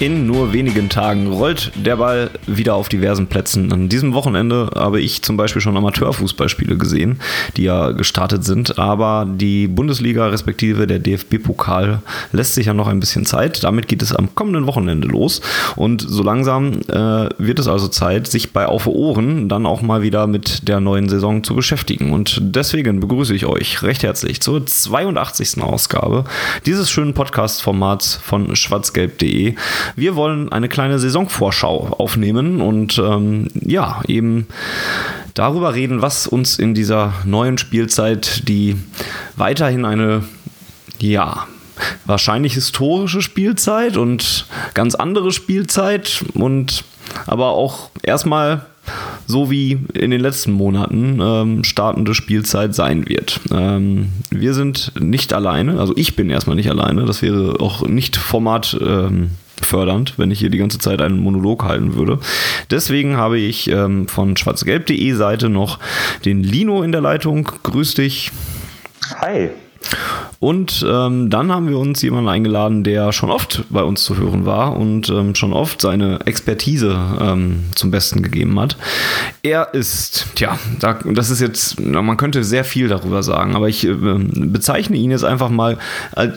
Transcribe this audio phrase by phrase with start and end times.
[0.00, 3.70] In nur wenigen Tagen rollt der Ball wieder auf diversen Plätzen.
[3.70, 7.20] An diesem Wochenende habe ich zum Beispiel schon Amateurfußballspiele gesehen,
[7.58, 8.78] die ja gestartet sind.
[8.78, 12.00] Aber die Bundesliga respektive der DFB-Pokal
[12.32, 13.62] lässt sich ja noch ein bisschen Zeit.
[13.62, 15.42] Damit geht es am kommenden Wochenende los.
[15.76, 20.00] Und so langsam äh, wird es also Zeit, sich bei Auf Ohren dann auch mal
[20.00, 22.14] wieder mit der neuen Saison zu beschäftigen.
[22.14, 25.62] Und deswegen begrüße ich euch recht herzlich zur 82.
[25.62, 26.24] Ausgabe
[26.64, 29.56] dieses schönen Podcast-Formats von schwarzgelb.de.
[29.96, 34.46] Wir wollen eine kleine Saisonvorschau aufnehmen und ähm, ja, eben
[35.34, 38.76] darüber reden, was uns in dieser neuen Spielzeit, die
[39.36, 40.24] weiterhin eine,
[40.98, 41.46] ja,
[42.04, 46.84] wahrscheinlich historische Spielzeit und ganz andere Spielzeit und
[47.26, 48.66] aber auch erstmal
[49.26, 53.40] so wie in den letzten Monaten ähm, startende Spielzeit sein wird.
[53.52, 58.16] Ähm, wir sind nicht alleine, also ich bin erstmal nicht alleine, das wäre auch nicht
[58.16, 59.30] Format ähm,
[59.66, 62.18] fördernd, wenn ich hier die ganze Zeit einen Monolog halten würde.
[62.70, 65.78] Deswegen habe ich ähm, von schwarzgelb.de Seite noch
[66.24, 67.50] den Lino in der Leitung.
[67.62, 68.30] Grüß dich.
[69.20, 69.50] Hi.
[70.38, 74.46] Und ähm, dann haben wir uns jemanden eingeladen, der schon oft bei uns zu hören
[74.46, 78.78] war und ähm, schon oft seine Expertise ähm, zum Besten gegeben hat.
[79.42, 83.86] Er ist, tja, da, das ist jetzt, man könnte sehr viel darüber sagen, aber ich
[83.86, 85.76] äh, bezeichne ihn jetzt einfach mal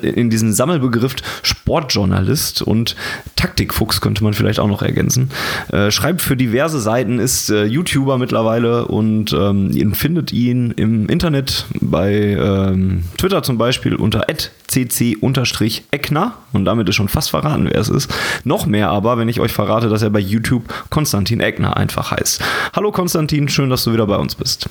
[0.02, 2.98] in diesen Sammelbegriff Sportjournalist und
[3.38, 5.30] Taktikfuchs könnte man vielleicht auch noch ergänzen.
[5.72, 11.08] Äh, schreibt für diverse Seiten, ist äh, YouTuber mittlerweile und ähm, ihr findet ihn im
[11.08, 13.04] Internet bei ähm,
[13.34, 14.28] Twitter zum Beispiel unter
[14.68, 18.14] cc-eckner und damit ist schon fast verraten, wer es ist.
[18.44, 22.44] Noch mehr aber, wenn ich euch verrate, dass er bei YouTube Konstantin Eckner einfach heißt.
[22.74, 24.70] Hallo Konstantin, schön, dass du wieder bei uns bist.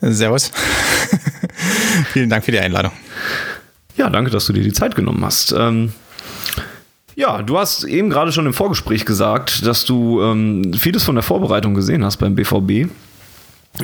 [0.00, 0.50] Servus.
[2.12, 2.90] Vielen Dank für die Einladung.
[3.96, 5.54] Ja, danke, dass du dir die Zeit genommen hast.
[5.56, 5.92] Ähm,
[7.14, 11.22] ja, du hast eben gerade schon im Vorgespräch gesagt, dass du ähm, vieles von der
[11.22, 12.90] Vorbereitung gesehen hast beim BVB.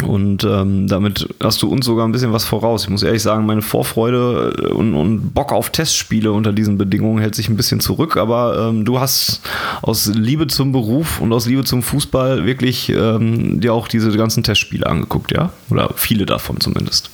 [0.04, 2.84] Und ähm, damit hast du uns sogar ein bisschen was voraus.
[2.84, 7.20] Ich muss ehrlich sagen, meine Vorfreude äh, und, und Bock auf Testspiele unter diesen Bedingungen
[7.20, 8.18] hält sich ein bisschen zurück.
[8.18, 9.40] Aber ähm, du hast
[9.80, 14.42] aus Liebe zum Beruf und aus Liebe zum Fußball wirklich ähm, dir auch diese ganzen
[14.42, 15.52] Testspiele angeguckt, ja?
[15.70, 17.10] Oder viele davon zumindest.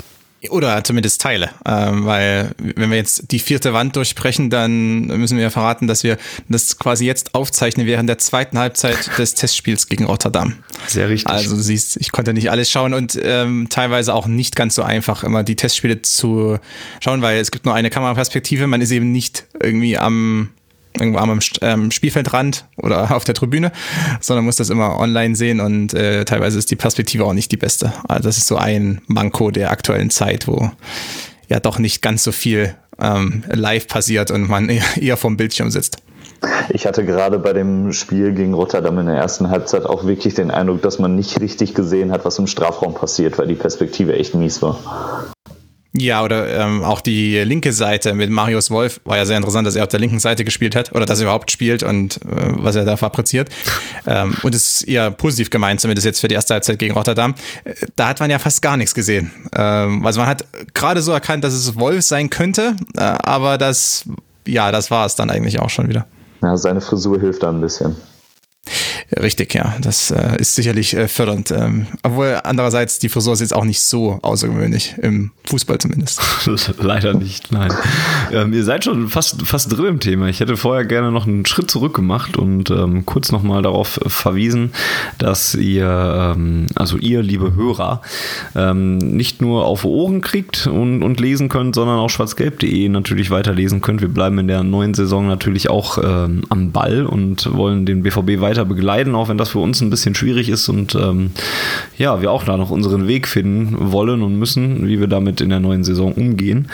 [0.51, 5.51] Oder zumindest Teile, ähm, weil wenn wir jetzt die vierte Wand durchbrechen, dann müssen wir
[5.51, 6.19] verraten, dass wir
[6.49, 10.55] das quasi jetzt aufzeichnen während der zweiten Halbzeit des Testspiels gegen Rotterdam.
[10.87, 11.33] Sehr richtig.
[11.33, 14.83] Also du siehst, ich konnte nicht alles schauen und ähm, teilweise auch nicht ganz so
[14.83, 16.59] einfach, immer die Testspiele zu
[17.01, 20.51] schauen, weil es gibt nur eine Kameraperspektive, man ist eben nicht irgendwie am
[20.99, 23.73] irgendwo am ähm, Spielfeldrand oder auf der Tribüne,
[24.21, 27.57] sondern muss das immer online sehen und äh, teilweise ist die Perspektive auch nicht die
[27.57, 27.93] beste.
[28.09, 30.71] Also das ist so ein Manko der aktuellen Zeit, wo
[31.49, 34.69] ja doch nicht ganz so viel ähm, live passiert und man
[35.01, 35.99] eher, vom Bildschirm sitzt.
[36.69, 40.51] Ich hatte gerade bei dem Spiel gegen Rotterdam in der ersten Halbzeit auch wirklich den
[40.51, 44.35] Eindruck, dass man nicht richtig gesehen hat, was im Strafraum passiert, weil die Perspektive echt
[44.35, 45.34] mies war.
[45.97, 49.77] Ja, oder ähm, auch die linke Seite mit Marius Wolf war ja sehr interessant, dass
[49.77, 52.75] er auf der linken Seite gespielt hat oder dass er überhaupt spielt und äh, was
[52.75, 53.49] er da fabriziert.
[54.07, 57.35] Ähm, und es ist eher positiv gemeint, zumindest jetzt für die erste Halbzeit gegen Rotterdam.
[57.65, 59.31] Äh, da hat man ja fast gar nichts gesehen.
[59.57, 60.45] Ähm, also man hat
[60.75, 64.05] gerade so erkannt, dass es Wolf sein könnte, äh, aber das,
[64.47, 66.07] ja, das war es dann eigentlich auch schon wieder.
[66.43, 67.97] Ja, seine Frisur hilft da ein bisschen.
[69.21, 69.75] Richtig, ja.
[69.81, 71.51] Das äh, ist sicherlich äh, fördernd.
[71.51, 76.21] Ähm, obwohl andererseits die Frisur ist jetzt auch nicht so außergewöhnlich, im Fußball zumindest.
[76.79, 77.73] Leider nicht, nein.
[78.33, 80.29] Ähm, ihr seid schon fast, fast drin im Thema.
[80.29, 84.73] Ich hätte vorher gerne noch einen Schritt zurück gemacht und ähm, kurz nochmal darauf verwiesen,
[85.19, 88.03] dass ihr, ähm, also ihr, liebe Hörer,
[88.55, 93.81] ähm, nicht nur auf Ohren kriegt und, und lesen könnt, sondern auch schwarzgelb.de natürlich weiterlesen
[93.81, 94.01] könnt.
[94.01, 98.41] Wir bleiben in der neuen Saison natürlich auch ähm, am Ball und wollen den BVB
[98.41, 101.31] weiter begleiten leiden, auch wenn das für uns ein bisschen schwierig ist und ähm,
[101.99, 105.49] ja, wir auch da noch unseren Weg finden wollen und müssen, wie wir damit in
[105.49, 106.69] der neuen Saison umgehen.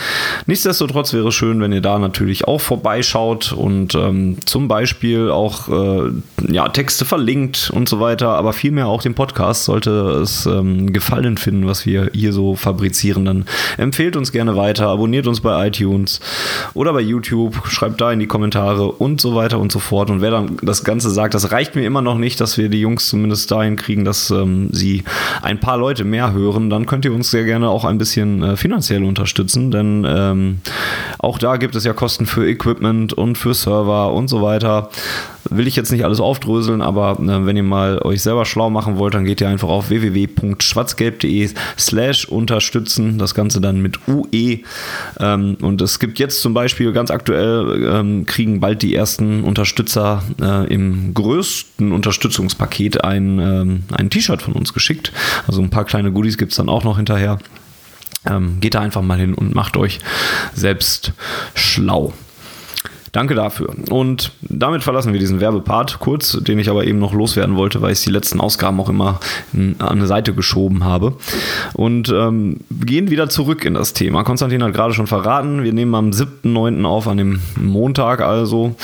[0.47, 5.69] Nichtsdestotrotz wäre es schön, wenn ihr da natürlich auch vorbeischaut und ähm, zum Beispiel auch
[5.69, 6.11] äh,
[6.51, 9.65] ja, Texte verlinkt und so weiter, aber vielmehr auch den Podcast.
[9.65, 9.91] Sollte
[10.23, 13.45] es ähm, Gefallen finden, was wir hier so fabrizieren, dann
[13.77, 16.21] empfehlt uns gerne weiter, abonniert uns bei iTunes
[16.75, 20.11] oder bei YouTube, schreibt da in die Kommentare und so weiter und so fort.
[20.11, 22.81] Und wer dann das Ganze sagt, das reicht mir immer noch nicht, dass wir die
[22.81, 25.05] Jungs zumindest dahin kriegen, dass ähm, sie
[25.43, 28.57] ein paar Leute mehr hören, dann könnt ihr uns sehr gerne auch ein bisschen äh,
[28.57, 30.59] finanziell unterstützen, denn ähm,
[31.19, 34.91] auch da gibt es ja Kosten für Equipment und für Server und so weiter.
[35.49, 38.99] Will ich jetzt nicht alles aufdröseln, aber äh, wenn ihr mal euch selber schlau machen
[38.99, 43.19] wollt, dann geht ihr einfach auf www.schwarzgelb.de slash unterstützen.
[43.19, 44.61] Das Ganze dann mit UE.
[45.19, 50.23] Ähm, und es gibt jetzt zum Beispiel ganz aktuell, ähm, kriegen bald die ersten Unterstützer
[50.41, 55.13] äh, im größten Unterstützungspaket ein, ähm, ein T-Shirt von uns geschickt.
[55.47, 57.39] Also ein paar kleine Goodies gibt es dann auch noch hinterher.
[58.27, 59.99] Ähm, geht da einfach mal hin und macht euch
[60.55, 61.15] selbst
[61.55, 62.13] schlau.
[63.13, 63.75] Danke dafür.
[63.91, 67.93] Und damit verlassen wir diesen Werbepart kurz, den ich aber eben noch loswerden wollte, weil
[67.93, 69.19] ich die letzten Ausgaben auch immer
[69.53, 71.15] an eine Seite geschoben habe.
[71.73, 74.23] Und ähm, gehen wieder zurück in das Thema.
[74.23, 76.85] Konstantin hat gerade schon verraten, wir nehmen am 7.9.
[76.85, 78.77] auf, an dem Montag also,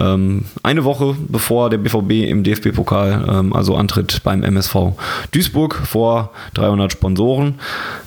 [0.00, 4.92] ähm, eine Woche bevor der BVB im DFB-Pokal ähm, also antritt beim MSV
[5.32, 7.56] Duisburg vor 300 Sponsoren.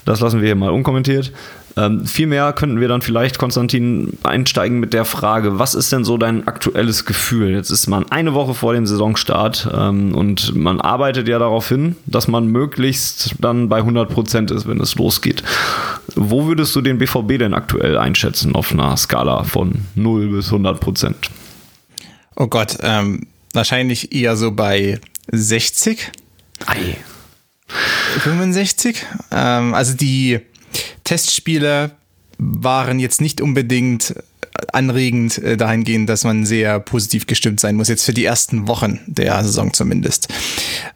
[0.06, 1.32] Das lassen wir hier mal unkommentiert.
[1.78, 6.18] Ähm, vielmehr könnten wir dann vielleicht, Konstantin, einsteigen mit der Frage, was ist denn so
[6.18, 7.52] dein aktuelles Gefühl?
[7.52, 11.96] Jetzt ist man eine Woche vor dem Saisonstart ähm, und man arbeitet ja darauf hin,
[12.08, 15.44] dass man möglichst dann bei 100 Prozent ist, wenn es losgeht.
[16.16, 20.80] Wo würdest du den BVB denn aktuell einschätzen auf einer Skala von 0 bis 100
[20.80, 21.30] Prozent?
[22.36, 25.00] Oh Gott, ähm, wahrscheinlich eher so bei
[25.32, 26.12] 60.
[26.66, 26.98] Ei.
[28.20, 29.06] 65.
[29.32, 30.40] Ähm, also die
[31.08, 31.92] Testspiele
[32.38, 34.14] waren jetzt nicht unbedingt
[34.74, 39.00] anregend äh, dahingehend, dass man sehr positiv gestimmt sein muss, jetzt für die ersten Wochen
[39.06, 40.28] der Saison zumindest.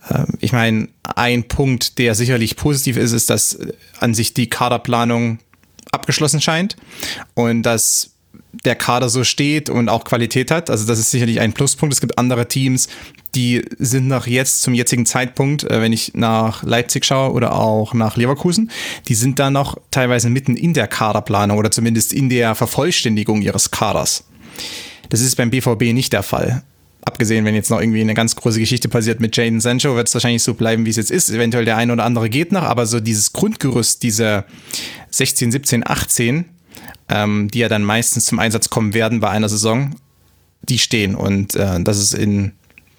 [0.10, 3.58] Ähm, ich meine, ein Punkt, der sicherlich positiv ist, ist, dass
[4.02, 5.40] an sich die Kaderplanung
[5.94, 6.76] abgeschlossen scheint
[7.34, 8.12] und dass
[8.66, 10.70] der Kader so steht und auch Qualität hat.
[10.70, 11.94] Also das ist sicherlich ein Pluspunkt.
[11.94, 12.90] Es gibt andere Teams,
[13.36, 17.94] die sind nach jetzt, zum jetzigen Zeitpunkt, äh, wenn ich nach Leipzig schaue oder auch
[17.94, 18.72] nach Leverkusen,
[19.08, 23.72] die sind da noch teilweise mitten in der Kaderplanung oder zumindest in der Vervollständigung ihres
[23.72, 24.26] Kaders.
[25.10, 26.64] Das ist beim BVB nicht der Fall.
[27.04, 30.14] Abgesehen, wenn jetzt noch irgendwie eine ganz große Geschichte passiert mit Jaden Sancho, wird es
[30.14, 31.32] wahrscheinlich so bleiben, wie es jetzt ist.
[31.32, 34.46] Eventuell der eine oder andere geht noch, aber so dieses Grundgerüst, diese
[35.10, 36.46] 16, 17, 18,
[37.10, 39.96] ähm, die ja dann meistens zum Einsatz kommen werden bei einer Saison,
[40.62, 41.16] die stehen.
[41.16, 42.54] Und äh, das ist in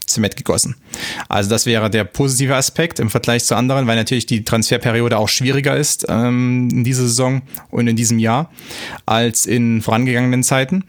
[0.06, 0.76] Zement gegossen.
[1.29, 5.29] Also das wäre der positive Aspekt im Vergleich zu anderen, weil natürlich die Transferperiode auch
[5.29, 8.50] schwieriger ist ähm, in dieser Saison und in diesem Jahr
[9.06, 10.84] als in vorangegangenen Zeiten.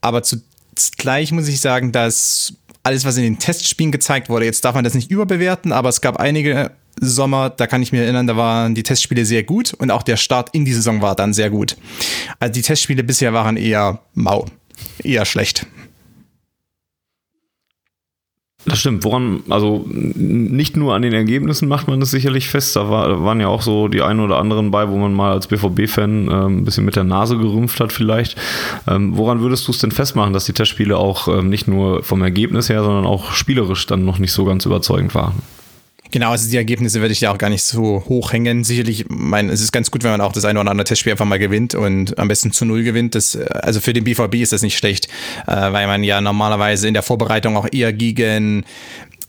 [0.00, 4.74] Aber zugleich muss ich sagen, dass alles, was in den Testspielen gezeigt wurde, jetzt darf
[4.74, 8.36] man das nicht überbewerten, aber es gab einige Sommer, da kann ich mir erinnern, da
[8.36, 11.50] waren die Testspiele sehr gut und auch der Start in die Saison war dann sehr
[11.50, 11.76] gut.
[12.38, 14.46] Also die Testspiele bisher waren eher mau,
[15.02, 15.66] eher schlecht.
[18.64, 19.02] Das stimmt.
[19.02, 22.76] Woran, also nicht nur an den Ergebnissen macht man das sicherlich fest.
[22.76, 25.48] Da, war, waren ja auch so die einen oder anderen bei, wo man mal als
[25.48, 28.36] BVB-Fan ähm, ein bisschen mit der Nase gerümpft hat, vielleicht.
[28.86, 32.22] Ähm, woran würdest du es denn festmachen, dass die Testspiele auch ähm, nicht nur vom
[32.22, 35.42] Ergebnis her, sondern auch spielerisch dann noch nicht so ganz überzeugend waren?
[36.12, 38.64] Genau, also die Ergebnisse werde ich ja auch gar nicht so hoch hängen.
[38.64, 41.24] Sicherlich, mein, es ist ganz gut, wenn man auch das eine oder andere Testspiel einfach
[41.24, 43.14] mal gewinnt und am besten zu Null gewinnt.
[43.14, 45.08] Das, also für den BVB ist das nicht schlecht,
[45.46, 48.66] äh, weil man ja normalerweise in der Vorbereitung auch eher gegen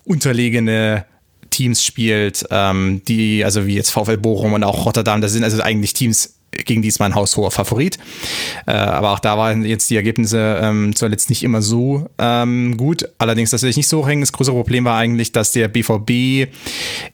[0.03, 1.05] unterlegene
[1.51, 5.61] Teams spielt, ähm, die, also wie jetzt VfL Bochum und auch Rotterdam, das sind also
[5.61, 7.97] eigentlich Teams, gegen die ist mein haushoher Favorit.
[8.65, 13.09] Äh, aber auch da waren jetzt die Ergebnisse ähm, zuletzt nicht immer so ähm, gut.
[13.17, 14.21] Allerdings, dass sich nicht so hängen.
[14.21, 16.51] Das größere Problem war eigentlich, dass der BVB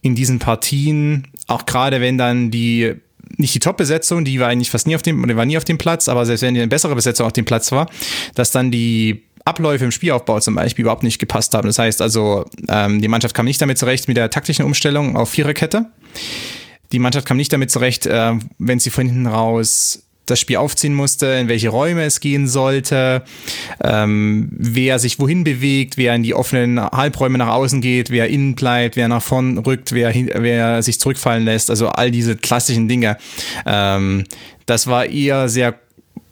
[0.01, 2.95] in diesen Partien, auch gerade wenn dann die
[3.37, 6.09] nicht die Top-Besetzung, die war eigentlich fast nie auf dem, war nie auf dem Platz,
[6.09, 7.87] aber selbst wenn die eine bessere Besetzung auf dem Platz war,
[8.33, 11.67] dass dann die Abläufe im Spielaufbau zum Beispiel überhaupt nicht gepasst haben.
[11.67, 15.29] Das heißt also, ähm, die Mannschaft kam nicht damit zurecht mit der taktischen Umstellung auf
[15.29, 15.85] Viererkette.
[16.91, 20.93] Die Mannschaft kam nicht damit zurecht, äh, wenn sie von hinten raus das Spiel aufziehen
[20.93, 23.23] musste, in welche Räume es gehen sollte,
[23.83, 28.55] ähm, wer sich wohin bewegt, wer in die offenen Halbräume nach außen geht, wer innen
[28.55, 33.17] bleibt, wer nach vorn rückt, wer, wer sich zurückfallen lässt, also all diese klassischen Dinge.
[33.65, 34.25] Ähm,
[34.65, 35.79] das war eher sehr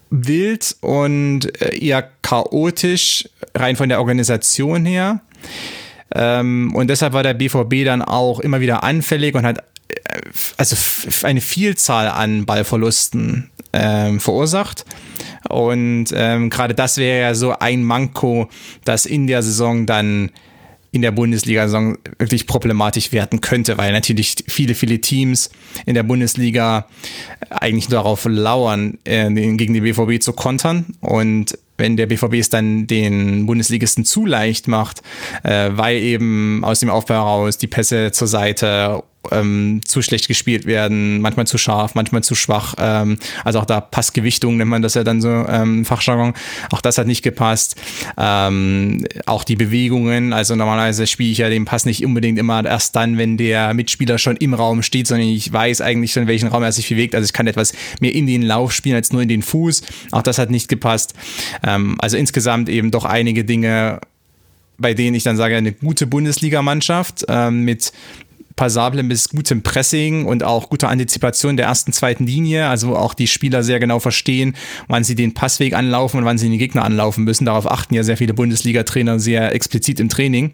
[0.09, 5.21] wild und äh, eher chaotisch, rein von der Organisation her.
[6.13, 9.63] Ähm, und deshalb war der BVB dann auch immer wieder anfällig und hat
[10.57, 10.75] also
[11.23, 14.85] eine Vielzahl an Ballverlusten ähm, verursacht.
[15.49, 18.49] Und ähm, gerade das wäre ja so ein Manko,
[18.83, 20.31] das in der Saison dann
[20.91, 25.51] in der Bundesliga-Saison wirklich problematisch werden könnte, weil natürlich viele, viele Teams
[25.85, 26.87] in der Bundesliga
[27.49, 30.85] eigentlich darauf lauern, äh, gegen die BVB zu kontern.
[31.01, 35.01] Und wenn der BVB es dann den Bundesligisten zu leicht macht,
[35.43, 40.65] äh, weil eben aus dem Aufbau heraus die Pässe zur Seite ähm, zu schlecht gespielt
[40.65, 42.75] werden, manchmal zu scharf, manchmal zu schwach.
[42.77, 46.33] Ähm, also auch da Passgewichtung nennt man das ja dann so ähm, Fachjargon.
[46.71, 47.75] Auch das hat nicht gepasst.
[48.17, 52.95] Ähm, auch die Bewegungen, also normalerweise spiele ich ja den Pass nicht unbedingt immer erst
[52.95, 56.63] dann, wenn der Mitspieler schon im Raum steht, sondern ich weiß eigentlich schon, welchen Raum
[56.63, 57.15] er sich bewegt.
[57.15, 59.81] Also ich kann etwas mehr in den Lauf spielen als nur in den Fuß.
[60.11, 61.13] Auch das hat nicht gepasst.
[61.67, 63.99] Ähm, also insgesamt eben doch einige Dinge,
[64.77, 67.91] bei denen ich dann sage, eine gute Bundesligamannschaft ähm, mit
[68.57, 73.27] passablem bis gutem Pressing und auch guter Antizipation der ersten, zweiten Linie, also auch die
[73.27, 74.55] Spieler sehr genau verstehen,
[74.87, 77.45] wann sie den Passweg anlaufen und wann sie den Gegner anlaufen müssen.
[77.45, 80.53] Darauf achten ja sehr viele Bundesliga-Trainer sehr explizit im Training.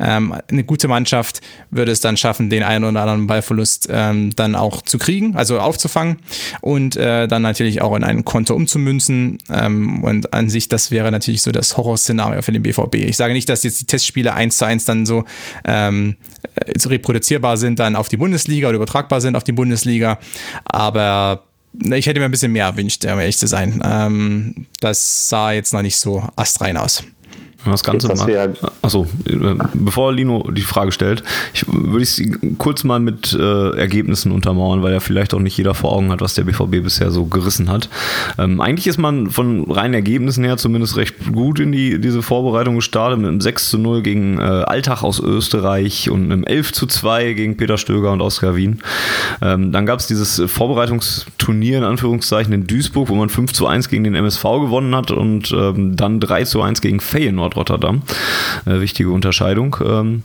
[0.00, 4.56] Ähm, eine gute Mannschaft würde es dann schaffen, den einen oder anderen Ballverlust ähm, dann
[4.56, 6.16] auch zu kriegen, also aufzufangen
[6.62, 9.38] und äh, dann natürlich auch in ein Konto umzumünzen.
[9.50, 12.94] Ähm, und an sich, das wäre natürlich so das Horrorszenario für den BVB.
[12.94, 15.24] Ich sage nicht, dass jetzt die Testspiele eins zu eins dann so
[15.66, 16.16] ähm,
[16.54, 16.78] äh,
[17.34, 20.18] reproduzierbar sind dann auf die Bundesliga oder übertragbar sind auf die Bundesliga.
[20.64, 21.44] Aber
[21.92, 23.82] ich hätte mir ein bisschen mehr erwünscht, um ehrlich zu sein.
[23.84, 27.04] Ähm, das sah jetzt noch nicht so astrein aus.
[27.64, 28.30] Das Ganze mal.
[28.30, 28.48] Ja
[28.84, 31.22] Achso, äh, bevor Lino die Frage stellt,
[31.54, 35.56] ich, würde ich sie kurz mal mit äh, Ergebnissen untermauern, weil ja vielleicht auch nicht
[35.56, 37.88] jeder vor Augen hat, was der BVB bisher so gerissen hat.
[38.38, 42.76] Ähm, eigentlich ist man von reinen Ergebnissen her zumindest recht gut in die, diese Vorbereitung
[42.76, 46.86] gestartet, mit einem 6 zu 0 gegen äh, Alltag aus Österreich und einem 11 zu
[46.86, 48.82] 2 gegen Peter Stöger und Oskar Wien.
[49.40, 53.88] Ähm, dann gab es dieses Vorbereitungsturnier in Anführungszeichen in Duisburg, wo man 5 zu 1
[53.88, 58.02] gegen den MSV gewonnen hat und ähm, dann 3 zu 1 gegen Feyenoord Rotterdam.
[58.66, 59.76] Äh, wichtige Unterscheidung.
[59.84, 60.22] Ähm,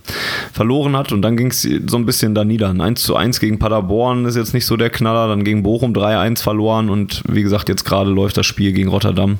[0.52, 2.70] verloren hat und dann ging es so ein bisschen da nieder.
[2.70, 6.42] 1 zu 1 gegen Paderborn ist jetzt nicht so der Knaller, dann gegen Bochum 3-1
[6.42, 9.38] verloren und wie gesagt, jetzt gerade läuft das Spiel gegen Rotterdam.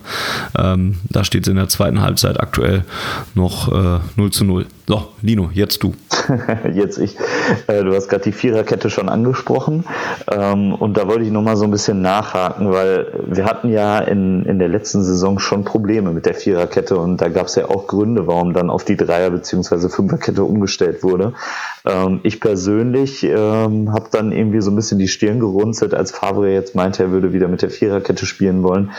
[0.59, 2.85] Ähm, da steht es in der zweiten Halbzeit aktuell
[3.35, 4.67] noch äh, 0 zu 0.
[4.91, 5.95] So, Lino, jetzt du.
[6.75, 7.17] jetzt ich.
[7.69, 9.85] Äh, du hast gerade die Viererkette schon angesprochen.
[10.29, 14.45] Ähm, und da wollte ich nochmal so ein bisschen nachhaken, weil wir hatten ja in,
[14.47, 17.87] in der letzten Saison schon Probleme mit der Viererkette und da gab es ja auch
[17.87, 19.89] Gründe, warum dann auf die Dreier- bzw.
[19.91, 21.35] Fünferkette umgestellt wurde.
[21.91, 26.53] Ähm, ich persönlich ähm, habe dann irgendwie so ein bisschen die Stirn gerunzelt, als Favre
[26.53, 28.91] jetzt meinte, er würde wieder mit der Viererkette spielen wollen.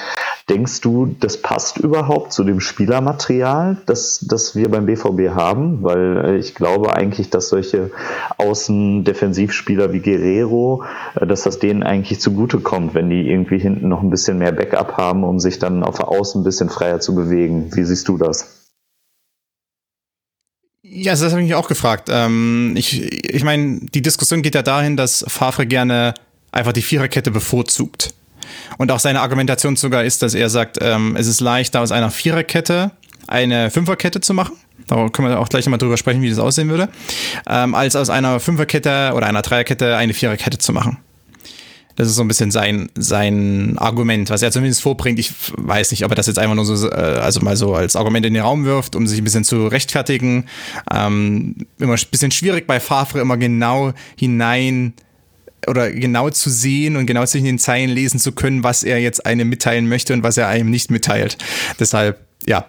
[0.49, 5.83] Denkst du, das passt überhaupt zu dem Spielermaterial, das, das wir beim BVB haben?
[5.83, 7.91] Weil äh, ich glaube eigentlich, dass solche
[8.37, 10.83] Außendefensivspieler wie Guerrero,
[11.15, 14.97] äh, dass das denen eigentlich zugutekommt, wenn die irgendwie hinten noch ein bisschen mehr Backup
[14.97, 17.69] haben, um sich dann auf Außen ein bisschen freier zu bewegen.
[17.73, 18.60] Wie siehst du das?
[20.93, 22.09] Ja, das habe ich mich auch gefragt.
[22.11, 23.01] Ähm, ich
[23.33, 26.13] ich meine, die Diskussion geht ja dahin, dass Favre gerne
[26.51, 28.13] einfach die Viererkette bevorzugt.
[28.77, 32.11] Und auch seine Argumentation sogar ist, dass er sagt, ähm, es ist leichter aus einer
[32.11, 32.91] Viererkette
[33.27, 34.57] eine Fünferkette zu machen.
[34.87, 36.89] Da können wir auch gleich nochmal drüber sprechen, wie das aussehen würde.
[37.47, 40.97] Ähm, als aus einer Fünferkette oder einer Dreierkette eine Viererkette zu machen.
[41.95, 45.19] Das ist so ein bisschen sein, sein Argument, was er zumindest vorbringt.
[45.19, 47.95] Ich weiß nicht, ob er das jetzt einfach nur so, äh, also mal so als
[47.95, 50.45] Argument in den Raum wirft, um sich ein bisschen zu rechtfertigen.
[50.93, 54.93] Ähm, immer ein bisschen schwierig bei Favre immer genau hinein
[55.67, 59.25] oder genau zu sehen und genau zwischen den Zeilen lesen zu können, was er jetzt
[59.25, 61.37] einem mitteilen möchte und was er einem nicht mitteilt.
[61.79, 62.65] Deshalb, ja.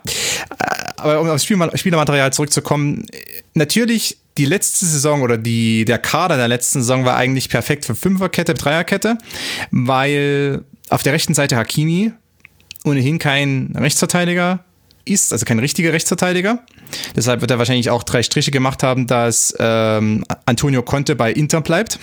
[0.59, 0.65] Äh,
[0.97, 3.07] aber um aufs Spielermaterial zurückzukommen,
[3.55, 7.95] natürlich die letzte Saison oder die, der Kader der letzten Saison war eigentlich perfekt für
[7.95, 9.19] Fünferkette, Dreierkette,
[9.71, 12.13] weil auf der rechten Seite Hakimi
[12.85, 14.65] ohnehin kein Rechtsverteidiger
[15.05, 16.61] ist, also kein richtiger Rechtsverteidiger.
[17.17, 21.61] Deshalb wird er wahrscheinlich auch drei Striche gemacht haben, dass ähm, Antonio Conte bei Inter
[21.61, 21.99] bleibt.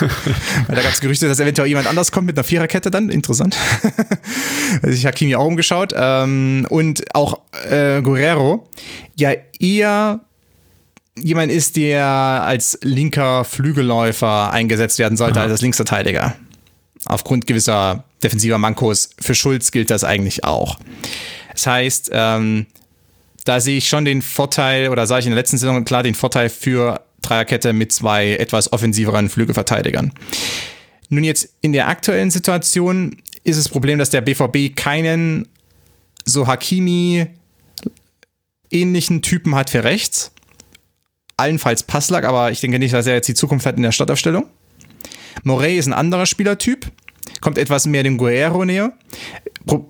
[0.66, 3.08] Weil da gab es Gerüchte, dass eventuell jemand anders kommt mit einer Viererkette dann.
[3.08, 3.56] Interessant.
[4.82, 5.94] also ich Hakimi auch umgeschaut.
[5.96, 8.68] Ähm, und auch äh, Guerrero
[9.16, 10.20] ja eher
[11.16, 15.48] jemand ist, der als linker Flügelläufer eingesetzt werden sollte, Aha.
[15.48, 16.34] als Linksverteidiger.
[17.04, 19.10] Aufgrund gewisser defensiver Mankos.
[19.20, 20.78] Für Schulz gilt das eigentlich auch.
[21.52, 22.66] Das heißt, ähm,
[23.44, 26.14] da sehe ich schon den Vorteil, oder sah ich in der letzten Saison klar den
[26.14, 30.12] Vorteil für Dreierkette mit zwei etwas offensiveren Flügelverteidigern.
[31.08, 35.48] Nun jetzt in der aktuellen Situation ist das Problem, dass der BVB keinen
[36.24, 37.26] so Hakimi
[38.70, 40.32] ähnlichen Typen hat für rechts
[41.42, 44.46] allenfalls Passlack, aber ich denke nicht, dass er jetzt die Zukunft hat in der Startaufstellung.
[45.42, 46.90] Morey ist ein anderer Spielertyp,
[47.40, 48.92] kommt etwas mehr dem Guerrero näher.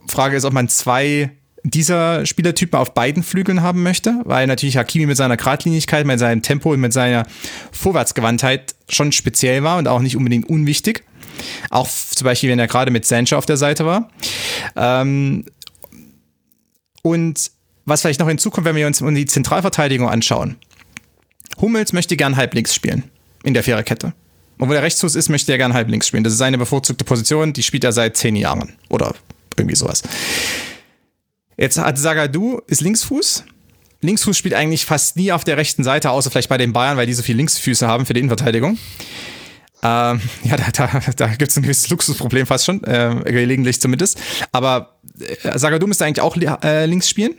[0.07, 1.31] Frage ist, ob man zwei
[1.65, 6.43] dieser Spielertypen auf beiden Flügeln haben möchte, weil natürlich Hakimi mit seiner Gradlinigkeit, mit seinem
[6.43, 7.25] Tempo und mit seiner
[7.71, 11.05] Vorwärtsgewandtheit schon speziell war und auch nicht unbedingt unwichtig.
[11.71, 14.11] Auch zum Beispiel, wenn er gerade mit Sancho auf der Seite war.
[14.75, 15.45] Ähm,
[17.03, 17.51] und
[17.85, 20.57] was vielleicht noch hinzukommt, wenn wir uns die Zentralverteidigung anschauen.
[21.61, 23.05] Hummels möchte gern halblinks spielen
[23.45, 24.13] in der Viererkette.
[24.59, 26.25] Obwohl er Rechtsfuß ist, möchte er gern halblinks spielen.
[26.25, 29.15] Das ist seine bevorzugte Position, die spielt er seit zehn Jahren oder
[29.57, 30.03] irgendwie sowas.
[31.57, 33.45] Jetzt hat Sagadu, ist Linksfuß.
[34.01, 37.07] Linksfuß spielt eigentlich fast nie auf der rechten Seite, außer vielleicht bei den Bayern, weil
[37.07, 38.79] die so viele Linksfüße haben für die Innenverteidigung.
[39.85, 44.19] Ähm, ja, da, da, da gibt es ein gewisses Luxusproblem fast schon, äh, gelegentlich zumindest.
[44.53, 47.35] Aber äh, Sagadu müsste eigentlich auch äh, links spielen.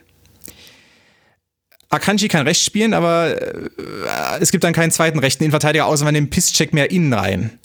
[1.94, 6.14] Akanji kann rechts spielen, aber äh, es gibt dann keinen zweiten rechten Innenverteidiger, außer man
[6.14, 7.60] nimmt Pisscheck mehr innen rein.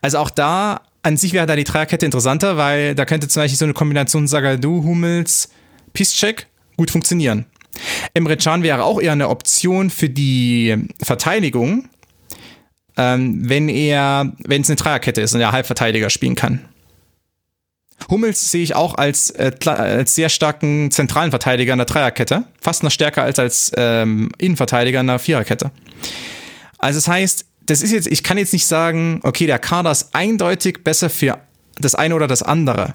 [0.00, 3.58] Also auch da, an sich wäre da die Dreierkette interessanter, weil da könnte zum Beispiel
[3.58, 5.48] so eine Kombination Sagadu, Hummels,
[5.92, 6.46] Pisscheck
[6.76, 7.46] gut funktionieren.
[8.14, 11.88] Emre Can wäre auch eher eine Option für die Verteidigung,
[12.96, 16.60] ähm, wenn er, wenn es eine Dreierkette ist und er Halbverteidiger spielen kann.
[18.10, 22.44] Hummels sehe ich auch als, äh, als sehr starken zentralen Verteidiger in der Dreierkette.
[22.60, 25.70] Fast noch stärker als als ähm, Innenverteidiger in der Viererkette.
[26.78, 30.14] Also das heißt, das ist jetzt, ich kann jetzt nicht sagen, okay, der Kader ist
[30.14, 31.38] eindeutig besser für
[31.78, 32.94] das eine oder das andere.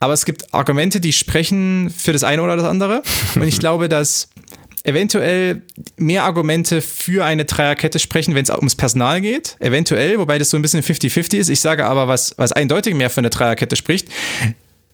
[0.00, 3.02] Aber es gibt Argumente, die sprechen für das eine oder das andere.
[3.34, 4.28] Und ich glaube, dass
[4.84, 5.62] eventuell
[5.96, 9.56] mehr Argumente für eine Dreierkette sprechen, wenn es ums Personal geht.
[9.60, 11.48] Eventuell, wobei das so ein bisschen 50-50 ist.
[11.48, 14.08] Ich sage aber, was, was eindeutig mehr für eine Dreierkette spricht,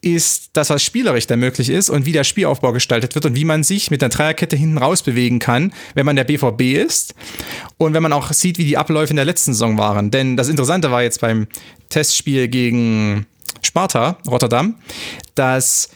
[0.01, 3.45] ist das, was spielerisch da möglich ist und wie der Spielaufbau gestaltet wird und wie
[3.45, 7.15] man sich mit der Dreierkette hinten raus bewegen kann, wenn man der BVB ist
[7.79, 10.11] und wenn man auch sieht, wie die Abläufe in der letzten Saison waren.
[10.11, 11.49] Denn das Interessante war jetzt beim
[11.89, 13.27] Testspiel gegen
[13.63, 14.77] Sparta, Rotterdam,
[15.35, 15.91] dass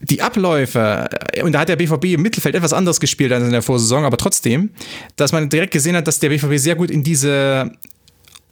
[0.00, 3.52] die Abläufe, äh, und da hat der BVB im Mittelfeld etwas anderes gespielt als in
[3.52, 4.70] der Vorsaison, aber trotzdem,
[5.16, 7.72] dass man direkt gesehen hat, dass der BVB sehr gut in diese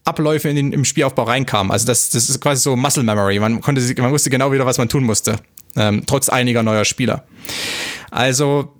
[0.04, 1.70] Abläufe in den, im Spielaufbau reinkam.
[1.70, 3.38] Also das, das ist quasi so Muscle Memory.
[3.40, 5.36] Man, konnte, man wusste genau wieder, was man tun musste,
[5.76, 7.24] ähm, trotz einiger neuer Spieler.
[8.10, 8.72] Also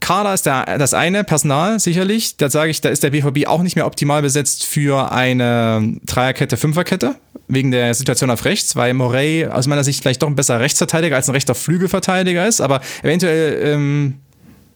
[0.00, 2.36] Kader ist der, das eine, Personal sicherlich.
[2.36, 6.56] Da sage ich, da ist der BVB auch nicht mehr optimal besetzt für eine Dreierkette,
[6.56, 7.16] Fünferkette,
[7.48, 11.16] wegen der Situation auf rechts, weil Morey aus meiner Sicht vielleicht doch ein besserer Rechtsverteidiger
[11.16, 14.20] als ein rechter Flügelverteidiger ist, aber eventuell ähm,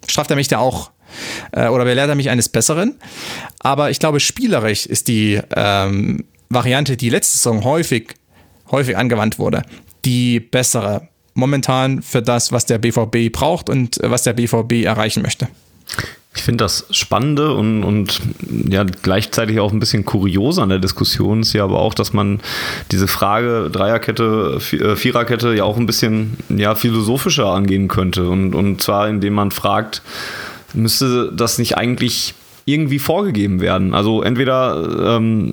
[0.07, 0.91] straft er mich da auch
[1.53, 2.97] äh, oder belehrt er mich eines Besseren.
[3.61, 8.15] Aber ich glaube, spielerisch ist die ähm, Variante, die letzte Saison häufig,
[8.71, 9.63] häufig angewandt wurde,
[10.05, 15.23] die bessere momentan für das, was der BVB braucht und äh, was der BVB erreichen
[15.23, 15.49] möchte.
[16.37, 18.21] Ich finde das Spannende und, und
[18.69, 22.41] ja gleichzeitig auch ein bisschen kurios an der Diskussion ist ja aber auch, dass man
[22.91, 28.29] diese Frage Dreierkette, äh, Viererkette ja auch ein bisschen ja, philosophischer angehen könnte.
[28.29, 30.03] Und, und zwar indem man fragt,
[30.73, 33.95] müsste das nicht eigentlich irgendwie vorgegeben werden?
[33.95, 35.53] Also entweder ähm,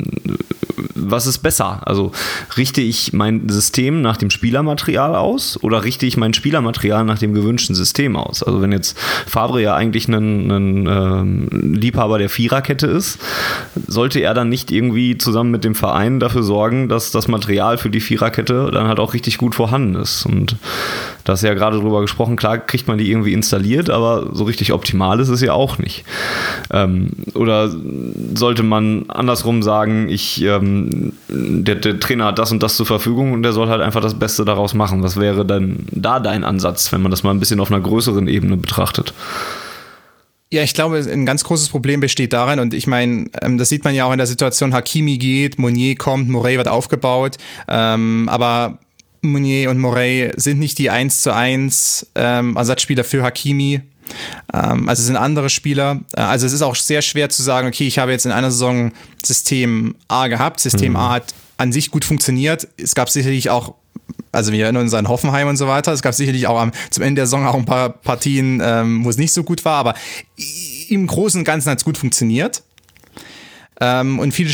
[1.12, 1.82] was ist besser?
[1.86, 2.12] Also
[2.58, 7.34] richte ich mein System nach dem Spielermaterial aus oder richte ich mein Spielermaterial nach dem
[7.34, 8.44] gewünschten System aus?
[8.44, 13.20] Also wenn jetzt Fabre ja eigentlich ein, ähm, Liebhaber der Viererkette ist,
[13.88, 17.90] sollte er dann nicht irgendwie zusammen mit dem Verein dafür sorgen, dass das Material für
[17.90, 20.26] die Viererkette dann halt auch richtig gut vorhanden ist.
[20.26, 20.56] Und
[21.24, 24.74] da hast ja gerade drüber gesprochen, klar kriegt man die irgendwie installiert, aber so richtig
[24.74, 26.04] optimal ist es ja auch nicht.
[26.72, 27.01] Ähm,
[27.34, 27.72] oder
[28.34, 33.34] sollte man andersrum sagen, ich ähm, der, der, Trainer hat das und das zur Verfügung
[33.34, 35.04] und der soll halt einfach das Beste daraus machen.
[35.04, 38.28] Was wäre dann da dein Ansatz, wenn man das mal ein bisschen auf einer größeren
[38.28, 39.14] Ebene betrachtet?
[40.54, 43.86] Ja, ich glaube, ein ganz großes Problem besteht darin, und ich meine, ähm, das sieht
[43.86, 47.38] man ja auch in der Situation, Hakimi geht, Monier kommt, Morey wird aufgebaut,
[47.70, 48.78] ähm, aber
[49.22, 53.82] Monier und Morey sind nicht die 1 zu 1 ähm, Ersatzspieler für Hakimi.
[54.54, 56.02] Ähm, also es sind andere Spieler.
[56.16, 58.52] Äh, also es ist auch sehr schwer zu sagen, okay, ich habe jetzt in einer
[58.52, 58.92] Saison
[59.24, 60.60] System A gehabt.
[60.60, 60.98] System mhm.
[60.98, 62.68] A hat an sich gut funktioniert.
[62.78, 63.76] Es gab sicherlich auch
[64.32, 65.92] also wir erinnern uns an Hoffenheim und so weiter.
[65.92, 69.10] Es gab sicherlich auch am, zum Ende der Saison auch ein paar Partien, ähm, wo
[69.10, 69.94] es nicht so gut war, aber
[70.90, 72.64] im Großen und Ganzen hat es gut funktioniert.
[73.80, 74.54] Ähm, und viele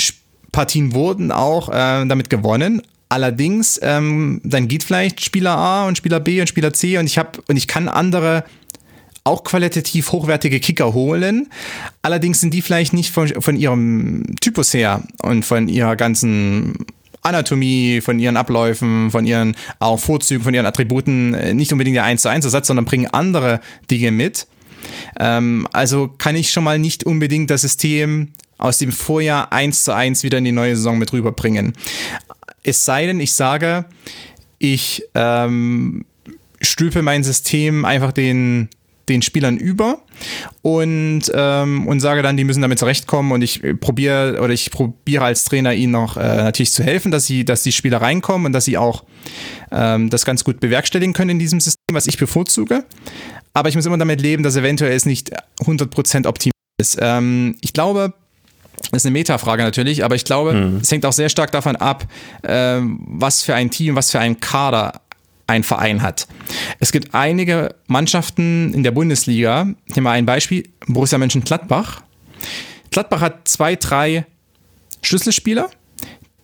[0.52, 2.82] Partien wurden auch äh, damit gewonnen.
[3.10, 7.18] Allerdings, ähm, dann geht vielleicht Spieler A und Spieler B und Spieler C und ich
[7.18, 8.44] habe und ich kann andere
[9.28, 11.50] auch qualitativ hochwertige Kicker holen.
[12.02, 16.86] Allerdings sind die vielleicht nicht von, von ihrem Typus her und von ihrer ganzen
[17.22, 22.06] Anatomie, von ihren Abläufen, von ihren auch Vorzügen, von ihren Attributen äh, nicht unbedingt der
[22.06, 23.60] 1 zu 1 Ersatz, sondern bringen andere
[23.92, 24.48] Dinge mit,
[25.20, 29.94] Ähm, also kann ich schon mal nicht unbedingt das System aus dem Vorjahr eins zu
[29.94, 31.74] eins wieder in die neue Saison mit rüberbringen.
[32.64, 33.86] Es sei denn, ich sage,
[34.60, 36.06] ich ähm,
[36.62, 38.70] stülpe mein System einfach den,
[39.10, 40.00] den Spielern über
[40.62, 45.26] und, ähm, und sage dann, die müssen damit zurechtkommen und ich probiere oder ich probiere
[45.26, 48.54] als Trainer ihnen noch äh, natürlich zu helfen, dass sie, dass die Spieler reinkommen und
[48.54, 49.04] dass sie auch
[49.72, 52.84] ähm, das ganz gut bewerkstelligen können in diesem System, was ich bevorzuge.
[53.54, 56.98] Aber ich muss immer damit leben, dass eventuell es nicht 100% optimal ist.
[57.02, 58.14] Ähm, ich glaube,
[58.92, 60.78] das ist eine Metafrage natürlich, aber ich glaube, mhm.
[60.78, 62.06] es hängt auch sehr stark davon ab,
[62.44, 65.02] äh, was für ein Team, was für ein Kader
[65.48, 66.28] ein Verein hat.
[66.80, 72.02] Es gibt einige Mannschaften in der Bundesliga, ich nehme mal ein Beispiel, Borussia Mönchengladbach.
[72.92, 74.26] Gladbach hat zwei, drei
[75.02, 75.70] Schlüsselspieler,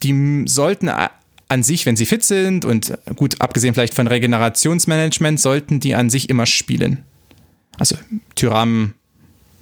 [0.02, 5.80] die sollten an sich, wenn sie fit sind und gut, abgesehen vielleicht von Regenerationsmanagement, sollten
[5.80, 7.04] die an sich immer spielen.
[7.78, 7.96] Also
[8.36, 8.94] Tyram,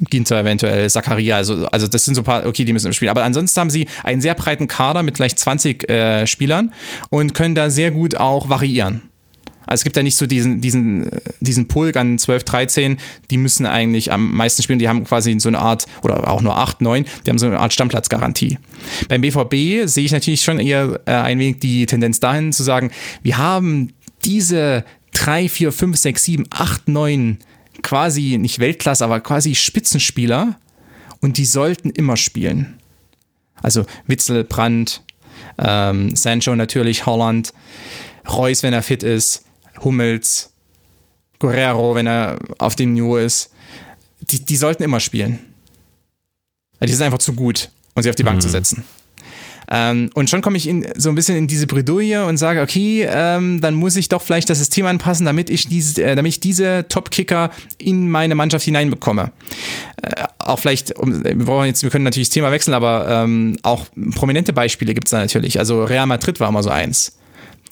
[0.09, 3.09] Ginter eventuell, Zakaria, also, also das sind so ein paar, okay, die müssen im Spiel.
[3.09, 6.73] Aber ansonsten haben sie einen sehr breiten Kader mit gleich 20 äh, Spielern
[7.09, 9.10] und können da sehr gut auch variieren.
[9.65, 12.97] Also es gibt ja nicht so diesen, diesen, diesen Pulk an 12, 13,
[13.29, 16.57] die müssen eigentlich am meisten spielen, die haben quasi so eine Art, oder auch nur
[16.57, 18.57] 8, 9, die haben so eine Art Stammplatzgarantie.
[19.07, 22.91] Beim BVB sehe ich natürlich schon eher äh, ein wenig die Tendenz dahin zu sagen,
[23.23, 23.93] wir haben
[24.25, 27.37] diese 3, 4, 5, 6, 7, 8, 9
[27.83, 30.57] quasi nicht Weltklasse, aber quasi Spitzenspieler
[31.19, 32.79] und die sollten immer spielen.
[33.61, 35.03] Also Witzel, Brandt,
[35.57, 37.53] ähm, Sancho natürlich, Holland,
[38.27, 39.45] Reus, wenn er fit ist,
[39.83, 40.51] Hummels,
[41.39, 43.51] Guerrero, wenn er auf dem Niveau ist.
[44.21, 45.39] Die, die sollten immer spielen.
[46.81, 48.41] Die sind einfach zu gut, um sie auf die Bank mhm.
[48.41, 48.83] zu setzen.
[49.73, 53.07] Ähm, und schon komme ich in, so ein bisschen in diese Bredouille und sage, okay,
[53.09, 56.39] ähm, dann muss ich doch vielleicht das System anpassen, damit ich diese, äh, damit ich
[56.41, 59.31] diese Top-Kicker in meine Mannschaft hineinbekomme.
[60.01, 63.55] Äh, auch vielleicht, um, wir brauchen jetzt, wir können natürlich das Thema wechseln, aber ähm,
[63.63, 65.57] auch prominente Beispiele gibt es da natürlich.
[65.57, 67.17] Also Real Madrid war immer so eins.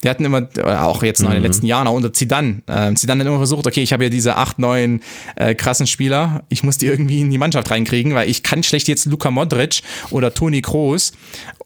[0.02, 1.46] Die hatten immer, auch jetzt noch in den mhm.
[1.46, 4.36] letzten Jahren, auch unter Zidane, äh, Zidane hat immer versucht, okay, ich habe ja diese
[4.36, 5.00] acht, neun
[5.36, 8.88] äh, krassen Spieler, ich muss die irgendwie in die Mannschaft reinkriegen, weil ich kann schlecht
[8.88, 11.12] jetzt Luka Modric oder Toni Kroos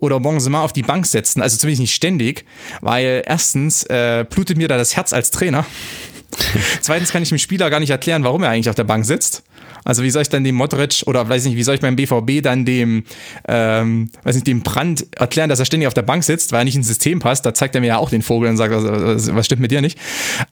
[0.01, 2.45] oder Benzema auf die Bank setzen, also zumindest nicht ständig,
[2.81, 5.65] weil erstens äh, blutet mir da das Herz als Trainer.
[6.81, 9.45] Zweitens kann ich dem Spieler gar nicht erklären, warum er eigentlich auf der Bank sitzt.
[9.85, 12.43] Also wie soll ich dann dem Modric oder weiß nicht, wie soll ich beim BVB
[12.43, 13.05] dann dem,
[13.49, 16.65] ähm, weiß nicht, dem Brand erklären, dass er ständig auf der Bank sitzt, weil er
[16.65, 17.45] nicht ins System passt.
[17.47, 19.99] Da zeigt er mir ja auch den Vogel und sagt, was stimmt mit dir nicht?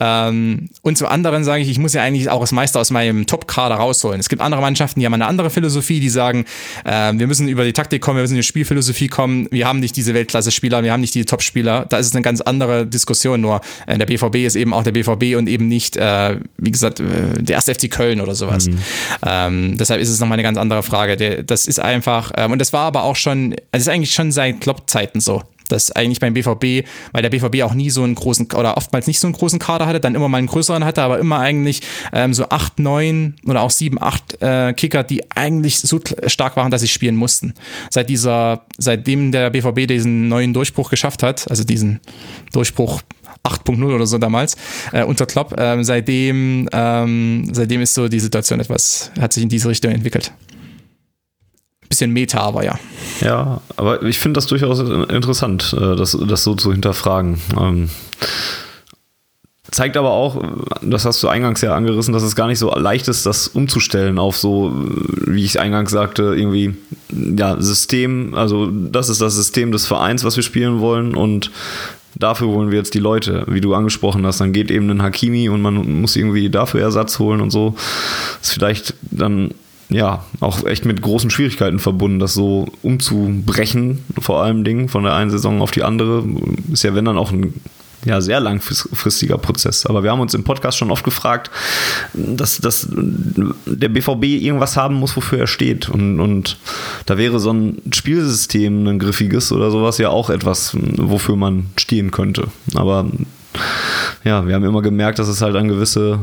[0.00, 3.26] Ähm, und zu anderen sage ich, ich muss ja eigentlich auch als Meister aus meinem
[3.26, 4.20] Top-Kader rausholen.
[4.20, 6.44] Es gibt andere Mannschaften, die haben eine andere Philosophie, die sagen,
[6.84, 9.80] äh, wir müssen über die Taktik kommen, wir müssen in die Spielphilosophie kommen, wir haben
[9.80, 11.86] nicht diese Weltklasse-Spieler, wir haben nicht die Top-Spieler.
[11.88, 13.40] Da ist es eine ganz andere Diskussion.
[13.40, 17.00] Nur äh, der BVB ist eben auch der BVB und eben nicht, äh, wie gesagt,
[17.00, 17.04] äh,
[17.40, 18.68] der erste FC Köln oder sowas.
[18.68, 18.78] Mhm.
[19.24, 21.44] Ähm, deshalb ist es nochmal eine ganz andere Frage.
[21.44, 24.32] Das ist einfach, ähm, und das war aber auch schon, also es ist eigentlich schon
[24.32, 25.42] seit Klopp-Zeiten so.
[25.68, 29.20] Dass eigentlich beim BVB, weil der BVB auch nie so einen großen oder oftmals nicht
[29.20, 31.80] so einen großen Kader hatte, dann immer mal einen größeren hatte, aber immer eigentlich
[32.12, 36.70] ähm, so acht, neun oder auch sieben, acht äh, Kicker, die eigentlich so stark waren,
[36.70, 37.54] dass sie spielen mussten.
[37.90, 42.00] Seit dieser, seitdem der BVB diesen neuen Durchbruch geschafft hat, also diesen
[42.52, 43.00] Durchbruch
[43.44, 44.56] 8.0 oder so damals,
[44.92, 45.54] äh, unter Klopp.
[45.58, 50.32] Ähm, seitdem, ähm, seitdem ist so die Situation etwas, hat sich in diese Richtung entwickelt.
[51.88, 52.78] Bisschen Meta, aber ja.
[53.20, 57.38] Ja, aber ich finde das durchaus interessant, äh, das, das so zu hinterfragen.
[57.58, 57.90] Ähm,
[59.72, 60.42] zeigt aber auch,
[60.82, 64.18] das hast du eingangs ja angerissen, dass es gar nicht so leicht ist, das umzustellen
[64.18, 64.72] auf so,
[65.26, 66.76] wie ich eingangs sagte, irgendwie,
[67.10, 71.50] ja, System, also das ist das System des Vereins, was wir spielen wollen und
[72.14, 74.40] dafür holen wir jetzt die Leute, wie du angesprochen hast.
[74.40, 77.74] Dann geht eben ein Hakimi und man muss irgendwie dafür Ersatz holen und so.
[78.40, 79.52] Ist vielleicht dann
[79.88, 85.14] ja auch echt mit großen Schwierigkeiten verbunden, das so umzubrechen, vor allem Dingen von der
[85.14, 86.24] einen Saison auf die andere.
[86.72, 87.54] Ist ja, wenn dann auch ein
[88.04, 89.86] ja, sehr langfristiger Prozess.
[89.86, 91.50] Aber wir haben uns im Podcast schon oft gefragt,
[92.14, 95.88] dass, dass der BVB irgendwas haben muss, wofür er steht.
[95.88, 96.58] Und, und
[97.06, 102.10] da wäre so ein Spielsystem, ein griffiges oder sowas, ja auch etwas, wofür man stehen
[102.10, 102.48] könnte.
[102.74, 103.06] Aber
[104.24, 106.18] ja, wir haben immer gemerkt, dass es halt an gewisse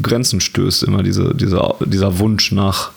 [0.00, 2.92] Grenzen stößt, immer diese, dieser, dieser Wunsch nach,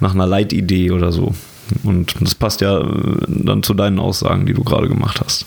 [0.00, 1.34] nach einer Leitidee oder so.
[1.82, 2.82] Und das passt ja
[3.26, 5.46] dann zu deinen Aussagen, die du gerade gemacht hast.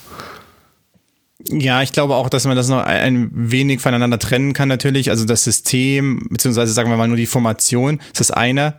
[1.49, 5.09] Ja, ich glaube auch, dass man das noch ein wenig voneinander trennen kann natürlich.
[5.11, 8.75] Also das System, beziehungsweise sagen wir mal nur die Formation, ist das eine.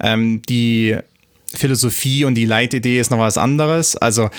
[0.00, 0.96] Ähm, die
[1.54, 3.96] Philosophie und die Leitidee ist noch was anderes.
[3.96, 4.30] Also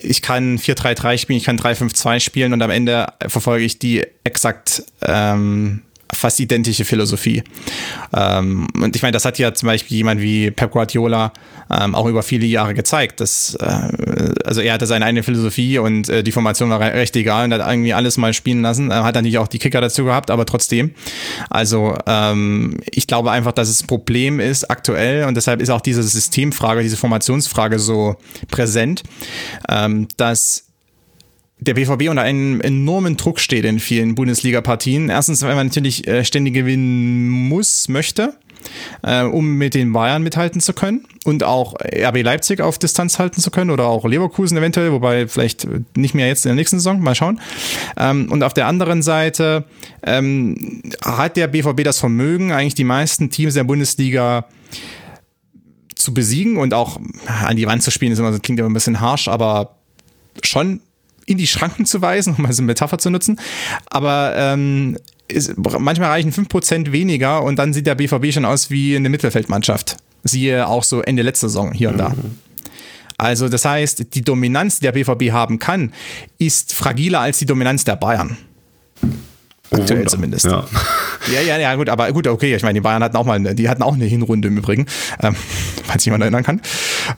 [0.00, 4.84] ich kann 4-3-3 spielen, ich kann 3-5-2 spielen und am Ende verfolge ich die exakt
[5.02, 7.42] ähm, fast identische Philosophie.
[8.14, 11.32] Ähm, und ich meine, das hat ja zum Beispiel jemand wie Pep Guardiola
[11.70, 13.20] ähm, auch über viele Jahre gezeigt.
[13.20, 17.46] Dass, äh, also er hatte seine eigene Philosophie und äh, die Formation war recht egal
[17.46, 18.90] und hat irgendwie alles mal spielen lassen.
[18.90, 20.92] Er hat nicht auch die Kicker dazu gehabt, aber trotzdem.
[21.50, 25.80] Also ähm, ich glaube einfach, dass es ein Problem ist aktuell und deshalb ist auch
[25.80, 28.16] diese Systemfrage, diese Formationsfrage so
[28.48, 29.02] präsent,
[29.68, 30.66] ähm, dass
[31.58, 35.08] der BVB unter einem enormen Druck steht in vielen Bundesliga-Partien.
[35.08, 38.34] Erstens, weil man natürlich äh, ständig gewinnen muss, möchte,
[39.02, 43.40] äh, um mit den Bayern mithalten zu können und auch RB Leipzig auf Distanz halten
[43.40, 45.66] zu können oder auch Leverkusen eventuell, wobei vielleicht
[45.96, 47.40] nicht mehr jetzt in der nächsten Saison, mal schauen.
[47.96, 49.64] Ähm, und auf der anderen Seite
[50.02, 54.44] ähm, hat der BVB das Vermögen, eigentlich die meisten Teams der Bundesliga
[55.94, 59.28] zu besiegen und auch an die Wand zu spielen, das klingt immer ein bisschen harsh,
[59.28, 59.76] aber
[60.42, 60.80] schon
[61.26, 63.38] in die Schranken zu weisen, um mal so eine Metapher zu nutzen.
[63.90, 64.96] Aber ähm,
[65.28, 69.96] ist, manchmal reichen 5% weniger und dann sieht der BVB schon aus wie eine Mittelfeldmannschaft.
[70.24, 72.10] Siehe auch so Ende letzter Saison hier und da.
[72.10, 72.38] Mhm.
[73.18, 75.92] Also das heißt, die Dominanz, die der BVB haben kann,
[76.38, 78.36] ist fragiler als die Dominanz der Bayern.
[79.70, 80.10] Aktuell Wunder.
[80.10, 80.44] zumindest.
[80.44, 80.66] Ja.
[81.32, 82.54] ja, ja, ja, gut, aber gut, okay.
[82.54, 84.86] Ich meine, die Bayern hatten auch mal, eine, die hatten auch eine Hinrunde im Übrigen,
[85.22, 85.34] ähm,
[85.84, 86.60] falls jemand erinnern kann.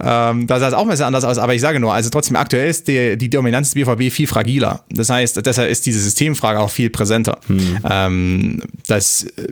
[0.01, 2.37] Ähm, da sah es auch ein bisschen anders aus, aber ich sage nur, also trotzdem
[2.37, 4.85] aktuell ist die, die Dominanz des BVB viel fragiler.
[4.91, 7.39] Das heißt, deshalb ist diese Systemfrage auch viel präsenter.
[7.47, 7.79] Hm.
[7.89, 9.49] Ähm, das, äh,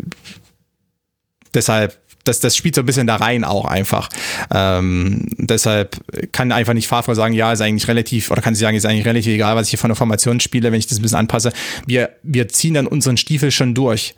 [1.54, 1.98] deshalb
[2.28, 4.08] das, das spielt so ein bisschen da rein auch einfach.
[4.52, 5.96] Ähm, deshalb
[6.32, 9.06] kann einfach nicht Favre sagen, ja, ist eigentlich relativ, oder kann sie sagen, ist eigentlich
[9.06, 11.52] relativ egal, was ich hier von der Formation spiele, wenn ich das ein bisschen anpasse.
[11.86, 14.14] Wir, wir ziehen dann unseren Stiefel schon durch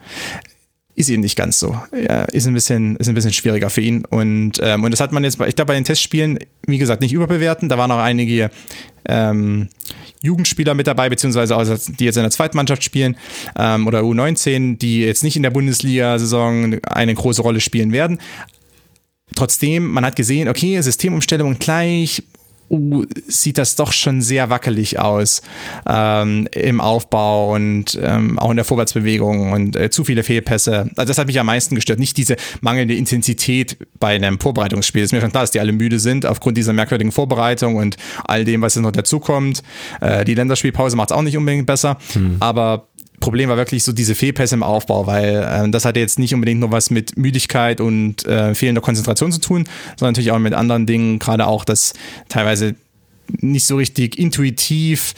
[0.99, 1.81] ist eben nicht ganz so.
[1.93, 4.05] Ja, ist ein bisschen, ist ein bisschen schwieriger für ihn.
[4.05, 7.13] Und, ähm, und das hat man jetzt, ich glaube, bei den Testspielen, wie gesagt, nicht
[7.13, 7.69] überbewerten.
[7.69, 8.51] Da waren auch einige
[9.07, 9.69] ähm,
[10.23, 13.17] Jugendspieler mit dabei, beziehungsweise auch, die jetzt in der zweiten Mannschaft spielen
[13.57, 18.19] ähm, oder U19, die jetzt nicht in der Bundesliga-Saison eine große Rolle spielen werden.
[19.35, 22.23] Trotzdem, man hat gesehen, okay, Systemumstellung gleich,
[22.71, 25.43] uh, sieht das doch schon sehr wackelig aus
[25.89, 30.91] ähm, im Aufbau und ähm, auch in der Vorwärtsbewegung und äh, zu viele Fehlpässe.
[30.97, 31.99] Also das hat mich am meisten gestört.
[31.99, 35.03] Nicht diese mangelnde Intensität bei einem Vorbereitungsspiel.
[35.03, 37.97] Es ist mir schon klar, dass die alle müde sind aufgrund dieser merkwürdigen Vorbereitung und
[38.25, 39.63] all dem, was jetzt noch dazukommt.
[40.01, 41.99] Äh, die Länderspielpause macht es auch nicht unbedingt besser.
[42.13, 42.37] Hm.
[42.41, 42.89] Aber
[43.21, 46.61] Problem war wirklich so diese Fehlpässe im Aufbau, weil äh, das hatte jetzt nicht unbedingt
[46.61, 49.65] nur was mit Müdigkeit und äh, fehlender Konzentration zu tun,
[49.97, 51.95] sondern natürlich auch mit anderen Dingen, gerade auch, dass
[52.29, 52.75] teilweise
[53.41, 55.15] nicht so richtig intuitiv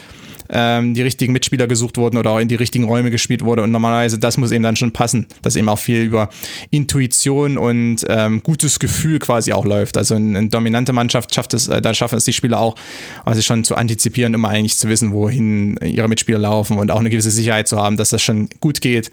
[0.52, 3.62] ähm, die richtigen Mitspieler gesucht wurden oder auch in die richtigen Räume gespielt wurde.
[3.62, 6.30] Und normalerweise, das muss eben dann schon passen, dass eben auch viel über
[6.70, 9.96] Intuition und ähm, gutes Gefühl quasi auch läuft.
[9.96, 12.76] Also eine, eine dominante Mannschaft schafft es, äh, da schaffen es die Spieler auch,
[13.24, 17.10] also schon zu antizipieren, immer eigentlich zu wissen, wohin ihre Mitspieler laufen und auch eine
[17.10, 19.10] gewisse Sicherheit zu haben, dass das schon gut geht.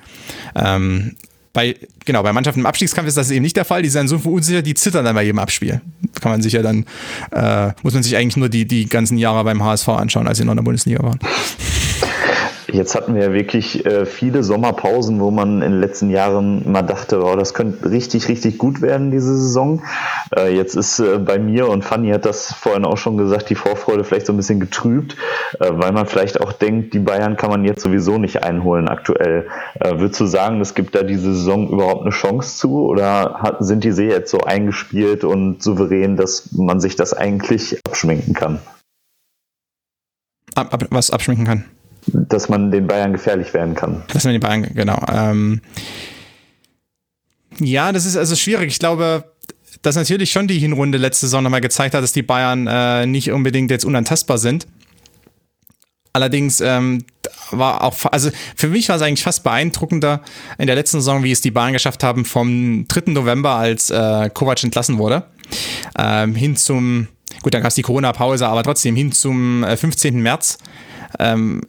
[0.56, 1.16] Ähm,
[1.58, 3.82] bei, genau, bei Mannschaften im Abstiegskampf ist das eben nicht der Fall.
[3.82, 5.82] Die sind so unsicher, die zittern dann bei jedem Abspiel.
[6.22, 6.86] Kann man sich ja dann,
[7.32, 10.46] äh, muss man sich eigentlich nur die, die ganzen Jahre beim HSV anschauen, als sie
[10.46, 11.18] noch in der Bundesliga waren.
[12.70, 16.82] Jetzt hatten wir ja wirklich äh, viele Sommerpausen, wo man in den letzten Jahren mal
[16.82, 19.84] dachte, oh, das könnte richtig, richtig gut werden, diese Saison.
[20.36, 23.56] Äh, jetzt ist äh, bei mir, und Fanny hat das vorhin auch schon gesagt, die
[23.56, 25.16] Vorfreude vielleicht so ein bisschen getrübt,
[25.60, 29.48] äh, weil man vielleicht auch denkt, die Bayern kann man jetzt sowieso nicht einholen aktuell.
[29.80, 32.82] Äh, würdest du sagen, es gibt da diese Saison überhaupt eine Chance zu?
[32.82, 37.80] Oder hat, sind die See jetzt so eingespielt und souverän, dass man sich das eigentlich
[37.88, 38.60] abschminken kann?
[40.54, 41.64] Ab, ab, was abschminken kann?
[42.08, 44.04] Dass man den Bayern gefährlich werden kann.
[44.14, 45.00] Dass man den Bayern, genau.
[45.12, 45.62] Ähm,
[47.60, 48.68] ja, das ist also schwierig.
[48.68, 49.32] Ich glaube,
[49.82, 53.32] dass natürlich schon die Hinrunde letzte Saison nochmal gezeigt hat, dass die Bayern äh, nicht
[53.32, 54.68] unbedingt jetzt unantastbar sind.
[56.14, 57.06] Allerdings ähm,
[57.52, 60.22] war auch, also für mich war es eigentlich fast beeindruckender
[60.58, 63.12] in der letzten Saison, wie es die Bayern geschafft haben, vom 3.
[63.12, 65.26] November, als äh, Kovac entlassen wurde,
[65.98, 67.08] ähm, hin zum,
[67.44, 70.20] gut, dann gab es die Corona-Pause, aber trotzdem hin zum äh, 15.
[70.20, 70.58] März.
[71.20, 71.62] Ähm,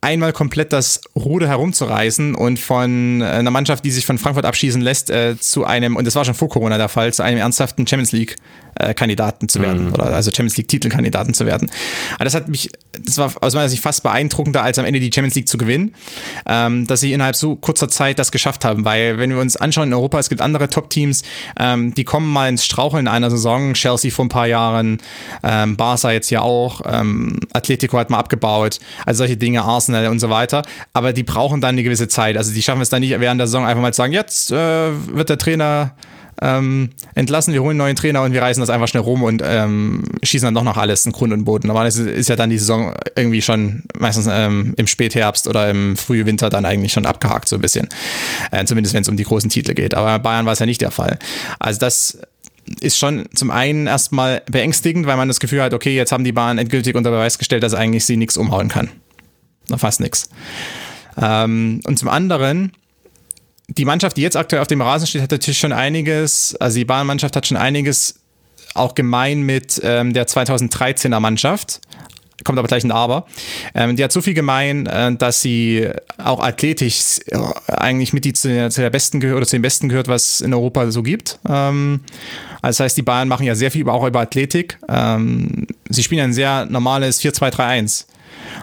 [0.00, 5.10] einmal komplett das Ruder herumzureißen und von einer Mannschaft, die sich von Frankfurt abschießen lässt,
[5.10, 8.12] äh, zu einem, und das war schon vor Corona der Fall, zu einem ernsthaften Champions
[8.12, 8.36] League
[8.78, 9.94] äh, Kandidaten zu werden mhm.
[9.94, 11.70] oder also Champions League Titelkandidaten zu werden.
[12.14, 12.70] Aber das hat mich,
[13.04, 15.94] das war aus meiner Sicht fast beeindruckender, als am Ende die Champions League zu gewinnen,
[16.46, 18.84] ähm, dass sie innerhalb so kurzer Zeit das geschafft haben.
[18.84, 21.22] Weil wenn wir uns anschauen in Europa, es gibt andere Top-Teams,
[21.58, 23.74] ähm, die kommen mal ins Straucheln in einer Saison.
[23.74, 24.98] Chelsea vor ein paar Jahren,
[25.42, 30.18] ähm, Barca jetzt ja auch, ähm, Atletico hat mal abgebaut, also solche Dinge, Arsenal und
[30.18, 30.62] so weiter.
[30.92, 32.36] Aber die brauchen dann eine gewisse Zeit.
[32.36, 34.56] Also die schaffen es dann nicht während der Saison einfach mal zu sagen, jetzt äh,
[34.56, 35.94] wird der Trainer
[36.42, 39.42] ähm, entlassen, wir holen einen neuen Trainer und wir reißen das einfach schnell rum und
[39.44, 41.66] ähm, schießen dann doch noch alles in Grund und Boden.
[41.66, 46.50] Normalerweise ist ja dann die Saison irgendwie schon meistens ähm, im Spätherbst oder im Frühwinter
[46.50, 47.88] dann eigentlich schon abgehakt, so ein bisschen.
[48.50, 49.94] Äh, zumindest wenn es um die großen Titel geht.
[49.94, 51.18] Aber bei Bayern war es ja nicht der Fall.
[51.58, 52.18] Also das
[52.80, 56.32] ist schon zum einen erstmal beängstigend, weil man das Gefühl hat, okay, jetzt haben die
[56.32, 58.90] Bayern endgültig unter Beweis gestellt, dass eigentlich sie nichts umhauen kann.
[59.68, 60.28] Na, fast nichts.
[61.20, 62.72] Ähm, und zum anderen,
[63.68, 66.84] die Mannschaft, die jetzt aktuell auf dem Rasen steht, hat natürlich schon einiges, also die
[66.84, 68.20] Bayern-Mannschaft hat schon einiges
[68.74, 71.80] auch gemein mit ähm, der 2013er Mannschaft.
[72.44, 73.26] Kommt aber gleich ein Aber.
[73.74, 78.34] Ähm, die hat so viel gemein, äh, dass sie auch athletisch äh, eigentlich mit die
[78.34, 81.02] zu der, zu der besten gehört oder zu den besten gehört, was in Europa so
[81.02, 81.38] gibt.
[81.48, 82.00] Ähm,
[82.62, 84.78] also das heißt, die Bayern machen ja sehr viel auch über Athletik.
[84.88, 88.04] Ähm, sie spielen ein sehr normales 4-2-3-1.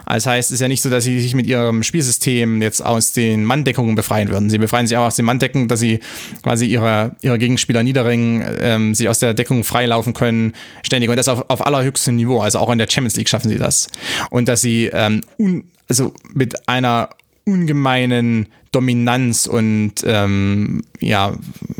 [0.06, 3.12] Das heißt, es ist ja nicht so, dass sie sich mit ihrem Spielsystem jetzt aus
[3.12, 4.50] den Manndeckungen befreien würden.
[4.50, 6.00] Sie befreien sich auch aus den Manndecken, dass sie
[6.42, 11.10] quasi ihre, ihre Gegenspieler niederringen, ähm, sie aus der Deckung freilaufen können, ständig.
[11.10, 12.40] Und das auf, auf allerhöchstem Niveau.
[12.40, 13.88] Also auch in der Champions League schaffen sie das.
[14.30, 17.10] Und dass sie ähm, un, also mit einer
[17.44, 21.34] ungemeinen Dominanz und ähm, ja,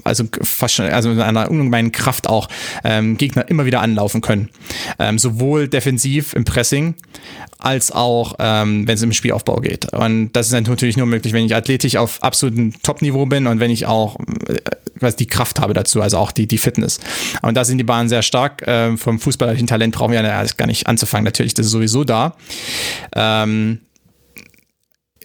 [0.04, 2.48] also fast schon, also mit einer ungemeinen Kraft auch
[2.84, 4.50] ähm, Gegner immer wieder anlaufen können.
[4.98, 6.94] Ähm, sowohl defensiv im Pressing
[7.58, 9.92] als auch, ähm, wenn es im Spielaufbau geht.
[9.92, 13.70] Und das ist natürlich nur möglich, wenn ich athletisch auf absolutem Top-Niveau bin und wenn
[13.70, 17.00] ich auch äh, die Kraft habe dazu, also auch die, die Fitness.
[17.42, 18.62] Und da sind die Bahnen sehr stark.
[18.66, 21.24] Ähm, vom fußballerischen Talent brauchen wir ja gar nicht anzufangen.
[21.24, 22.36] Natürlich, das ist sowieso da.
[23.14, 23.80] Ähm,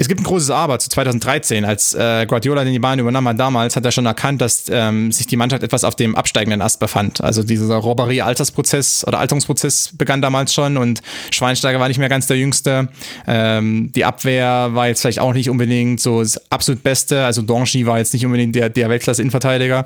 [0.01, 3.37] es gibt ein großes Aber zu 2013, als äh, Guardiola den die Bahn übernahm hat
[3.37, 6.79] damals, hat er schon erkannt, dass ähm, sich die Mannschaft etwas auf dem absteigenden Ast
[6.79, 7.21] befand.
[7.21, 12.37] Also dieser Robberie-Altersprozess oder Alterungsprozess begann damals schon und Schweinsteiger war nicht mehr ganz der
[12.37, 12.87] Jüngste.
[13.27, 17.25] Ähm, die Abwehr war jetzt vielleicht auch nicht unbedingt so das absolut Beste.
[17.25, 19.85] Also Donchi war jetzt nicht unbedingt der, der Weltklasse-Innenverteidiger.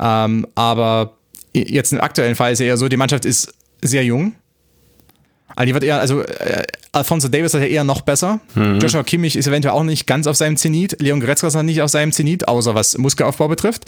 [0.00, 1.16] Ähm, aber
[1.52, 4.34] jetzt im aktuellen Fall ist er eher so, die Mannschaft ist sehr jung
[5.56, 8.40] also die wird eher, also äh, Alfonso Davis ist ja eher noch besser.
[8.54, 8.78] Mhm.
[8.80, 10.96] Joshua Kimmich ist eventuell auch nicht ganz auf seinem Zenit.
[11.00, 13.84] Leon Goretzka ist noch nicht auf seinem Zenit, außer was Muskelaufbau betrifft.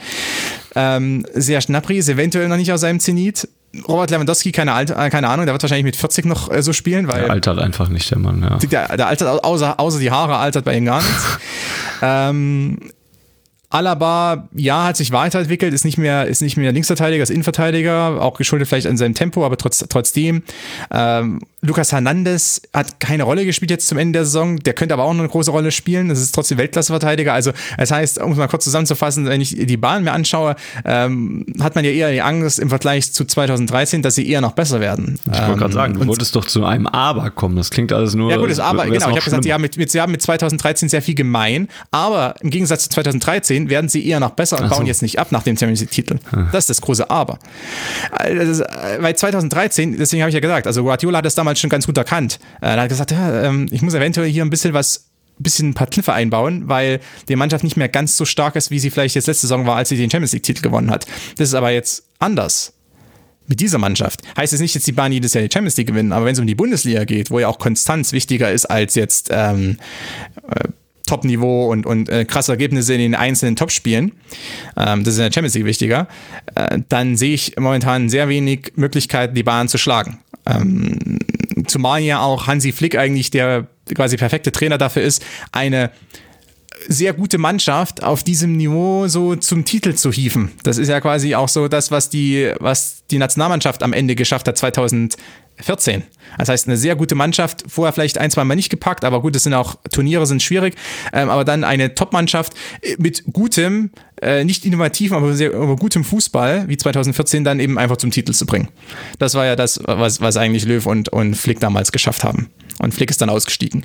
[0.74, 3.48] Ähm, sehr Schnapri ist eventuell noch nicht auf seinem Zenit.
[3.88, 6.72] Robert Lewandowski, keine, Alter, äh, keine Ahnung, der wird wahrscheinlich mit 40 noch äh, so
[6.72, 7.22] spielen, weil.
[7.22, 8.56] Der altert einfach nicht, der Mann, ja.
[8.58, 11.38] Der, der altert, außer, außer die Haare, altert bei ihm gar nichts.
[12.02, 12.78] ähm,
[13.68, 18.38] Alaba, ja, hat sich weiterentwickelt, ist nicht mehr, ist nicht mehr Linksverteidiger, ist Innenverteidiger, auch
[18.38, 20.44] geschuldet vielleicht an seinem Tempo, aber trotz, trotzdem.
[20.90, 25.04] Ähm, Lucas Hernandez hat keine Rolle gespielt jetzt zum Ende der Saison, der könnte aber
[25.04, 26.08] auch noch eine große Rolle spielen.
[26.08, 27.32] Das ist trotzdem Weltklasseverteidiger.
[27.32, 31.44] Also, das heißt, um es mal kurz zusammenzufassen, wenn ich die Bahn mir anschaue, ähm,
[31.60, 34.80] hat man ja eher die Angst im Vergleich zu 2013, dass sie eher noch besser
[34.80, 35.18] werden.
[35.24, 37.56] Ich wollte ähm, gerade sagen, du wolltest doch zu einem Aber kommen.
[37.56, 38.30] Das klingt alles nur.
[38.30, 38.96] Ja, gut, das Aber, genau.
[38.96, 42.50] Ich habe gesagt, sie haben, mit, sie haben mit 2013 sehr viel gemein, aber im
[42.50, 44.76] Gegensatz zu 2013 werden sie eher noch besser und so.
[44.76, 46.18] bauen jetzt nicht ab nach dem Champions League-Titel.
[46.30, 46.46] Ah.
[46.52, 47.38] Das ist das große Aber.
[48.12, 48.64] Also,
[49.00, 51.96] weil 2013, deswegen habe ich ja gesagt, also Guardiola hat das damals schon ganz gut
[51.96, 52.38] erkannt.
[52.60, 55.74] Äh, er hat gesagt, ja, ähm, ich muss eventuell hier ein bisschen was bisschen ein
[55.74, 59.14] paar Kniffe einbauen, weil die Mannschaft nicht mehr ganz so stark ist, wie sie vielleicht
[59.14, 61.06] jetzt letzte Saison war, als sie den Champions League-Titel gewonnen hat.
[61.36, 62.72] Das ist aber jetzt anders.
[63.48, 64.22] Mit dieser Mannschaft.
[64.36, 66.40] Heißt es nicht, dass die Bahn jedes Jahr die Champions League gewinnen, aber wenn es
[66.40, 69.78] um die Bundesliga geht, wo ja auch Konstanz wichtiger ist als jetzt ähm,
[70.48, 70.68] äh,
[71.06, 74.10] Top-Niveau und, und äh, krasse Ergebnisse in den einzelnen Top-Spielen,
[74.76, 76.08] ähm, das ist in der Champions League wichtiger,
[76.56, 80.18] äh, dann sehe ich momentan sehr wenig Möglichkeiten, die Bahn zu schlagen.
[80.44, 81.20] Ähm,
[81.76, 85.90] zumal ja auch Hansi Flick eigentlich der quasi perfekte Trainer dafür ist, eine
[86.88, 90.52] sehr gute Mannschaft auf diesem Niveau so zum Titel zu hieven.
[90.62, 94.48] Das ist ja quasi auch so das, was die, was die Nationalmannschaft am Ende geschafft
[94.48, 95.16] hat 2000,
[95.60, 96.02] 14.
[96.38, 99.34] Das heißt, eine sehr gute Mannschaft, vorher vielleicht ein, zwei Mal nicht gepackt, aber gut,
[99.34, 100.74] das sind auch Turniere, sind schwierig.
[101.12, 102.54] Ähm, aber dann eine Top-Mannschaft
[102.98, 103.90] mit gutem,
[104.20, 108.32] äh, nicht innovativen, aber, sehr, aber gutem Fußball, wie 2014, dann eben einfach zum Titel
[108.32, 108.68] zu bringen.
[109.18, 112.50] Das war ja das, was, was eigentlich Löw und, und Flick damals geschafft haben.
[112.78, 113.84] Und Flick ist dann ausgestiegen.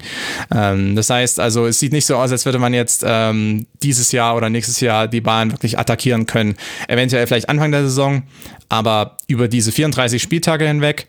[0.53, 4.11] Ähm, das heißt also, es sieht nicht so aus, als würde man jetzt ähm, dieses
[4.11, 6.55] Jahr oder nächstes Jahr die Bahn wirklich attackieren können.
[6.87, 8.23] Eventuell vielleicht Anfang der Saison,
[8.67, 11.07] aber über diese 34 Spieltage hinweg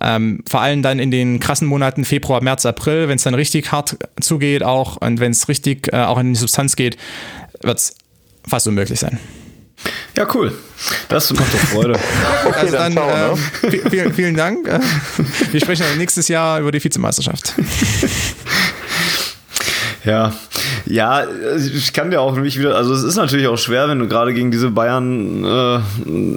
[0.00, 3.72] ähm, vor allem dann in den krassen Monaten Februar, März, April, wenn es dann richtig
[3.72, 6.96] hart zugeht auch und wenn es richtig äh, auch in die Substanz geht,
[7.62, 7.94] wird es
[8.46, 9.18] fast unmöglich sein.
[10.16, 10.52] Ja, cool.
[11.08, 11.98] Das macht doch Freude.
[12.44, 13.90] okay, also dann, dann äh, ne?
[13.90, 14.68] vielen, vielen Dank.
[15.50, 17.54] Wir sprechen nächstes Jahr über die Vizemeisterschaft.
[20.04, 20.32] Ja,
[20.86, 21.24] ja,
[21.56, 24.34] ich kann dir auch nicht wieder, also es ist natürlich auch schwer, wenn du gerade
[24.34, 25.80] gegen diese Bayern äh,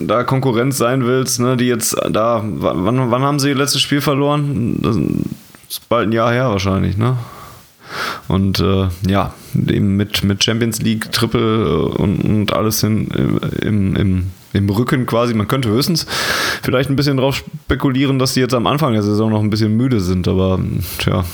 [0.05, 4.01] da Konkurrenz sein willst, ne, die jetzt da, wann, wann haben sie ihr letztes Spiel
[4.01, 4.77] verloren?
[4.81, 4.97] Das
[5.69, 7.17] ist bald ein Jahr her wahrscheinlich, ne?
[8.27, 13.07] Und äh, ja, eben mit, mit Champions League, Triple äh, und, und alles hin,
[13.61, 15.33] im, im im Rücken quasi.
[15.33, 16.05] Man könnte höchstens
[16.61, 19.75] vielleicht ein bisschen drauf spekulieren, dass die jetzt am Anfang der Saison noch ein bisschen
[19.75, 20.59] müde sind, aber
[20.99, 21.25] tja.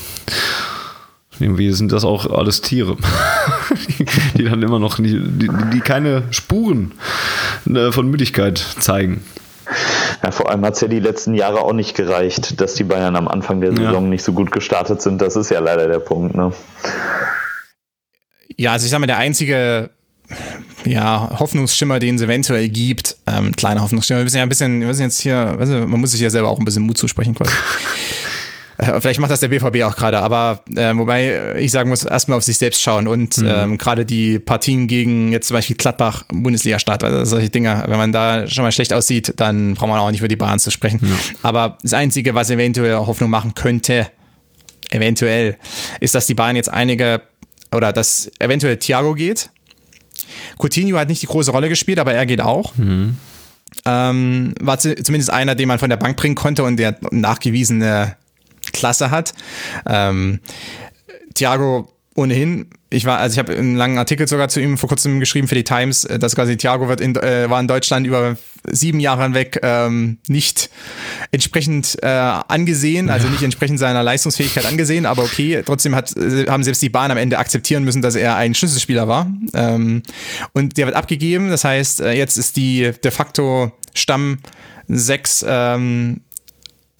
[1.39, 2.97] Irgendwie sind das auch alles Tiere,
[3.87, 4.05] die,
[4.37, 6.93] die dann immer noch, die, die, die keine Spuren
[7.67, 9.23] äh, von Müdigkeit zeigen.
[10.23, 13.15] Ja, vor allem hat es ja die letzten Jahre auch nicht gereicht, dass die Bayern
[13.15, 14.09] am Anfang der Saison ja.
[14.09, 15.21] nicht so gut gestartet sind.
[15.21, 16.35] Das ist ja leider der Punkt.
[16.35, 16.51] Ne?
[18.57, 19.91] Ja, also ich sag mal, der einzige
[20.85, 24.87] ja, Hoffnungsschimmer, den es eventuell gibt, ähm, kleiner Hoffnungsschimmer, wir müssen ja ein bisschen, wir
[24.87, 27.35] müssen jetzt hier, weißt du, man muss sich ja selber auch ein bisschen Mut zusprechen
[27.35, 27.51] quasi.
[28.79, 32.37] Äh, vielleicht macht das der BVB auch gerade, aber äh, wobei ich sagen muss, erstmal
[32.37, 33.47] auf sich selbst schauen und mhm.
[33.47, 38.13] ähm, gerade die Partien gegen jetzt zum Beispiel Gladbach, Bundesliga-Start, also solche Dinge, wenn man
[38.13, 41.01] da schon mal schlecht aussieht, dann braucht man auch nicht über die Bahn zu sprechen.
[41.03, 41.15] Ja.
[41.43, 44.07] Aber das Einzige, was eventuell Hoffnung machen könnte,
[44.91, 45.57] eventuell,
[45.99, 47.21] ist, dass die Bahn jetzt einige
[47.71, 49.49] oder dass eventuell Thiago geht.
[50.57, 52.75] Coutinho hat nicht die große Rolle gespielt, aber er geht auch.
[52.77, 53.17] Mhm.
[53.85, 58.15] Ähm, war zumindest einer, den man von der Bank bringen konnte und der nachgewiesene
[58.71, 59.33] Klasse hat.
[59.85, 60.39] Ähm,
[61.33, 65.19] Thiago ohnehin, ich war, also ich habe einen langen Artikel sogar zu ihm vor kurzem
[65.19, 68.35] geschrieben für die Times, äh, dass quasi Thiago wird in, äh, war in Deutschland über
[68.69, 70.69] sieben Jahre hinweg ähm, nicht
[71.31, 76.63] entsprechend äh, angesehen, also nicht entsprechend seiner Leistungsfähigkeit angesehen, aber okay, trotzdem hat, äh, haben
[76.63, 79.31] selbst die Bahn am Ende akzeptieren müssen, dass er ein Schlüsselspieler war.
[79.53, 80.03] Ähm,
[80.53, 84.39] und der wird abgegeben, das heißt, äh, jetzt ist die de facto Stamm
[84.87, 86.21] 6 ähm,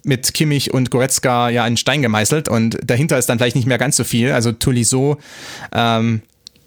[0.04, 3.78] mit Kimmich und Goretzka ja in Stein gemeißelt und dahinter ist dann vielleicht nicht mehr
[3.78, 4.32] ganz so viel.
[4.32, 5.18] Also Tolisso,
[5.74, 6.22] ähm,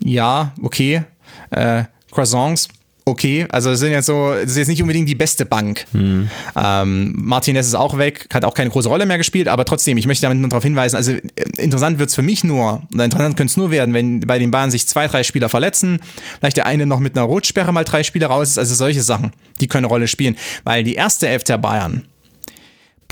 [0.04, 1.02] ja, okay.
[1.50, 2.68] Äh, Croissants,
[3.04, 3.46] okay.
[3.50, 5.84] Also das sind jetzt so, das ist jetzt nicht unbedingt die beste Bank.
[5.92, 6.28] Mhm.
[6.56, 10.06] Ähm, Martinez ist auch weg, hat auch keine große Rolle mehr gespielt, aber trotzdem, ich
[10.06, 11.20] möchte damit nur darauf hinweisen, also äh,
[11.56, 14.50] interessant wird es für mich nur, oder interessant könnte es nur werden, wenn bei den
[14.50, 16.00] Bahnen sich zwei, drei Spieler verletzen,
[16.38, 19.32] vielleicht der eine noch mit einer Rotsperre mal drei Spieler raus ist, also solche Sachen,
[19.60, 20.36] die können eine Rolle spielen.
[20.64, 22.04] Weil die erste Elf der Bayern,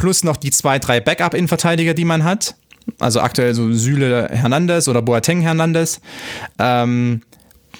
[0.00, 2.54] plus noch die zwei, drei Backup-Innenverteidiger, die man hat.
[2.98, 6.00] Also aktuell so Süle Hernandez oder Boateng Hernandez.
[6.58, 7.20] Ähm,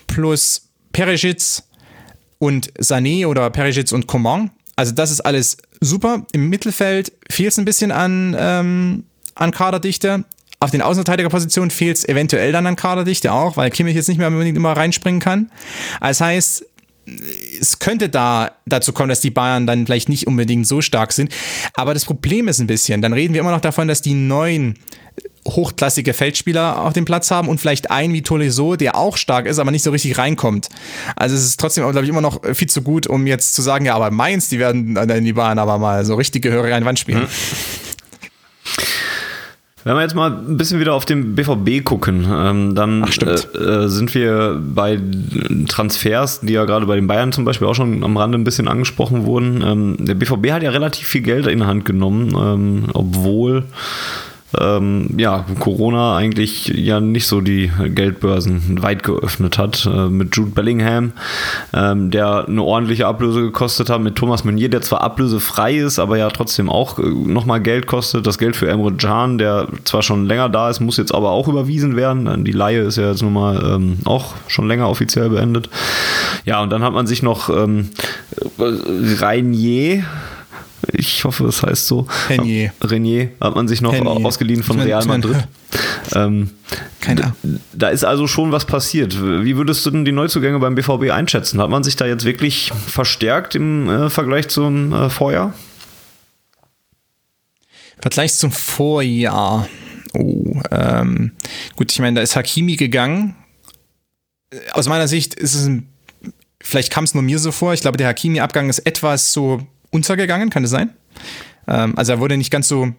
[0.06, 1.62] plus Perisic
[2.38, 4.50] und Sané oder Perisic und Coman.
[4.76, 6.26] Also das ist alles super.
[6.32, 9.04] Im Mittelfeld fehlt es ein bisschen an, ähm,
[9.34, 10.24] an Kaderdichte.
[10.62, 14.28] Auf den Außenverteidigerpositionen fehlt es eventuell dann an Kaderdichte auch, weil Kimmich jetzt nicht mehr
[14.28, 15.50] unbedingt immer reinspringen kann.
[16.02, 16.66] Das heißt,
[17.60, 21.32] es könnte da dazu kommen, dass die Bayern dann vielleicht nicht unbedingt so stark sind.
[21.74, 24.74] Aber das Problem ist ein bisschen, dann reden wir immer noch davon, dass die neuen
[25.48, 29.58] hochklassige Feldspieler auf dem Platz haben und vielleicht einen wie Tolisso, der auch stark ist,
[29.58, 30.68] aber nicht so richtig reinkommt.
[31.16, 33.86] Also es ist trotzdem, glaube ich, immer noch viel zu gut, um jetzt zu sagen,
[33.86, 36.86] ja, aber Mainz, die werden in die Bayern aber mal so richtig gehörig an die
[36.86, 37.22] Wand spielen.
[37.22, 37.28] Hm.
[39.84, 43.58] Wenn wir jetzt mal ein bisschen wieder auf den BVB gucken, ähm, dann Ach, äh,
[43.58, 45.00] äh, sind wir bei
[45.68, 48.68] Transfers, die ja gerade bei den Bayern zum Beispiel auch schon am Rande ein bisschen
[48.68, 49.62] angesprochen wurden.
[49.62, 53.64] Ähm, der BVB hat ja relativ viel Geld in die Hand genommen, ähm, obwohl
[54.58, 59.86] ähm, ja, Corona eigentlich ja nicht so die Geldbörsen weit geöffnet hat.
[59.86, 61.12] Äh, mit Jude Bellingham,
[61.72, 66.18] ähm, der eine ordentliche Ablöse gekostet hat, mit Thomas Meunier, der zwar ablösefrei ist, aber
[66.18, 68.26] ja trotzdem auch äh, nochmal Geld kostet.
[68.26, 71.48] Das Geld für Emre Can, der zwar schon länger da ist, muss jetzt aber auch
[71.48, 72.44] überwiesen werden.
[72.44, 75.68] Die Laie ist ja jetzt nun mal ähm, auch schon länger offiziell beendet.
[76.44, 77.90] Ja, und dann hat man sich noch ähm,
[78.58, 80.04] Reinier
[80.92, 82.06] ich hoffe, es heißt so.
[82.28, 82.72] Renier.
[82.82, 84.26] Renier hat man sich noch Renier.
[84.26, 85.36] ausgeliehen von Real Madrid.
[86.16, 86.50] Ähm,
[87.00, 87.60] Keine Ahnung.
[87.72, 89.16] Da ist also schon was passiert.
[89.20, 91.60] Wie würdest du denn die Neuzugänge beim BVB einschätzen?
[91.60, 95.54] Hat man sich da jetzt wirklich verstärkt im äh, Vergleich zum äh, Vorjahr?
[98.00, 99.68] Vergleich zum Vorjahr.
[100.14, 101.32] Oh, ähm,
[101.76, 103.36] gut, ich meine, da ist Hakimi gegangen.
[104.72, 105.88] Aus meiner Sicht ist es ein,
[106.60, 107.74] vielleicht kam es nur mir so vor.
[107.74, 109.60] Ich glaube, der Hakimi-Abgang ist etwas so
[109.90, 110.90] untergegangen, kann das sein?
[111.68, 112.92] Ähm, also er wurde nicht ganz so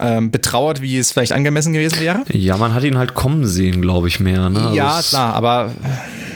[0.00, 2.24] ähm, betrauert, wie es vielleicht angemessen gewesen wäre.
[2.30, 4.48] Ja, man hat ihn halt kommen sehen, glaube ich, mehr.
[4.50, 4.72] Ne?
[4.74, 5.72] Ja, also klar, aber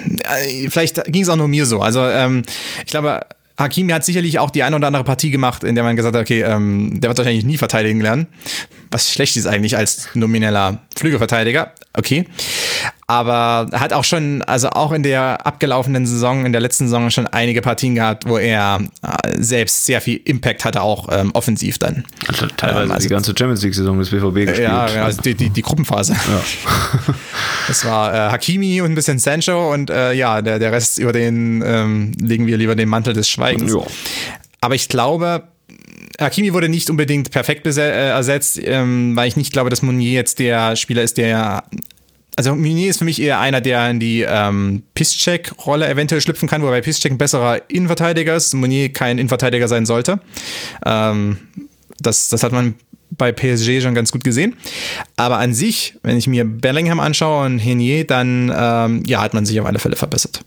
[0.06, 1.80] äh, vielleicht ging es auch nur mir so.
[1.80, 2.42] Also ähm,
[2.84, 3.20] ich glaube,
[3.58, 6.22] Hakimi hat sicherlich auch die eine oder andere Partie gemacht, in der man gesagt hat,
[6.22, 8.26] okay, ähm, der wird wahrscheinlich nie verteidigen lernen.
[8.90, 11.72] Was schlecht ist eigentlich als nomineller Flügelverteidiger.
[11.96, 12.26] Okay
[13.10, 17.10] aber er hat auch schon, also auch in der abgelaufenen Saison, in der letzten Saison
[17.10, 21.78] schon einige Partien gehabt, wo er äh, selbst sehr viel Impact hatte, auch ähm, offensiv
[21.78, 22.04] dann.
[22.28, 24.60] Also teilweise ähm, also die ganze Champions League-Saison des BVB gespielt.
[24.60, 26.12] Ja, also die, die, die Gruppenphase.
[26.12, 27.14] Ja.
[27.66, 31.12] das war äh, Hakimi und ein bisschen Sancho und äh, ja, der, der Rest über
[31.12, 33.72] den ähm, legen wir lieber den Mantel des Schweigens.
[33.72, 33.80] Ja.
[34.60, 35.48] Aber ich glaube,
[36.20, 40.38] Hakimi wurde nicht unbedingt perfekt äh, ersetzt, ähm, weil ich nicht glaube, dass Monier jetzt
[40.38, 41.64] der Spieler ist, der
[42.36, 46.62] also Meunier ist für mich eher einer, der in die ähm, Pisscheck-Rolle eventuell schlüpfen kann,
[46.62, 50.20] wobei Pisscheck ein besserer Innenverteidiger ist, Meunier kein Innenverteidiger sein sollte.
[50.86, 51.38] Ähm,
[51.98, 52.76] das, das hat man
[53.10, 54.56] bei PSG schon ganz gut gesehen.
[55.16, 59.44] Aber an sich, wenn ich mir Bellingham anschaue und Henier, dann ähm, ja, hat man
[59.44, 60.40] sich auf alle Fälle verbessert.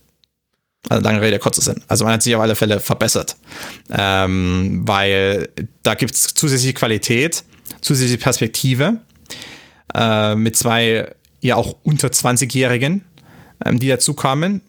[0.90, 1.82] Also lange Rede, kurzer Sinn.
[1.88, 3.38] Also man hat sich auf alle Fälle verbessert.
[3.90, 5.50] Ähm, weil
[5.82, 7.44] da gibt es zusätzliche Qualität,
[7.82, 8.98] zusätzliche Perspektive
[9.96, 11.08] äh, mit zwei
[11.42, 13.04] ja auch unter 20-Jährigen,
[13.66, 14.62] ähm, die dazu kamen.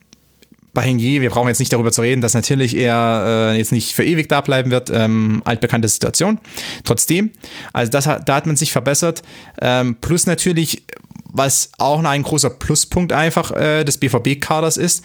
[0.73, 3.95] Bei Henier, wir brauchen jetzt nicht darüber zu reden, dass natürlich er äh, jetzt nicht
[3.95, 6.41] für ewig da bleiben wird, ähm, altbekannte Situation.
[6.83, 7.31] Trotzdem,
[7.73, 9.23] also das, da hat man sich verbessert.
[9.61, 10.83] Ähm, plus natürlich,
[11.27, 15.05] was auch noch ein großer Pluspunkt einfach äh, des BVB-Kaders ist,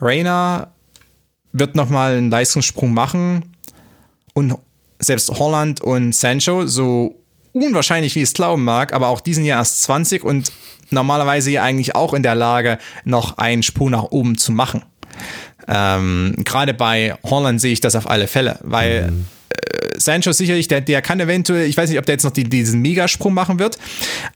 [0.00, 0.72] Rainer
[1.52, 3.54] wird nochmal einen Leistungssprung machen
[4.34, 4.56] und
[4.98, 7.16] selbst Holland und Sancho, so
[7.52, 10.52] unwahrscheinlich wie es glauben mag, aber auch diesen Jahr erst 20 und
[10.90, 14.84] normalerweise ja eigentlich auch in der Lage, noch einen Sprung nach oben zu machen.
[15.66, 19.26] Ähm, Gerade bei Holland sehe ich das auf alle Fälle, weil mhm.
[19.98, 22.80] Sancho sicherlich, der, der kann eventuell, ich weiß nicht, ob der jetzt noch die, diesen
[22.80, 23.78] Megasprung machen wird,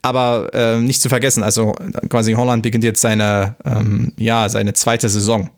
[0.02, 1.74] aber äh, nicht zu vergessen, also
[2.08, 5.50] quasi Holland beginnt jetzt seine, ähm, ja, seine zweite Saison.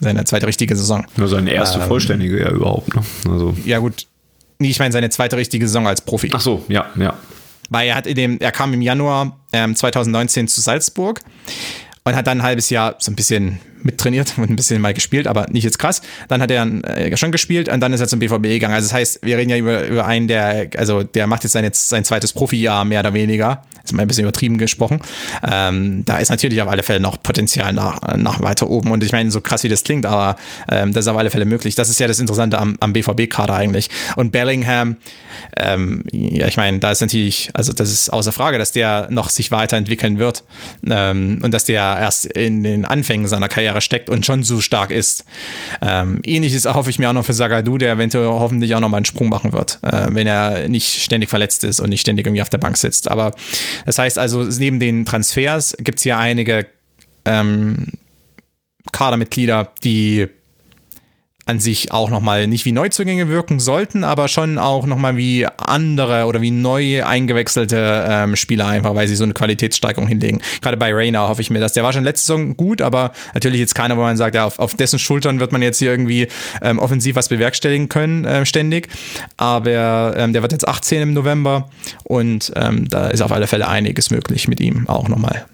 [0.00, 1.06] Seine zweite richtige Saison.
[1.16, 2.94] Nur seine erste ähm, vollständige ja überhaupt.
[2.94, 3.02] Ne?
[3.30, 3.54] Also.
[3.64, 4.08] Ja, gut.
[4.58, 6.30] Nee, ich meine seine zweite richtige Saison als Profi.
[6.32, 7.14] Ach so, ja, ja.
[7.70, 11.20] Weil er hat in dem, er kam im Januar ähm, 2019 zu Salzburg
[12.04, 15.26] und hat dann ein halbes Jahr so ein bisschen mittrainiert und ein bisschen mal gespielt,
[15.26, 16.02] aber nicht jetzt krass.
[16.28, 18.74] Dann hat er äh, schon gespielt und dann ist er zum BVB gegangen.
[18.74, 21.64] Also das heißt, wir reden ja über, über einen, der, also der macht jetzt sein,
[21.64, 23.62] jetzt sein zweites Profijahr mehr oder weniger.
[23.84, 25.00] Ist mal ein bisschen übertrieben gesprochen.
[25.50, 28.92] Ähm, da ist natürlich auf alle Fälle noch Potenzial nach, nach weiter oben.
[28.92, 30.36] Und ich meine, so krass wie das klingt, aber
[30.70, 31.74] ähm, das ist auf alle Fälle möglich.
[31.74, 33.90] Das ist ja das Interessante am, am BVB-Kader eigentlich.
[34.14, 34.96] Und Bellingham,
[35.56, 39.30] ähm, ja, ich meine, da ist natürlich, also das ist außer Frage, dass der noch
[39.30, 40.44] sich weiterentwickeln wird
[40.88, 44.90] ähm, und dass der erst in den Anfängen seiner Karriere steckt und schon so stark
[44.90, 45.24] ist.
[45.80, 48.98] Ähm, ähnliches hoffe ich mir auch noch für Sagadu, der eventuell hoffentlich auch noch mal
[48.98, 52.42] einen Sprung machen wird, äh, wenn er nicht ständig verletzt ist und nicht ständig irgendwie
[52.42, 53.10] auf der Bank sitzt.
[53.10, 53.32] Aber
[53.86, 56.66] das heißt also, neben den Transfers gibt es hier einige
[57.24, 57.86] ähm,
[58.92, 60.28] Kadermitglieder, die
[61.44, 66.26] an sich auch nochmal nicht wie Neuzugänge wirken sollten, aber schon auch nochmal wie andere
[66.26, 70.40] oder wie neu eingewechselte ähm, Spieler einfach, weil sie so eine Qualitätssteigerung hinlegen.
[70.60, 71.72] Gerade bei Rainer hoffe ich mir das.
[71.72, 74.58] Der war schon letzte Saison gut, aber natürlich jetzt keiner, wo man sagt, ja, auf,
[74.58, 76.28] auf dessen Schultern wird man jetzt hier irgendwie
[76.60, 78.88] ähm, offensiv was bewerkstelligen können, äh, ständig.
[79.36, 81.68] Aber ähm, der wird jetzt 18 im November
[82.04, 85.46] und ähm, da ist auf alle Fälle einiges möglich mit ihm auch nochmal.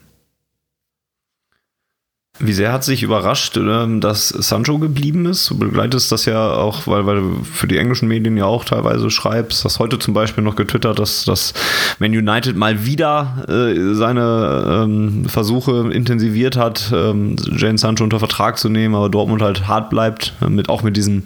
[2.41, 5.51] Wie sehr hat sich überrascht, ähm, dass Sancho geblieben ist?
[5.51, 9.11] Du begleitest das ja auch, weil, weil du für die englischen Medien ja auch teilweise
[9.11, 9.64] schreibst.
[9.64, 11.53] Hast heute zum Beispiel noch getwittert, dass, dass
[11.99, 18.57] Man United mal wieder äh, seine ähm, Versuche intensiviert hat, ähm, Jane Sancho unter Vertrag
[18.57, 21.24] zu nehmen, aber Dortmund halt hart bleibt, äh, mit, auch mit, diesen,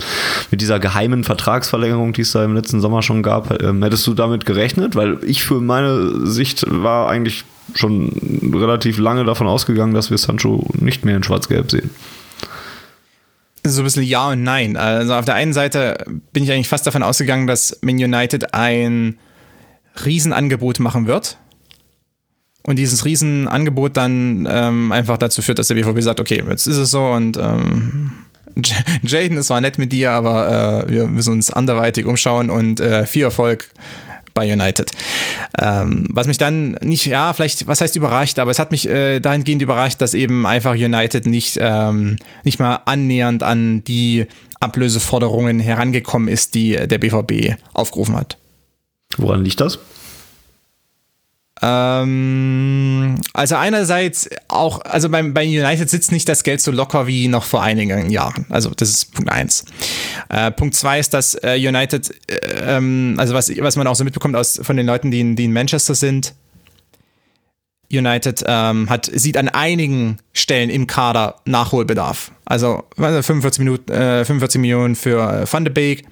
[0.50, 3.62] mit dieser geheimen Vertragsverlängerung, die es da im letzten Sommer schon gab.
[3.62, 4.96] Ähm, hättest du damit gerechnet?
[4.96, 7.44] Weil ich für meine Sicht war eigentlich
[7.74, 11.90] schon relativ lange davon ausgegangen, dass wir Sancho nicht mehr in Schwarz-Gelb sehen.
[13.64, 14.76] So ein bisschen Ja und Nein.
[14.76, 19.18] Also auf der einen Seite bin ich eigentlich fast davon ausgegangen, dass Man United ein
[20.04, 21.38] Riesenangebot machen wird.
[22.64, 26.76] Und dieses Riesenangebot dann ähm, einfach dazu führt, dass der BVB sagt, okay, jetzt ist
[26.76, 28.12] es so und ähm,
[29.02, 33.06] Jaden, es war nett mit dir, aber äh, wir müssen uns anderweitig umschauen und äh,
[33.06, 33.68] viel Erfolg
[34.34, 34.90] bei United.
[35.60, 39.20] Ähm, was mich dann nicht, ja, vielleicht, was heißt überrascht, aber es hat mich äh,
[39.20, 44.26] dahingehend überrascht, dass eben einfach United nicht, ähm, nicht mal annähernd an die
[44.60, 48.38] Ablöseforderungen herangekommen ist, die der BVB aufgerufen hat.
[49.16, 49.78] Woran liegt das?
[51.62, 57.28] Ähm, also einerseits auch, also beim, bei United sitzt nicht das Geld so locker wie
[57.28, 58.46] noch vor einigen Jahren.
[58.48, 59.64] Also das ist Punkt eins.
[60.28, 64.02] Äh, Punkt zwei ist, dass äh, United, äh, ähm, also was, was man auch so
[64.02, 66.34] mitbekommt aus, von den Leuten, die in, die in Manchester sind,
[67.92, 72.32] United ähm, hat, sieht an einigen Stellen im Kader Nachholbedarf.
[72.46, 76.04] Also 45, Minuten, äh, 45 Millionen für Van de Beek,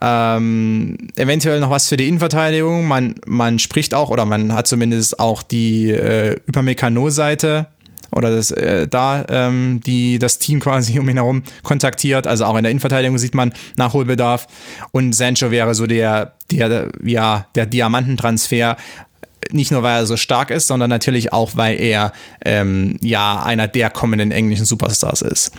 [0.00, 2.86] ähm, eventuell noch was für die Innenverteidigung.
[2.86, 7.66] Man, man spricht auch, oder man hat zumindest auch die äh, Übermekano-Seite
[8.12, 12.26] oder das, äh, da ähm, die, das Team quasi um ihn herum kontaktiert.
[12.26, 14.46] Also auch in der Innenverteidigung sieht man Nachholbedarf.
[14.92, 18.76] Und Sancho wäre so der, der, ja, der Diamantentransfer,
[19.52, 22.12] nicht nur, weil er so stark ist, sondern natürlich auch, weil er
[22.44, 25.52] ähm, ja einer der kommenden englischen Superstars ist.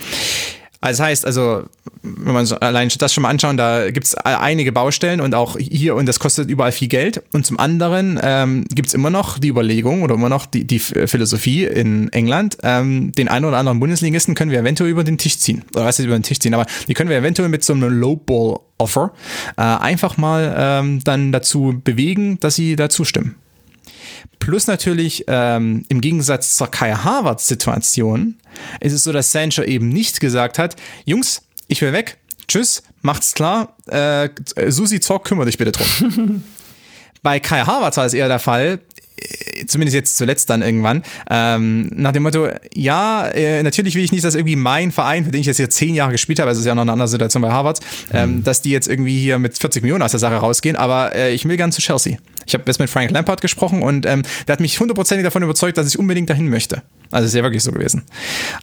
[0.82, 1.63] Also das heißt, also,
[2.01, 5.55] wenn man so allein das schon mal anschauen, da gibt es einige Baustellen und auch
[5.59, 7.21] hier, und das kostet überall viel Geld.
[7.34, 10.79] Und zum anderen ähm, gibt es immer noch die Überlegung oder immer noch die, die
[10.79, 15.38] Philosophie in England, ähm, den einen oder anderen Bundesligisten können wir eventuell über den Tisch
[15.38, 15.63] ziehen.
[15.75, 17.99] Oder was ist über den Tisch ziehen, aber die können wir eventuell mit so einem
[17.99, 19.13] Lowball-Offer
[19.57, 23.36] äh, einfach mal ähm, dann dazu bewegen, dass sie da zustimmen.
[24.41, 28.39] Plus natürlich ähm, im Gegensatz zur Kai Harvards Situation
[28.79, 30.75] ist es so, dass Sancho eben nicht gesagt hat,
[31.05, 32.17] Jungs, ich will weg,
[32.47, 34.29] tschüss, macht's klar, äh,
[34.67, 36.43] Susi Zock, kümmere dich bitte drum.
[37.21, 38.79] Bei Kai Harvards war es eher der Fall,
[39.67, 44.24] zumindest jetzt zuletzt dann irgendwann, ähm, nach dem Motto, ja, äh, natürlich will ich nicht,
[44.24, 46.67] dass irgendwie mein Verein, für den ich jetzt hier zehn Jahre gespielt habe, also ist
[46.67, 47.80] ja noch eine andere Situation bei Harvard,
[48.13, 48.43] ähm, mhm.
[48.43, 51.45] dass die jetzt irgendwie hier mit 40 Millionen aus der Sache rausgehen, aber äh, ich
[51.45, 52.17] will gern zu Chelsea.
[52.45, 55.78] Ich habe jetzt mit Frank Lampard gesprochen und ähm, der hat mich hundertprozentig davon überzeugt,
[55.78, 56.82] dass ich unbedingt dahin möchte.
[57.11, 58.03] Also ist ja wirklich so gewesen.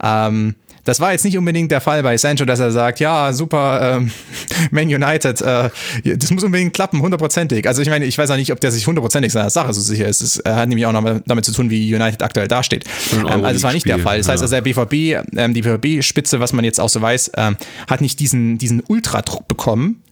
[0.02, 0.54] Ähm,
[0.84, 4.10] das war jetzt nicht unbedingt der Fall bei Sancho, dass er sagt, ja, super, ähm,
[4.70, 5.70] Man United, äh,
[6.04, 7.66] das muss unbedingt klappen, hundertprozentig.
[7.66, 10.06] Also ich meine, ich weiß auch nicht, ob der sich hundertprozentig seiner Sache so sicher
[10.06, 10.20] ist.
[10.20, 12.84] Es hat nämlich auch noch damit zu tun, wie United aktuell dasteht.
[13.12, 14.18] Ähm, also es war nicht der Fall.
[14.18, 17.56] Das heißt, also der BVB, ähm, die BVB-Spitze, was man jetzt auch so weiß, ähm,
[17.88, 20.02] hat nicht diesen, diesen Ultradruck bekommen,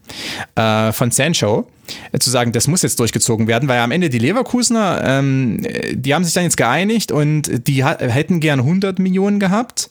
[0.54, 1.68] äh, von Sancho,
[2.12, 6.14] äh, zu sagen, das muss jetzt durchgezogen werden, weil am Ende die Leverkusener, ähm, die
[6.14, 9.90] haben sich dann jetzt geeinigt und die hätten gern 100 Millionen gehabt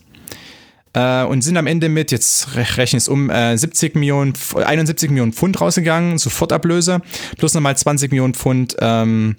[0.95, 5.09] äh, und sind am Ende mit, jetzt rechne ich es um, äh, 70 Millionen, 71
[5.11, 7.01] Millionen Pfund rausgegangen, Sofortablöse,
[7.37, 9.35] plus nochmal 20 Millionen Pfund ähm,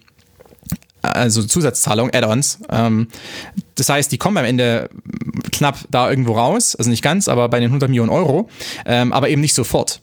[1.02, 2.58] also Zusatzzahlung, Add-ons.
[2.68, 3.08] Ähm,
[3.76, 4.90] das heißt, die kommen am Ende
[5.52, 8.48] knapp da irgendwo raus, also nicht ganz, aber bei den 100 Millionen Euro,
[8.84, 10.00] ähm, aber eben nicht sofort.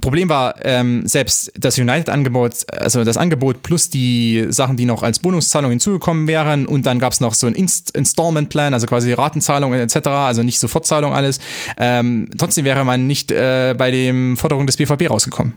[0.00, 5.18] Problem war ähm, selbst das United-Angebot, also das Angebot plus die Sachen, die noch als
[5.18, 9.80] Bonuszahlung hinzugekommen wären und dann gab es noch so ein Inst Installment-Plan, also quasi Ratenzahlungen
[9.80, 11.38] etc., also nicht Sofortzahlung alles.
[11.78, 15.54] Ähm, trotzdem wäre man nicht äh, bei den Forderungen des BVB rausgekommen.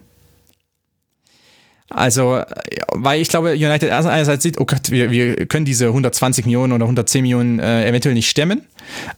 [1.89, 2.41] Also,
[2.89, 6.85] weil ich glaube, United einerseits sieht, oh Gott, wir, wir können diese 120 Millionen oder
[6.85, 8.61] 110 Millionen äh, eventuell nicht stemmen.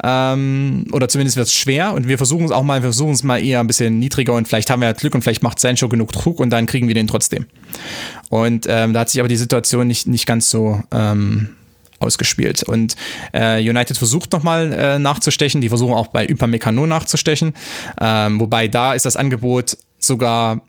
[0.04, 3.24] Ähm, oder zumindest wird es schwer und wir versuchen es auch mal, wir versuchen es
[3.24, 5.90] mal eher ein bisschen niedriger und vielleicht haben wir ja Glück und vielleicht macht Sancho
[5.90, 7.46] genug Druck und dann kriegen wir den trotzdem.
[8.30, 11.50] Und ähm, da hat sich aber die Situation nicht, nicht ganz so ähm,
[12.00, 12.64] ausgespielt.
[12.64, 12.96] Und
[13.34, 17.54] äh, United versucht nochmal äh, nachzustechen, die versuchen auch bei Upamecano nachzustechen,
[18.00, 20.62] ähm, wobei da ist das Angebot sogar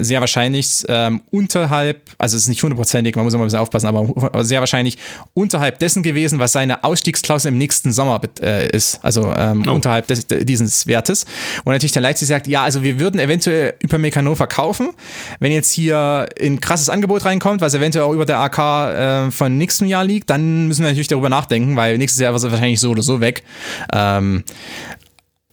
[0.00, 3.86] sehr wahrscheinlich ähm, unterhalb, also es ist nicht hundertprozentig, man muss immer ein bisschen aufpassen,
[3.86, 4.96] aber sehr wahrscheinlich
[5.34, 9.72] unterhalb dessen gewesen, was seine Ausstiegsklausel im nächsten Sommer äh, ist, also ähm, oh.
[9.72, 11.26] unterhalb des, dieses Wertes.
[11.64, 14.90] Und natürlich der Leipzig sagt, ja, also wir würden eventuell über Meccano verkaufen,
[15.40, 19.58] wenn jetzt hier ein krasses Angebot reinkommt, was eventuell auch über der AK äh, von
[19.58, 22.80] nächstem Jahr liegt, dann müssen wir natürlich darüber nachdenken, weil nächstes Jahr ist er wahrscheinlich
[22.80, 23.42] so oder so weg.
[23.92, 24.44] Ähm,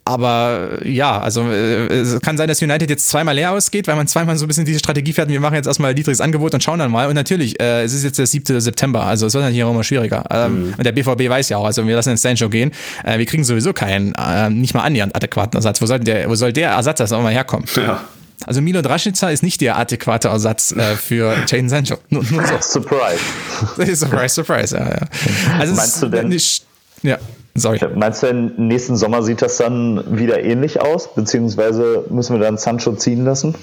[0.09, 4.07] aber ja, also äh, es kann sein, dass United jetzt zweimal leer ausgeht, weil man
[4.07, 6.79] zweimal so ein bisschen diese Strategie fährt, wir machen jetzt erstmal niedriges Angebot und schauen
[6.79, 7.07] dann mal.
[7.07, 8.59] Und natürlich, äh, es ist jetzt der 7.
[8.59, 10.23] September, also es wird natürlich auch immer schwieriger.
[10.31, 10.73] Ähm, mhm.
[10.75, 12.71] Und der BVB weiß ja auch, also wir lassen ins Sancho gehen,
[13.03, 15.79] äh, wir kriegen sowieso keinen, äh, nicht mal annähernd adäquaten Ersatz.
[15.79, 17.67] Wo soll der, wo soll der Ersatz das auch mal herkommen?
[17.75, 18.03] Ja.
[18.47, 21.97] Also Milo Draschica ist nicht der adäquate Ersatz äh, für Jane Sancho.
[22.09, 22.55] Nur, nur so.
[22.61, 23.95] Surprise.
[23.95, 25.59] surprise, surprise, ja, ja.
[25.59, 26.29] Also Meinst du denn?
[26.29, 26.65] Nicht,
[27.03, 27.19] ja.
[27.55, 27.79] Sorry.
[27.95, 31.13] Meinst du, denn, nächsten Sommer sieht das dann wieder ähnlich aus?
[31.13, 33.55] Beziehungsweise müssen wir dann Sancho ziehen lassen?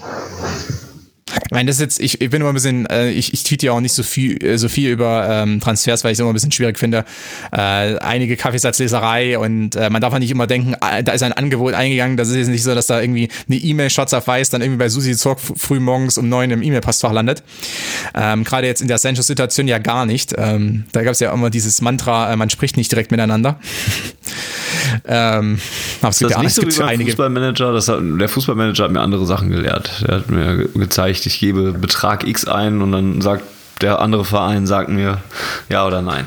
[1.45, 3.66] Ich meine, das ist jetzt, ich, ich bin immer ein bisschen, äh, ich, ich tweete
[3.66, 6.30] ja auch nicht so viel, äh, so viel über ähm, Transfers, weil ich es immer
[6.30, 7.05] ein bisschen schwierig finde.
[7.53, 11.32] Äh, einige Kaffeesatzleserei und äh, man darf auch nicht immer denken, äh, da ist ein
[11.32, 12.16] Angebot eingegangen.
[12.16, 14.78] Das ist jetzt nicht so, dass da irgendwie eine E-Mail schwarz auf weiß dann irgendwie
[14.78, 17.43] bei Susi Zorg früh morgens um neun im E-Mail-Postfach landet.
[18.14, 20.34] Ähm, Gerade jetzt in der Sancho-Situation ja gar nicht.
[20.37, 23.61] Ähm, da gab es ja immer dieses Mantra, äh, man spricht nicht direkt miteinander.
[25.07, 25.59] ähm,
[26.01, 27.72] gibt das ja nicht so wie beim Fußballmanager.
[27.72, 30.05] Das hat, der Fußballmanager hat mir andere Sachen gelehrt.
[30.07, 33.44] Er hat mir gezeigt, ich gebe Betrag X ein und dann sagt
[33.80, 35.20] der andere Verein sagt mir
[35.68, 36.26] ja oder nein.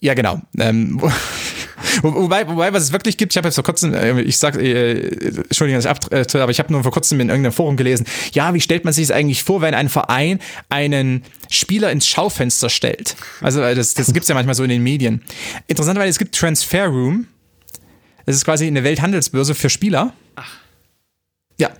[0.00, 0.40] Ja, genau.
[0.58, 1.00] Ähm,
[2.02, 4.94] wobei, wobei, was es wirklich gibt, ich habe jetzt vor kurzem, äh, ich sag, äh,
[4.94, 8.52] Entschuldigung, dass ich abtrete, aber ich habe nur vor kurzem in irgendeinem Forum gelesen, ja,
[8.52, 13.14] wie stellt man sich das eigentlich vor, wenn ein Verein einen Spieler ins Schaufenster stellt?
[13.40, 15.22] Also äh, das, das gibt es ja manchmal so in den Medien.
[15.68, 17.28] Interessanterweise, es gibt Transfer Room,
[18.26, 20.12] das ist quasi eine Welthandelsbörse für Spieler.
[20.34, 20.61] Ach.
[21.58, 21.70] Ja,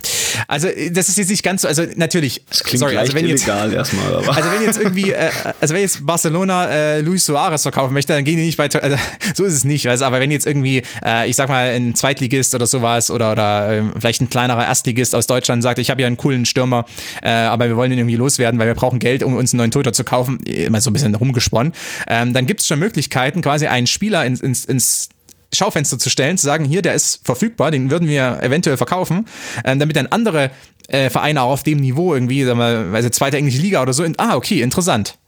[0.48, 3.46] also das ist jetzt nicht ganz so, also natürlich, das klingt sorry, also wenn jetzt,
[3.48, 4.28] erstmal, aber.
[4.36, 8.24] also wenn jetzt irgendwie, äh, also wenn jetzt Barcelona äh, Luis Suarez verkaufen möchte, dann
[8.24, 8.96] gehen die nicht weiter, also,
[9.34, 12.54] so ist es nicht, also, aber wenn jetzt irgendwie, äh, ich sag mal, ein Zweitligist
[12.54, 16.06] oder sowas oder, oder äh, vielleicht ein kleinerer Erstligist aus Deutschland sagt, ich habe ja
[16.06, 16.84] einen coolen Stürmer,
[17.22, 19.70] äh, aber wir wollen ihn irgendwie loswerden, weil wir brauchen Geld, um uns einen neuen
[19.70, 21.72] Toter zu kaufen, immer so ein bisschen rumgesponnen,
[22.08, 25.08] ähm, dann gibt es schon Möglichkeiten, quasi einen Spieler ins, ins, ins
[25.54, 29.26] Schaufenster zu stellen, zu sagen, hier, der ist verfügbar, den würden wir eventuell verkaufen,
[29.64, 30.50] ähm, damit dann andere
[30.88, 34.04] äh, Vereine auch auf dem Niveau irgendwie, sagen wir, also zweite englische Liga oder so,
[34.04, 35.18] in, ah, okay, interessant.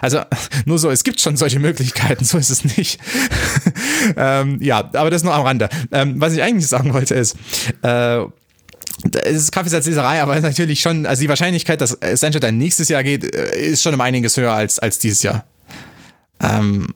[0.00, 0.20] Also
[0.64, 3.00] nur so, es gibt schon solche Möglichkeiten, so ist es nicht.
[4.16, 5.68] ähm, ja, aber das nur am Rande.
[5.90, 7.36] Ähm, was ich eigentlich sagen wollte ist,
[7.82, 8.22] äh,
[9.24, 13.34] es ist Kaffeesatzleserei, aber natürlich schon, also die Wahrscheinlichkeit, dass Sancho dann nächstes Jahr geht,
[13.34, 15.44] äh, ist schon um einiges höher als, als dieses Jahr.
[16.40, 16.88] Ähm,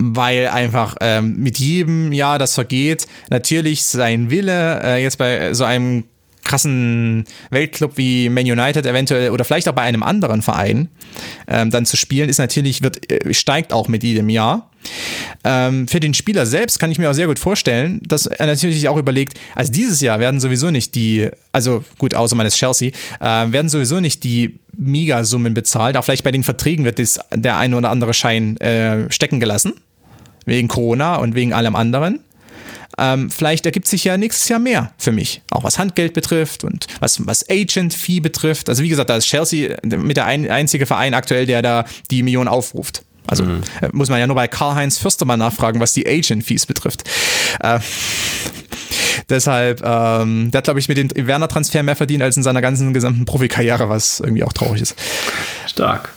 [0.00, 5.64] weil einfach ähm, mit jedem Jahr, das vergeht, natürlich sein Wille, äh, jetzt bei so
[5.64, 6.04] einem
[6.42, 10.88] krassen Weltclub wie Man United eventuell oder vielleicht auch bei einem anderen Verein
[11.46, 14.70] ähm, dann zu spielen, ist natürlich, wird, äh, steigt auch mit jedem Jahr.
[15.44, 18.88] Ähm, für den Spieler selbst kann ich mir auch sehr gut vorstellen, dass er natürlich
[18.88, 23.52] auch überlegt, also dieses Jahr werden sowieso nicht die, also gut, außer ist Chelsea, äh,
[23.52, 25.96] werden sowieso nicht die Megasummen bezahlt.
[25.96, 29.74] Auch vielleicht bei den Verträgen wird das, der eine oder andere Schein äh, stecken gelassen.
[30.44, 32.20] Wegen Corona und wegen allem anderen.
[32.98, 36.86] Ähm, vielleicht ergibt sich ja nächstes Jahr mehr für mich, auch was Handgeld betrifft und
[36.98, 38.68] was, was Agent-Fee betrifft.
[38.68, 42.22] Also wie gesagt, da ist Chelsea mit der ein, einzige Verein aktuell, der da die
[42.22, 43.02] Million aufruft.
[43.26, 43.62] Also mhm.
[43.80, 47.04] Äh, muss man ja nur bei Karl-Heinz Fürster mal nachfragen, was die Agent-Fees betrifft.
[47.60, 47.78] Äh,
[49.28, 52.92] deshalb, ähm, der hat, glaube ich, mit dem Werner-Transfer mehr verdient als in seiner ganzen
[52.92, 54.94] gesamten Profikarriere, was irgendwie auch traurig ist.
[55.66, 56.10] Stark.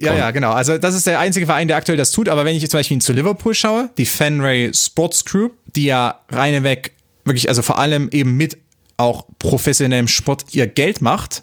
[0.00, 0.52] Ja, ja, genau.
[0.52, 2.28] Also das ist der einzige Verein, der aktuell das tut.
[2.28, 6.20] Aber wenn ich jetzt zum Beispiel zu Liverpool schaue, die Fenway Sports Group, die ja
[6.30, 6.92] reineweg
[7.24, 8.58] wirklich, also vor allem eben mit
[8.96, 11.42] auch professionellem Sport ihr Geld macht,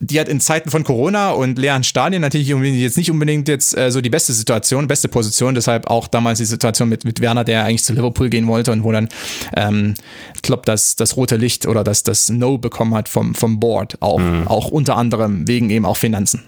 [0.00, 3.90] die hat in Zeiten von Corona und leeren Stadien natürlich jetzt nicht unbedingt jetzt äh,
[3.90, 5.54] so die beste Situation, beste Position.
[5.54, 8.82] Deshalb auch damals die Situation mit, mit Werner, der eigentlich zu Liverpool gehen wollte und
[8.82, 9.08] wo dann
[9.56, 9.94] ähm,
[10.42, 13.96] Klopp das, das rote Licht oder das, das No bekommen hat vom, vom Board.
[14.00, 14.48] Auch, mhm.
[14.48, 16.42] auch unter anderem wegen eben auch Finanzen.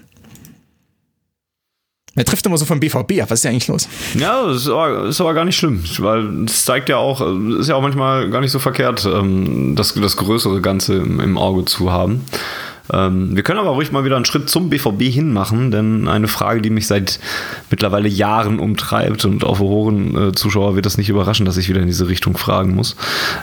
[2.15, 3.29] Er trifft immer so vom BVB ab.
[3.29, 3.87] Was ist ja eigentlich los?
[4.15, 7.21] Ja, das ist aber, ist aber gar nicht schlimm, weil es zeigt ja auch,
[7.59, 11.65] ist ja auch manchmal gar nicht so verkehrt, ähm, das, das größere Ganze im Auge
[11.65, 12.25] zu haben.
[12.91, 16.61] Ähm, wir können aber ruhig mal wieder einen Schritt zum BVB hinmachen, denn eine Frage,
[16.61, 17.19] die mich seit
[17.69, 21.81] mittlerweile Jahren umtreibt und auch hohen äh, Zuschauer wird das nicht überraschen, dass ich wieder
[21.81, 22.95] in diese Richtung fragen muss.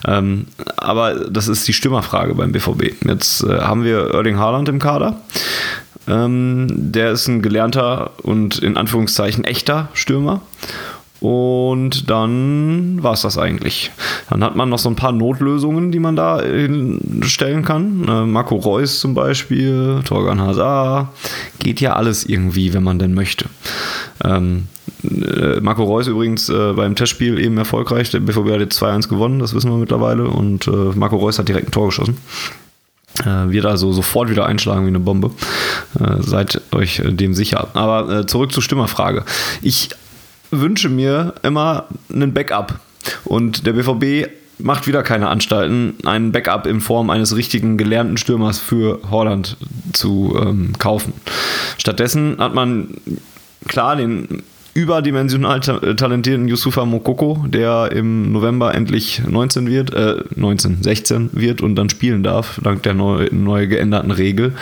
[0.07, 3.05] Ähm, aber das ist die Stürmerfrage beim BVB.
[3.07, 5.21] Jetzt äh, haben wir Erling Haaland im Kader.
[6.07, 10.43] Ähm, der ist ein gelernter und in Anführungszeichen echter Stürmer.
[11.25, 13.91] Und dann war es das eigentlich.
[14.29, 16.43] Dann hat man noch so ein paar Notlösungen, die man da
[17.22, 18.07] stellen kann.
[18.07, 21.09] Äh, Marco Reus zum Beispiel, Torgan Hazard.
[21.61, 23.47] Geht ja alles irgendwie, wenn man denn möchte.
[24.22, 24.66] Ähm,
[25.03, 28.11] äh, Marco Reus übrigens äh, beim Testspiel eben erfolgreich.
[28.11, 30.25] Der BVB hat jetzt 2-1 gewonnen, das wissen wir mittlerweile.
[30.25, 32.18] Und äh, Marco Reus hat direkt ein Tor geschossen.
[33.20, 35.31] Äh, wird also sofort wieder einschlagen wie eine Bombe.
[35.99, 37.68] Äh, seid euch dem sicher.
[37.72, 39.25] Aber äh, zurück zur Stimmerfrage.
[39.62, 39.89] Ich
[40.61, 42.81] wünsche mir immer einen Backup.
[43.25, 48.59] Und der BVB macht wieder keine Anstalten, einen Backup in Form eines richtigen gelernten Stürmers
[48.59, 49.57] für Holland
[49.93, 51.13] zu ähm, kaufen.
[51.77, 52.95] Stattdessen hat man
[53.67, 54.43] klar den
[54.75, 61.77] überdimensional talentierten Yusufa Mokoko, der im November endlich 19 wird, äh, 19, 16 wird und
[61.77, 64.55] dann spielen darf, dank der neu, neu geänderten Regel.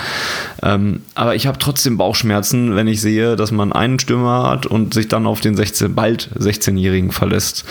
[0.63, 4.93] Ähm, aber ich habe trotzdem Bauchschmerzen, wenn ich sehe, dass man einen Stürmer hat und
[4.93, 7.65] sich dann auf den 16, bald 16-Jährigen verlässt.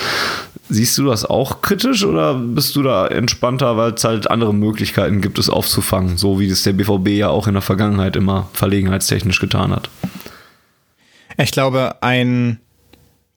[0.67, 5.21] Siehst du das auch kritisch oder bist du da entspannter, weil es halt andere Möglichkeiten
[5.21, 9.39] gibt, es aufzufangen, so wie es der BVB ja auch in der Vergangenheit immer verlegenheitstechnisch
[9.39, 9.89] getan hat?
[11.41, 12.59] Ich glaube, ein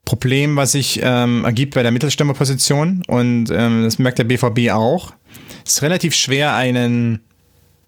[0.05, 5.15] Problem, was sich ähm, ergibt bei der Mittelstürmerposition, und ähm, das merkt der BVB auch,
[5.65, 7.21] ist relativ schwer, einen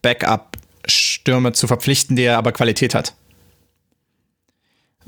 [0.03, 3.15] Backup-Stürmer zu verpflichten, der aber Qualität hat.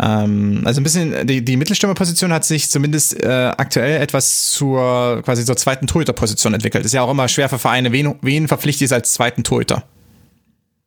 [0.00, 5.44] Ähm, also ein bisschen, die, die Mittelstürmerposition hat sich zumindest äh, aktuell etwas zur quasi
[5.44, 6.84] zur zweiten Torhüterposition entwickelt.
[6.84, 9.84] Ist ja auch immer schwer für Vereine, wen, wen verpflichtet ist als zweiten Torhüter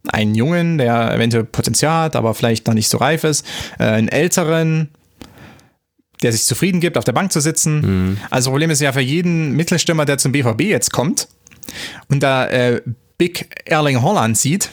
[0.08, 3.46] einen Jungen, der eventuell Potenzial hat, aber vielleicht noch nicht so reif ist,
[3.80, 4.90] äh, einen älteren,
[6.22, 7.82] der sich zufrieden gibt, auf der Bank zu sitzen.
[7.82, 8.18] Mhm.
[8.30, 11.28] Also Problem ist ja für jeden Mittelstürmer, der zum BVB jetzt kommt
[12.10, 12.82] und da äh,
[13.18, 14.70] Big Erling Holland sieht,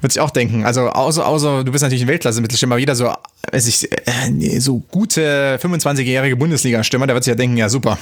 [0.00, 3.10] wird sich auch denken, also außer, außer du bist natürlich ein Weltklasse-Mittelstürmer, jeder so,
[3.50, 7.98] weiß ich, äh, so gute 25-jährige Bundesliga-Stürmer, der wird sich ja denken, ja super.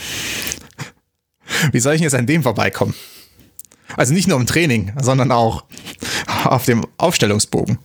[1.73, 2.95] Wie soll ich denn jetzt an dem vorbeikommen?
[3.97, 5.65] Also nicht nur im Training, sondern auch
[6.45, 7.79] auf dem Aufstellungsbogen.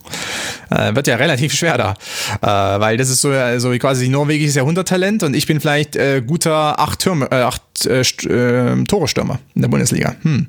[0.70, 1.94] Äh, wird ja relativ schwer da.
[2.40, 6.22] Äh, weil das ist so, so wie quasi norwegisches Jahrhunderttalent und ich bin vielleicht äh,
[6.26, 10.14] guter acht, Türme, äh, acht äh, äh, Tore-Stürmer in der Bundesliga.
[10.22, 10.46] Hm.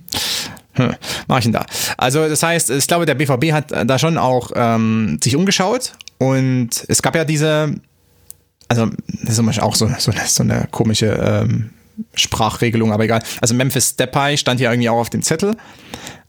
[0.73, 0.95] Hm,
[1.27, 1.65] mach ich denn da?
[1.97, 6.69] Also das heißt, ich glaube, der BVB hat da schon auch ähm, sich umgeschaut und
[6.87, 7.75] es gab ja diese
[8.69, 8.87] also
[9.23, 11.71] das ist auch so, so, eine, so eine komische ähm,
[12.13, 13.21] Sprachregelung, aber egal.
[13.41, 15.55] Also Memphis Depay stand hier irgendwie auch auf dem Zettel.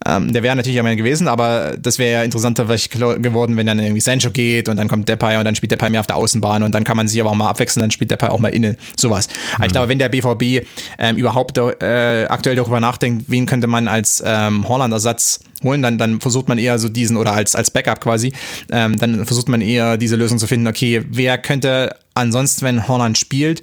[0.07, 4.01] Ähm, der wäre natürlich am gewesen, aber das wäre ja interessanter geworden, wenn dann irgendwie
[4.01, 6.75] Sancho geht und dann kommt Depay und dann spielt Depay mehr auf der Außenbahn und
[6.75, 9.29] dann kann man sich aber auch mal abwechseln, dann spielt Depay auch mal innen, sowas.
[9.59, 9.65] Mhm.
[9.65, 10.67] Ich glaube, wenn der BVB
[10.99, 16.21] ähm, überhaupt äh, aktuell darüber nachdenkt, wen könnte man als ähm, Holland-Ersatz holen, dann, dann
[16.21, 18.33] versucht man eher so diesen, oder als, als Backup quasi,
[18.71, 23.19] ähm, dann versucht man eher diese Lösung zu finden, okay, wer könnte ansonsten, wenn Holland
[23.19, 23.63] spielt,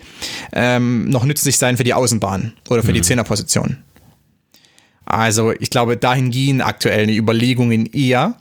[0.53, 2.95] ähm, noch nützlich sein für die Außenbahn oder für mhm.
[2.95, 3.77] die Zehnerposition.
[5.07, 8.35] Also ich glaube, dahin gehen aktuell die Überlegungen eher.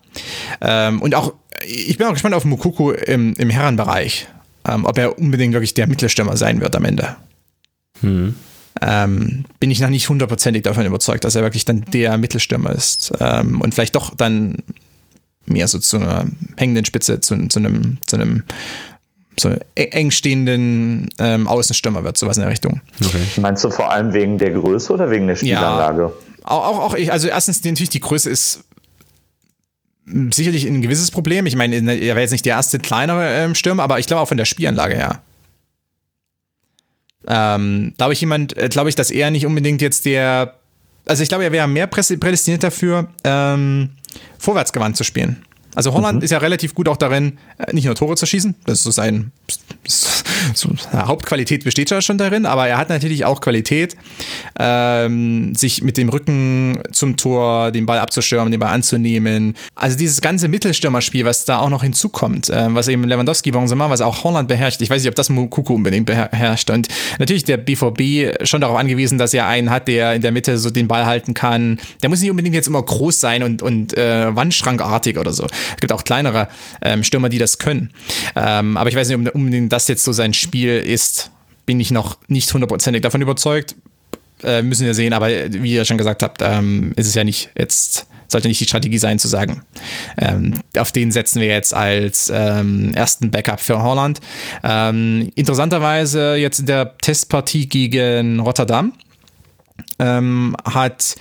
[0.61, 1.33] Ähm, und auch,
[1.65, 4.27] ich bin auch gespannt auf Mukuku im, im Herrenbereich,
[4.69, 7.17] ähm, ob er unbedingt wirklich der Mittelstürmer sein wird am Ende.
[8.03, 8.35] Mhm.
[8.83, 13.13] Ähm, bin ich noch nicht hundertprozentig davon überzeugt, dass er wirklich dann der Mittelstürmer ist.
[13.21, 14.57] Ähm, und vielleicht doch dann
[15.47, 18.43] mehr so zu einer hängenden Spitze, zu, zu einem, zu einem
[19.39, 22.81] so eng stehenden ähm, Außenstürmer wird, sowas in der Richtung.
[23.03, 23.23] Okay.
[23.41, 26.03] Meinst du vor allem wegen der Größe oder wegen der Spielanlage?
[26.03, 26.13] Ja,
[26.47, 28.65] auch, auch, ich, also erstens natürlich die Größe ist
[30.31, 31.47] sicherlich ein gewisses Problem.
[31.47, 34.29] Ich meine, er wäre jetzt nicht der erste kleinere ähm, Stürmer, aber ich glaube auch
[34.29, 35.23] von der Spielanlage her.
[37.27, 40.55] Ähm, glaube ich jemand, äh, glaube ich, dass er nicht unbedingt jetzt der,
[41.07, 43.91] also ich glaube, er wäre mehr prädestiniert dafür, ähm,
[44.39, 45.45] vorwärtsgewandt zu spielen.
[45.77, 46.25] Also Holland mhm.
[46.25, 48.91] ist ja relativ gut auch darin, äh, nicht nur Tore zu schießen, das ist so
[48.91, 49.31] sein
[50.55, 53.97] so, Hauptqualität besteht ja schon darin, aber er hat natürlich auch Qualität,
[54.59, 59.55] ähm, sich mit dem Rücken zum Tor, den Ball abzustürmen, den Ball anzunehmen.
[59.75, 64.01] Also dieses ganze Mittelstürmerspiel, was da auch noch hinzukommt, äh, was eben Lewandowski Benzema, was
[64.01, 64.81] auch Holland beherrscht.
[64.83, 66.71] Ich weiß nicht, ob das Mukuku unbedingt beherrscht.
[66.71, 70.59] Und natürlich der BVB schon darauf angewiesen, dass er einen hat, der in der Mitte
[70.59, 71.79] so den Ball halten kann.
[72.03, 75.47] Der muss nicht unbedingt jetzt immer groß sein und, und äh, wandschrankartig oder so.
[75.71, 76.49] Es gibt auch kleinere
[76.83, 77.93] ähm, Stürmer, die das können.
[78.35, 81.31] Ähm, aber ich weiß nicht, ob unbedingt das jetzt so sein Spiel ist.
[81.65, 83.75] Bin ich noch nicht hundertprozentig davon überzeugt.
[84.43, 87.51] Äh, müssen wir sehen, aber wie ihr schon gesagt habt, ähm, ist es ja nicht
[87.57, 89.63] jetzt, sollte nicht die Strategie sein zu sagen,
[90.19, 94.21] ähm, auf den setzen wir jetzt als ähm, ersten Backup für Holland.
[94.63, 98.93] Ähm, interessanterweise jetzt in der Testpartie gegen Rotterdam
[99.99, 101.17] ähm, hat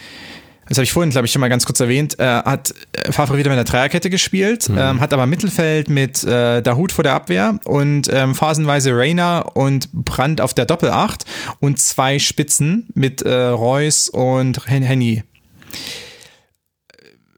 [0.67, 2.73] das habe ich vorhin, glaube ich, schon mal ganz kurz erwähnt, äh, hat
[3.11, 4.77] Favre wieder mit der Dreierkette gespielt, mhm.
[4.77, 9.91] ähm, hat aber Mittelfeld mit äh, Dahut vor der Abwehr und ähm, phasenweise Rainer und
[9.93, 11.25] Brandt auf der Doppelacht
[11.59, 15.23] und zwei Spitzen mit äh, Reus und Henny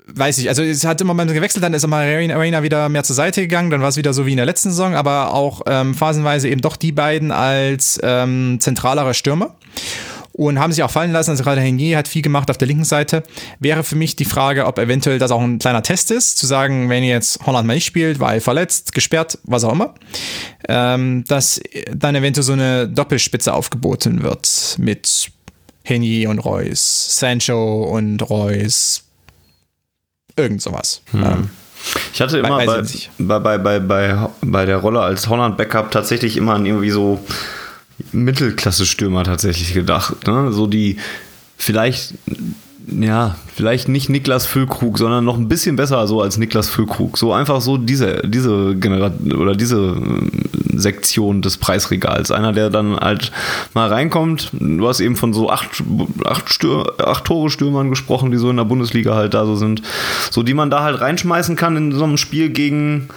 [0.10, 3.16] weiß ich, also es hat immer mal gewechselt, dann ist immer Rainer wieder mehr zur
[3.16, 5.94] Seite gegangen, dann war es wieder so wie in der letzten Saison, aber auch ähm,
[5.94, 9.56] phasenweise eben doch die beiden als ähm, zentralere Stürmer
[10.38, 11.32] und haben sich auch fallen lassen.
[11.32, 13.24] Also gerade Henier hat viel gemacht auf der linken Seite.
[13.60, 16.90] Wäre für mich die Frage, ob eventuell das auch ein kleiner Test ist, zu sagen,
[16.90, 19.96] wenn jetzt Holland mal nicht spielt, weil verletzt, gesperrt, was auch immer,
[20.70, 21.60] ähm, dass
[21.92, 25.32] dann eventuell so eine Doppelspitze aufgeboten wird mit
[25.84, 29.04] Henier und Reus, Sancho und Reus,
[30.36, 31.02] irgend sowas.
[31.12, 31.24] Hm.
[31.24, 31.50] Ähm,
[32.14, 36.92] ich hatte immer bei, bei, bei, bei, bei der Rolle als Holland-Backup tatsächlich immer irgendwie
[36.92, 37.20] so
[38.12, 40.28] Mittelklasse-Stürmer tatsächlich gedacht.
[40.28, 40.52] Ne?
[40.52, 40.98] So die
[41.58, 42.14] vielleicht,
[42.88, 47.18] ja, vielleicht nicht Niklas Füllkrug, sondern noch ein bisschen besser so als Niklas Füllkrug.
[47.18, 50.30] So einfach so diese, diese Generation oder diese ähm,
[50.80, 52.32] Sektion des Preisregals.
[52.32, 53.32] Einer, der dann halt
[53.74, 54.52] mal reinkommt.
[54.54, 55.84] Du hast eben von so acht,
[56.24, 59.82] acht, Stür, acht Tore-Stürmern gesprochen, die so in der Bundesliga halt da so sind.
[60.30, 63.10] So, die man da halt reinschmeißen kann in so einem Spiel gegen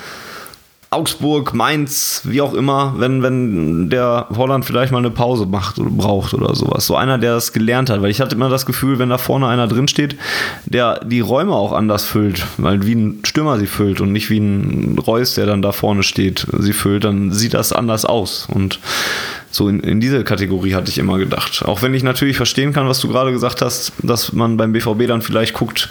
[0.93, 5.89] Augsburg, Mainz, wie auch immer, wenn, wenn der Holland vielleicht mal eine Pause macht oder
[5.89, 6.85] braucht oder sowas.
[6.85, 9.47] So einer, der das gelernt hat, weil ich hatte immer das Gefühl, wenn da vorne
[9.47, 10.17] einer drin steht,
[10.65, 14.39] der die Räume auch anders füllt, weil wie ein Stürmer sie füllt und nicht wie
[14.39, 18.49] ein Reus, der dann da vorne steht, sie füllt, dann sieht das anders aus.
[18.53, 18.81] Und
[19.51, 21.63] so in, in diese Kategorie hatte ich immer gedacht.
[21.65, 25.07] Auch wenn ich natürlich verstehen kann, was du gerade gesagt hast, dass man beim BVB
[25.09, 25.89] dann vielleicht guckt,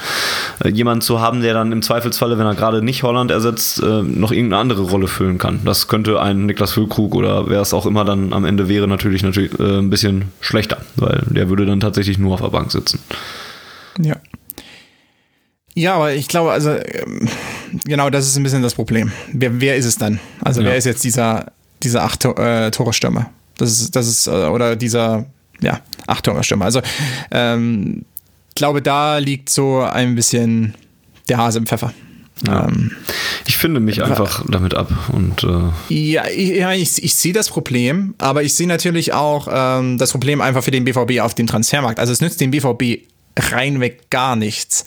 [0.64, 4.02] äh, jemanden zu haben, der dann im Zweifelsfalle, wenn er gerade nicht Holland ersetzt, äh,
[4.04, 5.60] noch irgendeine andere Rolle füllen kann.
[5.66, 9.24] Das könnte ein Niklas Füllkrug oder wer es auch immer dann am Ende wäre, natürlich,
[9.24, 13.00] natürlich äh, ein bisschen schlechter, weil der würde dann tatsächlich nur auf der Bank sitzen.
[14.00, 14.16] Ja.
[15.76, 17.28] Ja, aber ich glaube, also ähm,
[17.86, 19.12] genau das ist ein bisschen das Problem.
[19.32, 20.20] Wer, wer ist es dann?
[20.42, 20.68] Also ja.
[20.68, 21.52] wer ist jetzt dieser,
[21.84, 23.30] dieser acht äh, Tore Stürmer?
[23.62, 25.26] Das ist, das ist, äh, oder dieser,
[25.62, 26.66] ja, Achtung-Stimme.
[26.66, 26.82] Also,
[27.32, 28.06] ähm,
[28.50, 30.74] ich glaube, da liegt so ein bisschen
[31.28, 31.94] der Hase im Pfeffer.
[32.46, 32.68] Ja.
[32.68, 32.92] Ähm,
[33.48, 37.50] ich finde mich einfach damit ab und äh ja, ich, ja, ich, ich sehe das
[37.50, 41.48] Problem, aber ich sehe natürlich auch ähm, das Problem einfach für den BVB auf dem
[41.48, 42.00] Transfermarkt.
[42.00, 43.06] Also es nützt dem BVB
[43.38, 44.86] reinweg gar nichts.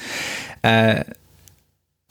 [0.62, 1.04] Äh,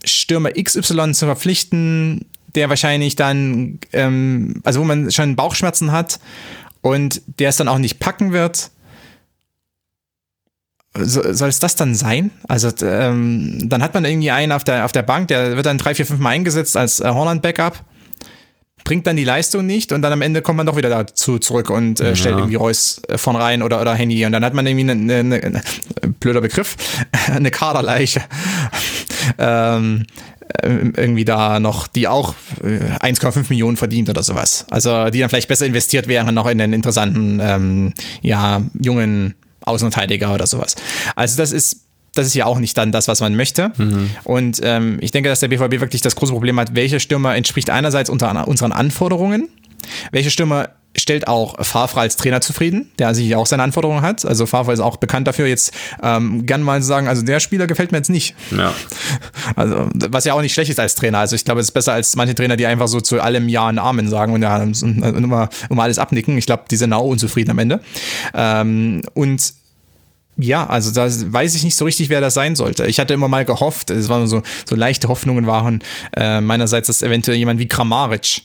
[0.04, 6.20] Stürmer XY zu verpflichten, der wahrscheinlich dann, ähm, also wo man schon Bauchschmerzen hat
[6.82, 8.72] und der es dann auch nicht packen wird.
[10.94, 12.32] So, soll es das dann sein?
[12.48, 15.78] Also ähm, dann hat man irgendwie einen auf der, auf der Bank, der wird dann
[15.78, 17.82] drei, vier, fünf Mal eingesetzt als äh, Holland-Backup
[18.84, 21.70] bringt dann die Leistung nicht und dann am Ende kommt man doch wieder dazu zurück
[21.70, 24.66] und äh, stellt irgendwie Reus äh, von rein oder, oder Handy und dann hat man
[24.66, 25.62] irgendwie eine, eine, eine
[26.20, 26.76] blöder Begriff,
[27.34, 28.22] eine Kaderleiche.
[29.38, 30.06] ähm,
[30.62, 34.66] äh, irgendwie da noch, die auch 1,5 äh, Millionen verdient oder sowas.
[34.70, 40.34] Also die dann vielleicht besser investiert wären noch in den interessanten, ähm, ja, jungen Außenverteidiger
[40.34, 40.76] oder sowas.
[41.16, 43.72] Also das ist das ist ja auch nicht dann das, was man möchte.
[43.78, 44.10] Mhm.
[44.24, 47.70] Und ähm, ich denke, dass der BVB wirklich das große Problem hat, welcher Stürmer entspricht
[47.70, 49.48] einerseits unter unseren Anforderungen,
[50.12, 54.26] welcher Stürmer stellt auch Favre als Trainer zufrieden, der sich auch seine Anforderungen hat.
[54.26, 55.72] Also Favre ist auch bekannt dafür, jetzt
[56.04, 58.36] ähm, gern mal zu sagen, also der Spieler gefällt mir jetzt nicht.
[58.56, 58.74] Ja.
[59.56, 61.20] Also, was ja auch nicht schlecht ist als Trainer.
[61.20, 63.68] Also ich glaube, es ist besser als manche Trainer, die einfach so zu allem Ja
[63.68, 66.38] und Amen sagen und ja, und immer, immer alles abnicken.
[66.38, 67.82] Ich glaube, die sind auch unzufrieden am Ende.
[68.34, 69.54] Ähm, und
[70.42, 72.86] ja, also da weiß ich nicht so richtig, wer das sein sollte.
[72.86, 75.84] Ich hatte immer mal gehofft, es waren so, so leichte Hoffnungen waren
[76.16, 78.44] äh, meinerseits, dass eventuell jemand wie Kramaric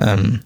[0.00, 0.40] ähm,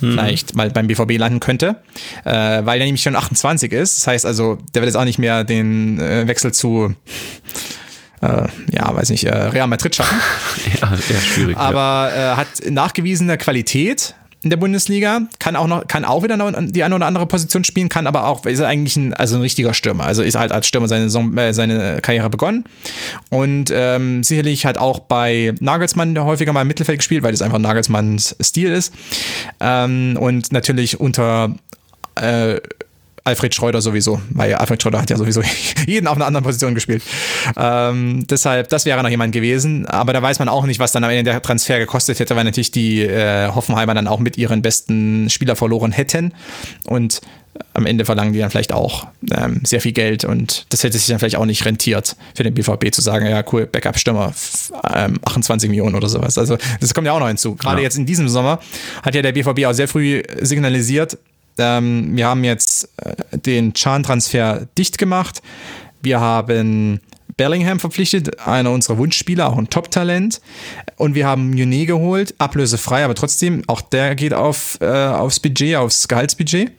[0.00, 0.12] hm.
[0.12, 1.76] vielleicht mal beim BVB landen könnte,
[2.24, 3.98] äh, weil er nämlich schon 28 ist.
[3.98, 6.94] Das heißt also, der wird jetzt auch nicht mehr den äh, Wechsel zu
[8.22, 10.18] äh, ja, weiß nicht, äh, Real Madrid schaffen.
[10.80, 11.56] ja, eher schwierig.
[11.56, 12.36] Aber ja.
[12.36, 14.14] hat nachgewiesene Qualität,
[14.46, 17.88] in der Bundesliga, kann auch noch, kann auch wieder die eine oder andere Position spielen,
[17.88, 20.04] kann aber auch, ist eigentlich ein, also ein richtiger Stürmer.
[20.04, 22.64] Also ist halt als Stürmer seine, äh, seine Karriere begonnen.
[23.28, 27.58] Und ähm, sicherlich hat auch bei Nagelsmann häufiger mal im Mittelfeld gespielt, weil das einfach
[27.58, 28.94] Nagelsmanns Stil ist.
[29.58, 31.56] Ähm, und natürlich unter
[32.14, 32.60] äh,
[33.26, 35.42] Alfred Schreuder sowieso, weil Alfred Schreuder hat ja sowieso
[35.86, 37.02] jeden auf einer anderen Position gespielt.
[37.56, 41.02] Ähm, deshalb, das wäre noch jemand gewesen, aber da weiß man auch nicht, was dann
[41.02, 44.62] am Ende der Transfer gekostet hätte, weil natürlich die äh, Hoffenheimer dann auch mit ihren
[44.62, 46.32] besten Spieler verloren hätten
[46.84, 47.20] und
[47.74, 51.06] am Ende verlangen die dann vielleicht auch ähm, sehr viel Geld und das hätte sich
[51.06, 54.32] dann vielleicht auch nicht rentiert für den BVB zu sagen, ja cool, Backup-Stürmer,
[54.94, 56.38] ähm, 28 Millionen oder sowas.
[56.38, 57.54] Also das kommt ja auch noch hinzu.
[57.56, 57.84] Gerade ja.
[57.84, 58.60] jetzt in diesem Sommer
[59.02, 61.18] hat ja der BVB auch sehr früh signalisiert,
[61.58, 65.42] ähm, wir haben jetzt äh, den Chan-Transfer dicht gemacht.
[66.02, 67.00] Wir haben
[67.36, 70.40] Bellingham verpflichtet, einer unserer Wunschspieler, auch ein Top-Talent.
[70.96, 75.76] Und wir haben Muné geholt, ablösefrei, aber trotzdem, auch der geht auf, äh, aufs Budget,
[75.76, 76.72] aufs Gehaltsbudget.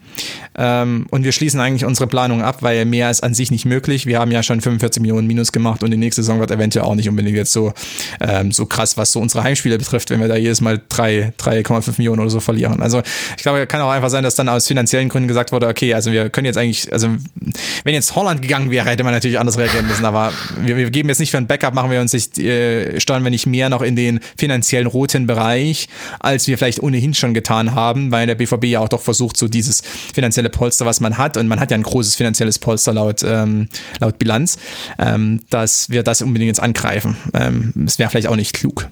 [0.58, 4.06] Ähm, und wir schließen eigentlich unsere Planung ab, weil mehr ist an sich nicht möglich.
[4.06, 6.96] Wir haben ja schon 45 Millionen Minus gemacht und die nächste Saison wird eventuell auch
[6.96, 7.74] nicht unbedingt jetzt so,
[8.20, 12.20] ähm, so krass, was so unsere Heimspiele betrifft, wenn wir da jedes Mal 3,5 Millionen
[12.20, 12.82] oder so verlieren.
[12.82, 13.04] Also
[13.36, 16.12] ich glaube, kann auch einfach sein, dass dann aus finanziellen Gründen gesagt wurde, okay, also
[16.12, 17.10] wir können jetzt eigentlich, also
[17.84, 21.10] wenn jetzt Holland gegangen wäre, hätte man natürlich anders reagieren müssen, aber wir, wir geben
[21.10, 23.82] jetzt nicht für ein Backup, machen wir uns nicht, äh, steuern wir nicht mehr noch
[23.82, 25.88] in den finanziellen roten Bereich,
[26.20, 29.48] als wir vielleicht ohnehin schon getan haben, weil der BVB ja auch doch versucht, so
[29.48, 29.82] dieses
[30.14, 33.70] finanzielle Polster, was man hat, und man hat ja ein großes finanzielles Polster laut, ähm,
[34.00, 34.58] laut Bilanz,
[35.00, 37.18] ähm, dass wir das unbedingt jetzt angreifen.
[37.34, 38.90] Ähm, das wäre vielleicht auch nicht klug.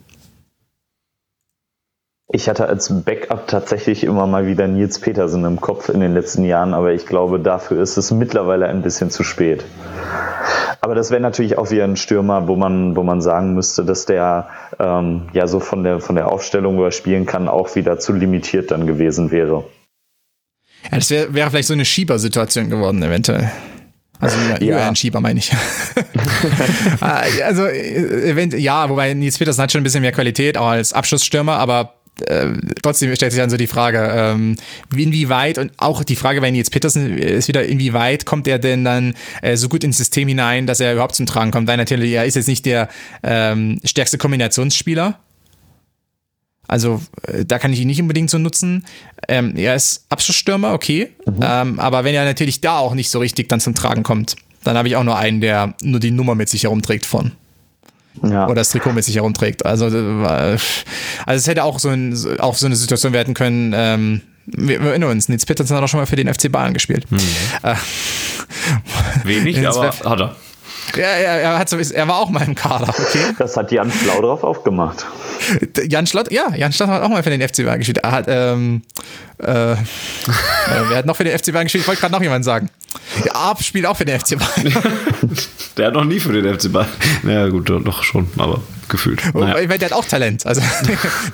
[2.34, 6.44] Ich hatte als Backup tatsächlich immer mal wieder Nils Petersen im Kopf in den letzten
[6.44, 9.64] Jahren, aber ich glaube, dafür ist es mittlerweile ein bisschen zu spät.
[10.82, 14.06] Aber das wäre natürlich auch wieder ein Stürmer, wo man, wo man sagen müsste, dass
[14.06, 14.50] der
[14.80, 18.12] ähm, ja so von der, von der Aufstellung, wo er spielen kann, auch wieder zu
[18.14, 19.64] limitiert dann gewesen wäre.
[20.84, 23.52] Ja, das wäre wär vielleicht so eine Schiebersituation geworden, eventuell.
[24.20, 24.88] Also ja.
[24.88, 25.52] ein Schieber meine ich.
[27.02, 31.58] Ah, also ja, wobei Nils Petersen hat schon ein bisschen mehr Qualität, auch als Abschussstürmer,
[31.58, 32.48] aber äh,
[32.82, 34.56] trotzdem stellt sich dann so die Frage, ähm,
[34.96, 39.14] inwieweit und auch die Frage, wenn Nils Petersen ist wieder, inwieweit kommt er denn dann
[39.42, 41.68] äh, so gut ins System hinein, dass er überhaupt zum Tragen kommt?
[41.68, 42.90] Weil natürlich, er ist jetzt nicht der
[43.24, 45.20] ähm, stärkste Kombinationsspieler,
[46.68, 48.86] also äh, da kann ich ihn nicht unbedingt so nutzen.
[49.28, 51.10] Ähm, er ist Abschlussstürmer, okay.
[51.26, 51.40] Mhm.
[51.42, 54.78] Ähm, aber wenn er natürlich da auch nicht so richtig dann zum Tragen kommt, dann
[54.78, 57.34] habe ich auch nur einen, der nur die Nummer mit sich herumträgt von.
[58.24, 58.46] Ja.
[58.46, 59.66] Oder das Trikot mit sich herumträgt.
[59.66, 60.60] Also, äh, also
[61.26, 65.12] es hätte auch so, ein, auch so eine Situation werden können, ähm, wir, wir erinnern
[65.12, 67.12] uns, Nils Peterson hat auch schon mal für den FC Bayern gespielt.
[67.12, 67.20] Mhm.
[67.64, 67.76] Äh,
[69.24, 70.36] Wenig, aber hat er.
[70.96, 73.34] Ja, er, er, hat so, er war auch mal im Kader, okay?
[73.40, 75.06] Das hat Jan Schlau drauf aufgemacht.
[75.90, 77.98] Jan Schlott, ja, Jan Schlott hat auch mal für den FC Bayern gespielt.
[77.98, 78.84] Er hat, ähm,
[79.40, 79.76] äh, äh,
[80.88, 81.82] wer hat noch für den FC Bayern gespielt?
[81.82, 82.70] Ich wollte gerade noch jemanden sagen.
[83.24, 84.74] Der Arp spielt auch für den FC Bayern.
[85.78, 86.90] Der hat noch nie für den FC Bayern.
[87.24, 88.62] Naja, gut, doch schon, aber.
[88.88, 89.22] gefühlt.
[89.34, 89.70] Naja.
[89.70, 90.46] Weil der hat auch Talent.
[90.46, 90.62] Also,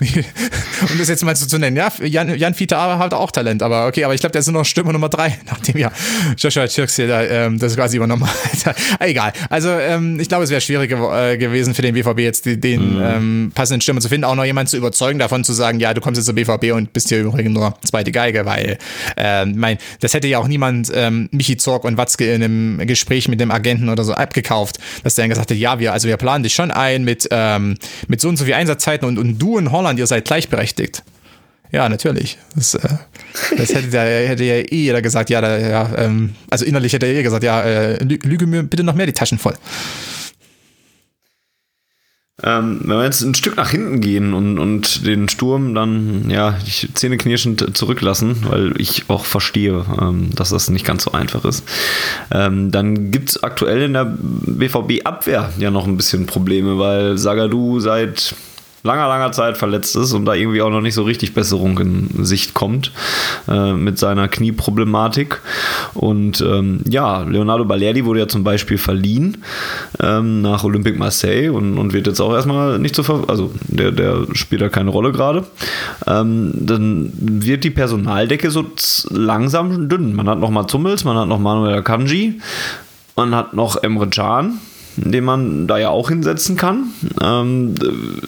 [0.90, 1.78] um das jetzt mal so zu nennen.
[1.78, 4.62] Ja, Jan, Jan Fiete hat auch Talent, aber okay, aber ich glaube, der ist nur
[4.62, 5.92] noch Stürmer Nummer drei, nachdem ja
[6.38, 8.76] Joshua Chirks hier da, ähm, das quasi übernommen hat.
[9.00, 9.34] Egal.
[9.50, 12.96] Also, ähm, ich glaube, es wäre schwierig äh, gewesen für den BVB jetzt den, den
[12.96, 13.02] mhm.
[13.02, 16.02] ähm, passenden Stürmer zu finden, auch noch jemanden zu überzeugen, davon zu sagen, ja, du
[16.02, 18.78] kommst jetzt zur BVB und bist hier übrigens nur zweite Geige, weil,
[19.18, 23.28] äh, mein, das hätte ja auch niemand ähm, Michi Zorg und Watzke in einem Gespräch
[23.28, 26.18] mit dem Agenten oder so abgekauft, dass der dann gesagt hat, ja, wir, also wir
[26.18, 27.76] planen dich schon ein mit, ähm,
[28.08, 31.04] mit so und so viel Einsatzzeiten und, und du in Holland, ihr seid gleichberechtigt.
[31.72, 32.38] Ja, natürlich.
[32.56, 32.80] Das, äh,
[33.58, 37.06] das hätte, der, hätte ja eh jeder gesagt, ja, da, ja ähm, also innerlich hätte
[37.06, 39.56] er eh gesagt, ja, äh, lüge mir bitte noch mehr die Taschen voll.
[42.44, 46.58] Ähm, wenn wir jetzt ein Stück nach hinten gehen und, und den Sturm dann, ja,
[46.94, 51.64] zähneknirschend zurücklassen, weil ich auch verstehe, ähm, dass das nicht ganz so einfach ist,
[52.32, 57.80] ähm, dann gibt es aktuell in der BVB-Abwehr ja noch ein bisschen Probleme, weil Sagadu
[57.80, 58.36] seit
[58.84, 62.26] langer, langer Zeit verletzt ist und da irgendwie auch noch nicht so richtig Besserung in
[62.26, 62.92] Sicht kommt
[63.48, 65.42] äh, mit seiner Knieproblematik.
[65.94, 69.44] Und ähm, ja, Leonardo Balerdi wurde ja zum Beispiel verliehen
[70.02, 73.92] ähm, nach Olympique Marseille und, und wird jetzt auch erstmal nicht so, ver also der,
[73.92, 75.46] der spielt da keine Rolle gerade.
[76.08, 78.66] Ähm, dann wird die Personaldecke so
[79.10, 80.16] langsam dünn.
[80.16, 82.40] Man hat noch mal Zummels, man hat noch Manuel Akanji,
[83.16, 84.60] man hat noch Emre Can
[84.96, 86.88] den man da ja auch hinsetzen kann.
[87.22, 87.76] Ähm,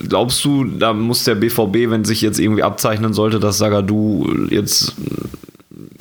[0.07, 4.95] glaubst du, da muss der BVB, wenn sich jetzt irgendwie abzeichnen sollte, dass Sagadu jetzt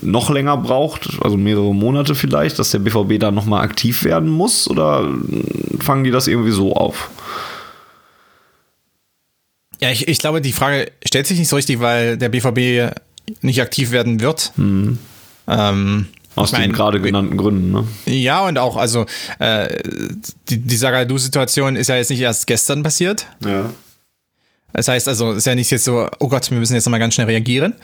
[0.00, 4.68] noch länger braucht, also mehrere Monate vielleicht, dass der BVB da nochmal aktiv werden muss?
[4.68, 5.08] Oder
[5.80, 7.10] fangen die das irgendwie so auf?
[9.80, 12.94] Ja, ich, ich glaube, die Frage stellt sich nicht so richtig, weil der BVB
[13.40, 14.52] nicht aktiv werden wird.
[14.56, 14.98] Mhm.
[15.48, 17.87] Ähm, aus ich den gerade genannten Gründen, ne?
[18.07, 19.07] Ja, und auch, also
[19.39, 19.83] äh,
[20.49, 23.26] die, die Sagadu-Situation ist ja jetzt nicht erst gestern passiert.
[23.45, 23.70] Ja.
[24.72, 27.01] Das heißt also, es ist ja nicht jetzt so, oh Gott, wir müssen jetzt nochmal
[27.01, 27.74] ganz schnell reagieren.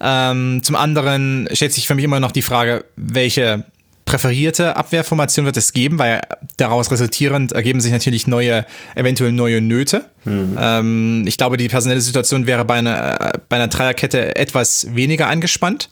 [0.00, 3.64] Ähm, zum anderen stellt sich für mich immer noch die Frage, welche
[4.04, 6.20] präferierte Abwehrformation wird es geben, weil
[6.56, 10.04] daraus resultierend ergeben sich natürlich neue, eventuell neue Nöte.
[10.24, 10.56] Mhm.
[10.58, 15.88] Ähm, ich glaube, die personelle Situation wäre bei einer, bei einer Dreierkette etwas weniger angespannt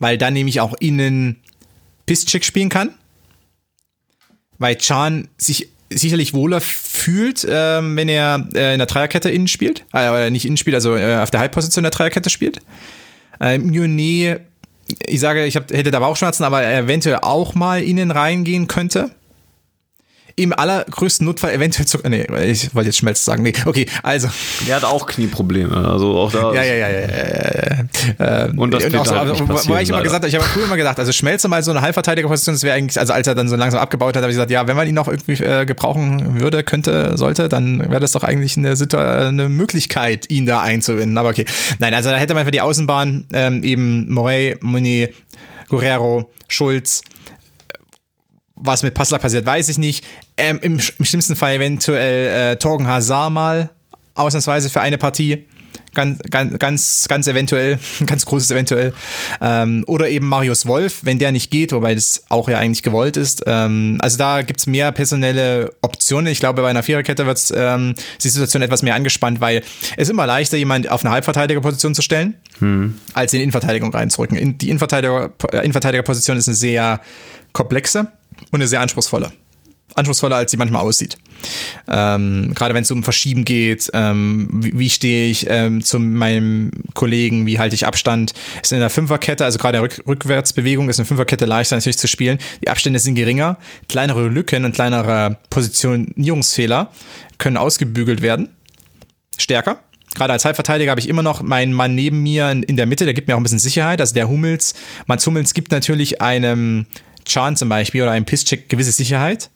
[0.00, 1.36] weil dann nämlich auch innen
[2.06, 2.90] Piszczek spielen kann.
[4.58, 9.84] Weil Chan sich sicherlich wohler fühlt, ähm, wenn er äh, in der Dreierkette innen spielt.
[9.94, 12.58] Äh, nicht innen spielt, also äh, auf der Halbposition der Dreierkette spielt.
[13.40, 14.40] Ähm, Jone,
[15.06, 19.10] ich sage, ich hab, hätte da Bauchschmerzen, aber eventuell auch mal innen reingehen könnte
[20.42, 21.98] im allergrößten Notfall eventuell zu.
[22.08, 23.42] Nee, ich wollte jetzt Schmelz sagen.
[23.42, 24.28] Nee, okay, also.
[24.66, 25.76] Der hat auch Knieprobleme.
[25.76, 26.54] Also auch da.
[26.54, 27.00] Ja, ja, ja, ja.
[27.00, 27.86] ja,
[28.18, 28.52] ja.
[28.56, 30.98] Und das und auch so, halt Wobei ich immer gesagt ich habe früher immer gedacht,
[30.98, 33.80] also Schmelze mal so eine Halbverteidigerposition, das wäre eigentlich, also als er dann so langsam
[33.80, 37.16] abgebaut hat, habe ich gesagt, ja, wenn man ihn noch irgendwie äh, gebrauchen würde, könnte,
[37.16, 41.16] sollte, dann wäre das doch eigentlich eine, eine Möglichkeit, ihn da einzubinden.
[41.18, 41.44] Aber okay.
[41.78, 45.08] Nein, also da hätte man für die Außenbahn ähm, eben Morey, Moni,
[45.68, 47.02] Guerrero, Schulz,
[48.60, 50.04] was mit Passler passiert, weiß ich nicht.
[50.40, 53.70] Ähm, im, im, schlimmsten Fall eventuell äh, Torgen Hazard mal,
[54.14, 55.46] ausnahmsweise für eine Partie.
[55.92, 58.94] Ganz, ganz, ganz, ganz eventuell, ganz großes eventuell.
[59.40, 63.16] Ähm, oder eben Marius Wolf, wenn der nicht geht, wobei das auch ja eigentlich gewollt
[63.16, 63.42] ist.
[63.46, 66.28] Ähm, also da gibt's mehr personelle Optionen.
[66.32, 69.62] Ich glaube, bei einer Viererkette wird ähm, die Situation etwas mehr angespannt, weil
[69.96, 72.96] es ist immer leichter, jemand auf eine Halbverteidigerposition zu stellen, hm.
[73.12, 74.38] als in Innenverteidigung reinzurücken.
[74.38, 77.00] In, die Innenverteidiger, äh, Innenverteidigerposition ist eine sehr
[77.52, 78.12] komplexe
[78.52, 79.32] und eine sehr anspruchsvolle.
[79.94, 81.16] Anspruchsvoller, als sie manchmal aussieht.
[81.88, 86.70] Ähm, gerade wenn es um Verschieben geht, ähm, wie, wie stehe ich ähm, zu meinem
[86.94, 88.32] Kollegen, wie halte ich Abstand,
[88.62, 92.38] ist in der Fünferkette, also gerade Rück Rückwärtsbewegung ist eine Fünferkette leichter natürlich zu spielen.
[92.62, 96.90] Die Abstände sind geringer, kleinere Lücken und kleinere Positionierungsfehler
[97.38, 98.50] können ausgebügelt werden.
[99.38, 99.80] Stärker.
[100.14, 103.04] Gerade als Halbverteidiger habe ich immer noch meinen Mann neben mir in, in der Mitte,
[103.04, 104.00] der gibt mir auch ein bisschen Sicherheit.
[104.00, 104.74] Also der Hummels,
[105.06, 106.86] Mats Hummels gibt natürlich einem
[107.24, 109.50] Chan zum Beispiel oder einem Pisscheck gewisse Sicherheit.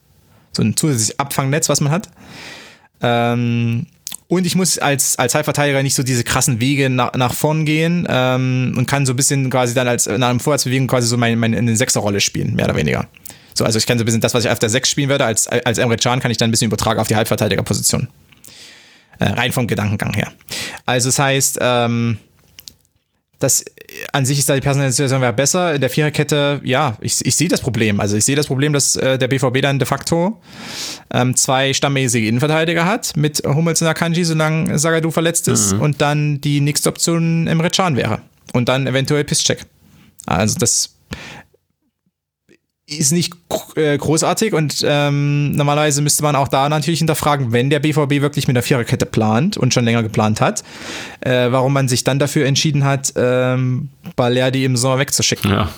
[0.57, 2.09] So ein zusätzliches Abfangnetz, was man hat.
[3.01, 3.87] Ähm,
[4.29, 8.07] und ich muss als, als Halbverteidiger nicht so diese krassen Wege nach, nach vorn gehen
[8.09, 11.37] ähm, und kann so ein bisschen quasi dann als nach einem Vorwärtsbewegung quasi so meine,
[11.37, 13.07] meine in eine Sechserrolle spielen, mehr oder weniger.
[13.55, 15.25] So, also ich kann so ein bisschen das, was ich auf der Sechs spielen würde,
[15.25, 18.09] als, als Emre Can kann ich dann ein bisschen übertragen auf die Halbverteidigerposition.
[19.21, 20.33] Äh, rein vom Gedankengang her.
[20.87, 22.19] Also das heißt, ähm,
[23.39, 23.65] das
[24.13, 25.75] an sich ist da die Personalisation wäre besser.
[25.75, 28.01] In der Viererkette, ja, ich, ich sehe das Problem.
[28.01, 30.41] Also ich sehe das Problem, dass äh, der BVB dann de facto
[31.13, 35.81] ähm, zwei stammmäßige Innenverteidiger hat mit Hummels und Akanji, solange Sagadu verletzt ist mhm.
[35.81, 38.21] und dann die nächste Option Emre Can wäre.
[38.53, 39.67] Und dann eventuell Pisscheck.
[40.27, 40.95] Also das
[42.87, 43.33] ist nicht
[43.77, 48.47] äh, großartig und ähm, normalerweise müsste man auch da natürlich hinterfragen, wenn der BVB wirklich
[48.47, 50.63] mit der Viererkette plant und schon länger geplant hat,
[51.21, 55.51] äh, warum man sich dann dafür entschieden hat, ähm, Balerdi im Sommer wegzuschicken.
[55.51, 55.71] Ja.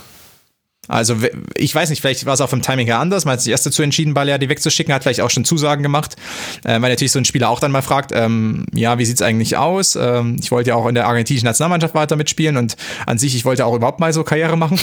[0.88, 1.16] Also
[1.54, 3.24] ich weiß nicht, vielleicht war es auch vom Timing her anders.
[3.24, 6.16] Man hat sich erst dazu entschieden, Baleardi wegzuschicken, hat vielleicht auch schon Zusagen gemacht,
[6.64, 9.56] äh, weil natürlich so ein Spieler auch dann mal fragt, ähm, ja, wie sieht's eigentlich
[9.56, 9.96] aus?
[9.96, 12.76] Ähm, ich wollte ja auch in der argentinischen Nationalmannschaft weiter mitspielen und
[13.06, 14.78] an sich, ich wollte auch überhaupt mal so Karriere machen.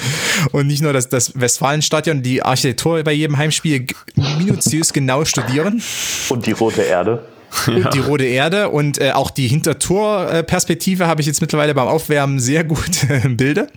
[0.52, 5.82] und nicht nur das, das Westfalenstadion, die Architektur bei jedem Heimspiel minutiös genau studieren.
[6.28, 7.24] Und die rote Erde.
[7.68, 7.90] Ja.
[7.90, 12.64] die rote Erde und äh, auch die Hintertorperspektive habe ich jetzt mittlerweile beim Aufwärmen sehr
[12.64, 13.68] gut im Bilde.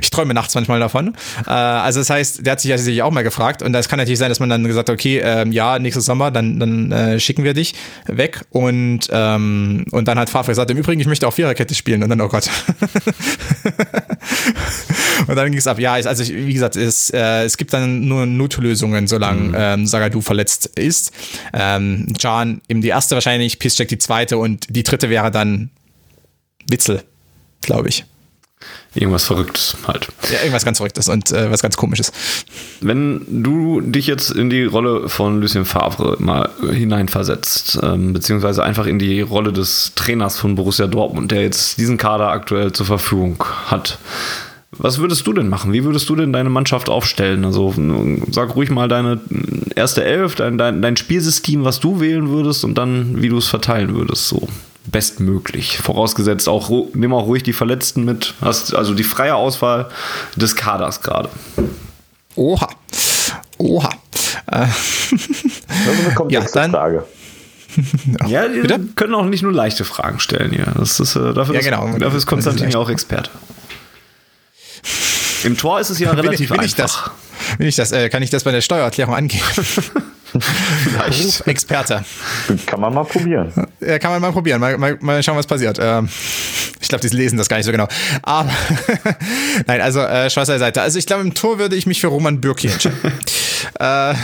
[0.00, 1.14] Ich träume nachts manchmal davon.
[1.46, 3.98] Äh, also das heißt, der hat sich ja sicherlich auch mal gefragt und das kann
[3.98, 7.20] natürlich sein, dass man dann gesagt hat, okay, ähm, ja, nächstes Sommer, dann, dann äh,
[7.20, 7.74] schicken wir dich
[8.06, 12.02] weg und, ähm, und dann hat Favre gesagt, im Übrigen, ich möchte auch Viererkette spielen
[12.02, 12.44] und dann, oh Gott.
[15.26, 15.78] und dann ging es ab.
[15.78, 19.54] Ja, also ich, wie gesagt, es, äh, es gibt dann nur Notlösungen, solange mhm.
[19.56, 21.12] ähm, Sagadu verletzt ist.
[21.52, 25.70] Ähm, Can eben die erste wahrscheinlich, Pisscheck die zweite und die dritte wäre dann
[26.68, 27.02] Witzel,
[27.62, 28.04] glaube ich.
[28.94, 30.08] Irgendwas Verrücktes halt.
[30.30, 32.12] Ja, irgendwas ganz Verrücktes und äh, was ganz Komisches.
[32.80, 38.86] Wenn du dich jetzt in die Rolle von Lucien Favre mal hineinversetzt, ähm, beziehungsweise einfach
[38.86, 43.44] in die Rolle des Trainers von Borussia Dortmund, der jetzt diesen Kader aktuell zur Verfügung
[43.66, 43.98] hat,
[44.78, 45.72] was würdest du denn machen?
[45.72, 47.44] Wie würdest du denn deine Mannschaft aufstellen?
[47.44, 47.74] Also
[48.30, 49.20] sag ruhig mal deine
[49.74, 53.48] erste Elf, dein, dein, dein Spielsystem, was du wählen würdest und dann, wie du es
[53.48, 54.48] verteilen würdest, so
[54.86, 55.78] bestmöglich.
[55.78, 58.34] Vorausgesetzt auch, nimm auch ruhig die Verletzten mit.
[58.40, 59.88] Hast also die freie Auswahl
[60.36, 61.30] des Kaders gerade.
[62.36, 62.68] Oha.
[63.58, 63.90] Oha.
[64.46, 64.66] Äh.
[64.66, 65.64] Das ist
[66.06, 67.04] eine komplexe ja, dann, Frage.
[68.26, 70.66] ja, wir können auch nicht nur leichte Fragen stellen hier.
[70.76, 71.88] Das ist, äh, dafür, ja, genau.
[71.88, 73.30] ist, dafür ist Konstantin ja auch Experte.
[75.44, 76.66] Im Tor ist es ja relativ will, will einfach.
[76.66, 79.44] Ich das, will ich das, äh, kann ich das bei der Steuererklärung angeben?
[80.40, 81.46] Vielleicht.
[81.46, 82.04] Experte.
[82.66, 83.52] Kann man mal probieren.
[83.80, 84.60] Ja, kann man mal probieren.
[84.60, 85.78] Mal, mal, mal schauen, was passiert.
[85.80, 86.08] Ähm,
[86.80, 87.86] ich glaube, die lesen das gar nicht so genau.
[88.22, 88.50] Aber
[89.66, 90.82] nein, also äh, Spaß Seite.
[90.82, 92.96] Also ich glaube, im Tor würde ich mich für Roman Bürki entscheiden.
[93.78, 94.14] äh,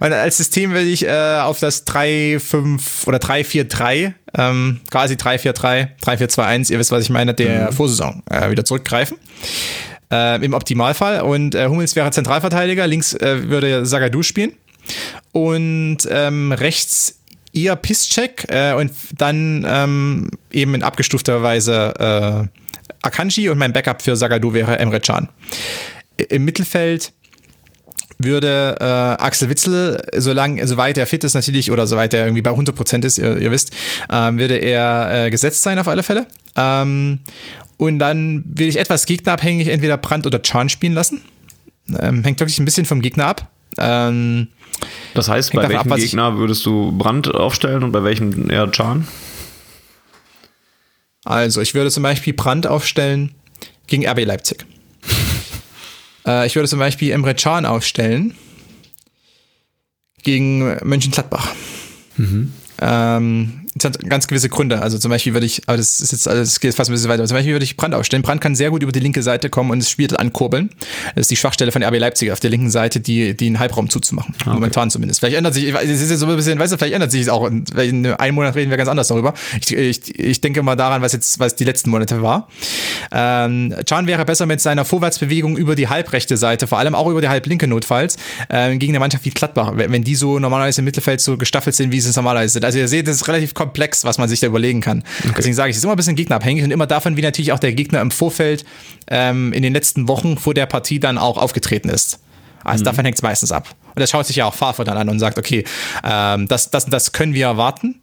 [0.00, 6.72] und als System würde ich äh, auf das 3-5 oder 3-4-3, ähm, quasi 3-4-3, 3-4-2-1,
[6.72, 7.74] ihr wisst, was ich meine, der mhm.
[7.74, 9.18] Vorsaison äh, wieder zurückgreifen
[10.10, 11.22] äh, im Optimalfall.
[11.22, 14.52] Und äh, Hummels wäre Zentralverteidiger, links äh, würde Sagadu spielen
[15.32, 17.20] und ähm, rechts
[17.52, 22.60] eher Pisscheck äh, und dann ähm, eben in abgestufter Weise äh,
[23.02, 25.28] Akanji und mein Backup für Sagadu wäre Emre Can.
[26.28, 27.12] Im Mittelfeld
[28.18, 32.50] würde äh, Axel Witzel, solange, soweit er fit ist natürlich oder soweit er irgendwie bei
[32.50, 33.72] 100% ist, ihr, ihr wisst,
[34.10, 36.26] ähm, würde er äh, gesetzt sein auf alle Fälle.
[36.56, 37.20] Ähm,
[37.86, 41.22] und dann will ich etwas gegnerabhängig entweder Brand oder Chan spielen lassen.
[41.98, 43.50] Ähm, hängt wirklich ein bisschen vom Gegner ab.
[43.78, 44.48] Ähm,
[45.14, 49.06] das heißt, bei welchem ab, Gegner würdest du Brand aufstellen und bei welchem eher Chan?
[51.24, 53.32] Also, ich würde zum Beispiel Brand aufstellen
[53.86, 54.66] gegen RB Leipzig.
[56.26, 58.34] äh, ich würde zum Beispiel Emre Can aufstellen
[60.22, 61.48] gegen Mönchengladbach.
[62.16, 62.52] Mhm.
[62.80, 63.63] Ähm,
[64.08, 64.80] ganz gewisse Gründe.
[64.82, 67.24] Also zum Beispiel würde ich, aber das ist jetzt alles, geht fast ein bisschen weiter.
[67.26, 68.22] Zum Beispiel würde ich Brand aufstellen.
[68.22, 70.70] Brand kann sehr gut über die linke Seite kommen und das Spiel ankurbeln.
[71.14, 73.90] Das ist die Schwachstelle von RB Leipzig auf der linken Seite, die, die einen Halbraum
[73.90, 74.34] zuzumachen.
[74.40, 74.50] Okay.
[74.50, 75.20] Momentan zumindest.
[75.20, 77.28] Vielleicht ändert sich, es ist jetzt so ein bisschen, weißt du, vielleicht ändert sich es
[77.28, 77.48] auch.
[77.48, 79.34] In einem Monat reden wir ganz anders darüber.
[79.60, 82.48] Ich, ich, ich denke mal daran, was jetzt, was die letzten Monate war.
[83.10, 87.20] Ähm, Chan wäre besser mit seiner Vorwärtsbewegung über die halbrechte Seite, vor allem auch über
[87.20, 88.16] die halblinke notfalls,
[88.48, 91.74] äh, gegen eine Mannschaft wie Gladbach, wenn, wenn die so normalerweise im Mittelfeld so gestaffelt
[91.74, 92.64] sind, wie sie es normalerweise sind.
[92.64, 95.02] Also ihr seht, das ist relativ komplex, was man sich da überlegen kann.
[95.20, 95.34] Okay.
[95.38, 97.58] Deswegen sage ich, es ist immer ein bisschen gegnerabhängig und immer davon, wie natürlich auch
[97.58, 98.64] der Gegner im Vorfeld
[99.08, 102.20] ähm, in den letzten Wochen vor der Partie dann auch aufgetreten ist.
[102.62, 102.86] Also mhm.
[102.86, 103.68] davon hängt es meistens ab.
[103.94, 105.64] Und das schaut sich ja auch Favre dann an und sagt, okay,
[106.04, 108.00] ähm, das, das, das können wir erwarten.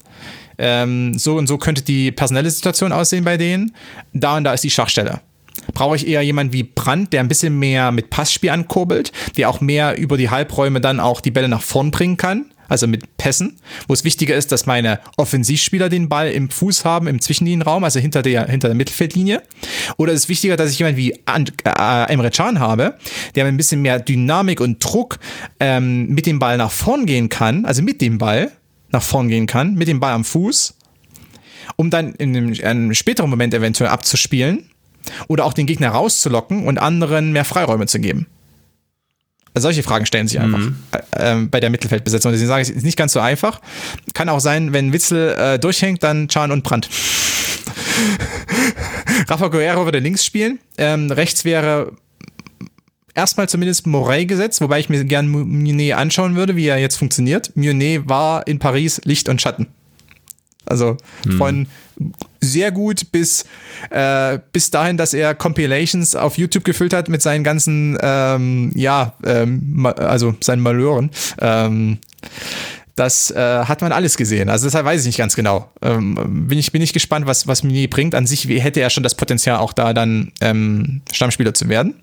[0.58, 3.74] Ähm, so und so könnte die personelle Situation aussehen bei denen.
[4.14, 5.22] Da und da ist die Schachstelle
[5.74, 9.62] brauche ich eher jemanden wie Brandt, der ein bisschen mehr mit Passspiel ankurbelt, der auch
[9.62, 13.58] mehr über die Halbräume dann auch die Bälle nach vorn bringen kann also mit Pässen,
[13.88, 18.00] wo es wichtiger ist, dass meine Offensivspieler den Ball im Fuß haben, im Zwischenlinienraum, also
[18.00, 19.44] hinter der, hinter der Mittelfeldlinie.
[19.98, 22.98] Oder ist es wichtiger, dass ich jemanden wie äh, Emre Can habe,
[23.36, 25.20] der mit ein bisschen mehr Dynamik und Druck
[25.60, 28.52] ähm, mit dem Ball nach vorn gehen kann, also mit dem Ball
[28.90, 30.74] nach vorn gehen kann, mit dem Ball am Fuß,
[31.76, 34.70] um dann in einem, einem späteren Moment eventuell abzuspielen
[35.28, 38.28] oder auch den Gegner rauszulocken und anderen mehr Freiräume zu geben.
[39.54, 40.76] Solche Fragen stellen sich einfach mhm.
[41.12, 42.32] äh, bei der Mittelfeldbesetzung.
[42.32, 43.60] Deswegen sage ich, es ist nicht ganz so einfach.
[44.14, 46.90] Kann auch sein, wenn Witzel äh, durchhängt, dann Chan und Brandt.
[49.28, 50.60] Rafa Guerrero würde links spielen.
[50.78, 51.92] Ähm, rechts wäre
[53.14, 57.56] erstmal zumindest Morey gesetzt, wobei ich mir gerne Munet anschauen würde, wie er jetzt funktioniert.
[57.56, 59.68] Munet war in Paris Licht und Schatten.
[60.66, 61.38] Also hm.
[61.38, 61.68] von
[62.40, 63.46] sehr gut bis,
[63.90, 69.14] äh, bis dahin, dass er Compilations auf YouTube gefüllt hat mit seinen ganzen, ähm, ja,
[69.24, 71.12] ähm, also seinen Malören.
[71.40, 72.00] Ähm,
[72.96, 74.50] das äh, hat man alles gesehen.
[74.50, 75.72] Also deshalb weiß ich nicht ganz genau.
[75.82, 78.16] Ähm, bin, ich, bin ich gespannt, was, was Mini bringt.
[78.16, 81.96] An sich hätte er schon das Potenzial, auch da dann ähm, Stammspieler zu werden.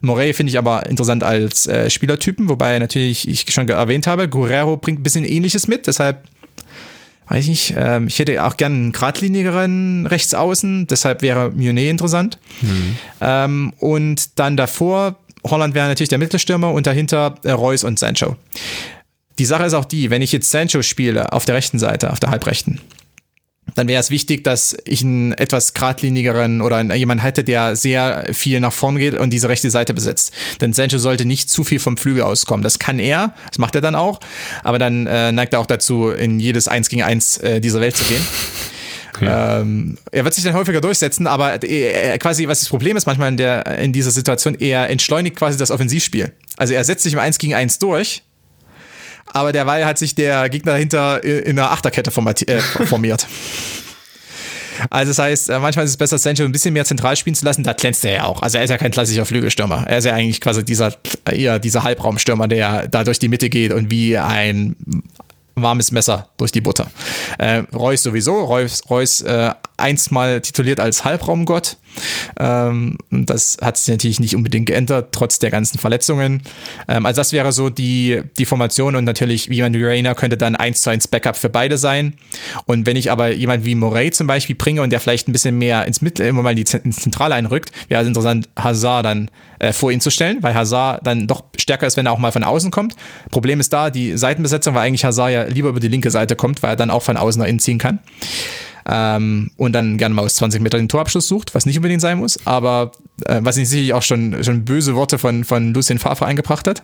[0.00, 4.76] Morey finde ich aber interessant als äh, Spielertypen, wobei natürlich ich schon erwähnt habe, Guerrero
[4.76, 6.22] bringt ein bisschen Ähnliches mit, deshalb
[7.28, 12.38] weiß ich nicht, ähm, ich hätte auch gern einen geradlinigeren Rechtsaußen, deshalb wäre Munet interessant.
[12.60, 12.96] Mhm.
[13.20, 18.36] Ähm, und dann davor, Holland wäre natürlich der Mittelstürmer und dahinter äh, Reus und Sancho.
[19.38, 22.20] Die Sache ist auch die, wenn ich jetzt Sancho spiele auf der rechten Seite, auf
[22.20, 22.80] der halbrechten,
[23.74, 28.60] dann wäre es wichtig, dass ich einen etwas geradlinigeren oder jemanden hätte, der sehr viel
[28.60, 30.32] nach vorn geht und diese rechte Seite besetzt.
[30.60, 32.62] Denn Sancho sollte nicht zu viel vom Flügel auskommen.
[32.62, 34.20] Das kann er, das macht er dann auch,
[34.62, 37.96] aber dann äh, neigt er auch dazu, in jedes Eins gegen Eins äh, dieser Welt
[37.96, 38.22] zu gehen.
[39.20, 39.60] Ja.
[39.60, 43.28] Ähm, er wird sich dann häufiger durchsetzen, aber er, quasi, was das Problem ist manchmal
[43.28, 46.32] in, der, in dieser Situation, er entschleunigt quasi das Offensivspiel.
[46.56, 48.22] Also er setzt sich im Eins gegen Eins durch
[49.32, 52.10] aber derweil hat sich der Gegner dahinter in einer Achterkette
[52.46, 53.26] äh, formiert.
[54.90, 57.44] Also das heißt, äh, manchmal ist es besser, Sancho ein bisschen mehr zentral spielen zu
[57.44, 57.62] lassen.
[57.62, 58.42] Da glänzt er ja auch.
[58.42, 59.84] Also er ist ja kein klassischer Flügelstürmer.
[59.86, 60.94] Er ist ja eigentlich quasi dieser,
[61.30, 64.76] eher dieser Halbraumstürmer, der da durch die Mitte geht und wie ein
[65.54, 66.90] warmes Messer durch die Butter.
[67.38, 68.44] Äh, Reus sowieso.
[68.44, 71.76] Reus, Reus äh, einst mal tituliert als Halbraumgott.
[72.38, 76.42] Ähm, das hat sich natürlich nicht unbedingt geändert, trotz der ganzen Verletzungen.
[76.88, 80.56] Ähm, also das wäre so die, die Formation und natürlich jemand wie Rainer könnte dann
[80.56, 82.14] eins zu eins Backup für beide sein.
[82.66, 85.58] Und wenn ich aber jemand wie Morey zum Beispiel bringe und der vielleicht ein bisschen
[85.58, 89.72] mehr ins Mittel, immer mal in die Zentrale einrückt, wäre es interessant, Hazard dann äh,
[89.72, 92.44] vor ihn zu stellen, weil Hazard dann doch stärker ist, wenn er auch mal von
[92.44, 92.96] außen kommt.
[93.30, 96.62] Problem ist da, die Seitenbesetzung, weil eigentlich Hazard ja lieber über die linke Seite kommt,
[96.62, 98.00] weil er dann auch von außen nach innen ziehen kann
[98.88, 102.18] ähm, und dann gerne mal aus 20 Metern den Torabschluss sucht, was nicht unbedingt sein
[102.18, 102.92] muss, aber
[103.26, 106.82] äh, was ihn sicherlich auch schon, schon böse Worte von, von Lucien Favre eingebracht hat,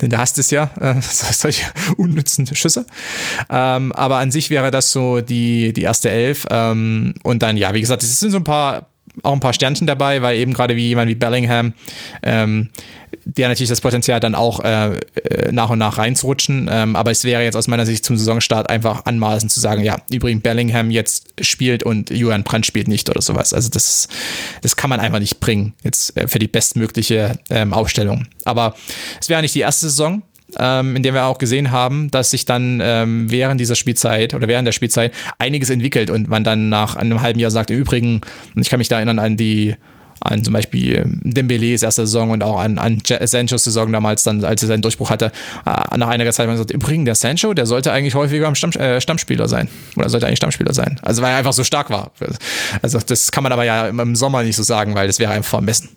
[0.00, 2.86] denn der hasst es ja, äh, solche unnützen Schüsse.
[3.48, 7.74] Ähm, aber an sich wäre das so die, die erste Elf ähm, und dann, ja,
[7.74, 8.89] wie gesagt, es sind so ein paar
[9.22, 11.74] auch ein paar Sternchen dabei, weil eben gerade wie jemand wie Bellingham,
[12.22, 12.70] ähm,
[13.24, 16.68] der natürlich das Potenzial dann auch äh, äh, nach und nach reinzurutschen.
[16.70, 19.98] Ähm, aber es wäre jetzt aus meiner Sicht zum Saisonstart einfach anmaßend zu sagen, ja,
[20.10, 23.52] übrigens Bellingham jetzt spielt und Julian Brandt spielt nicht oder sowas.
[23.52, 24.08] Also das,
[24.62, 28.26] das kann man einfach nicht bringen jetzt äh, für die bestmögliche ähm, Aufstellung.
[28.44, 28.74] Aber
[29.20, 30.22] es wäre nicht die erste Saison,
[30.58, 34.48] ähm, in dem wir auch gesehen haben, dass sich dann ähm, während dieser Spielzeit oder
[34.48, 38.20] während der Spielzeit einiges entwickelt und man dann nach einem halben Jahr sagt, im Übrigen,
[38.54, 39.74] und ich kann mich da erinnern an die
[40.20, 44.62] an zum Beispiel Dembele's erste Saison und auch an, an Sanchos Saison damals, dann, als
[44.62, 45.32] er seinen Durchbruch hatte,
[45.66, 48.54] äh, nach einiger Zeit hat man gesagt, übrigens, der Sancho, der sollte eigentlich häufiger am
[48.54, 49.68] Stamm, äh, Stammspieler sein.
[49.96, 50.98] Oder sollte eigentlich Stammspieler sein.
[51.02, 52.10] Also weil er einfach so stark war.
[52.82, 55.50] Also das kann man aber ja im Sommer nicht so sagen, weil das wäre einfach
[55.50, 55.90] vermessen.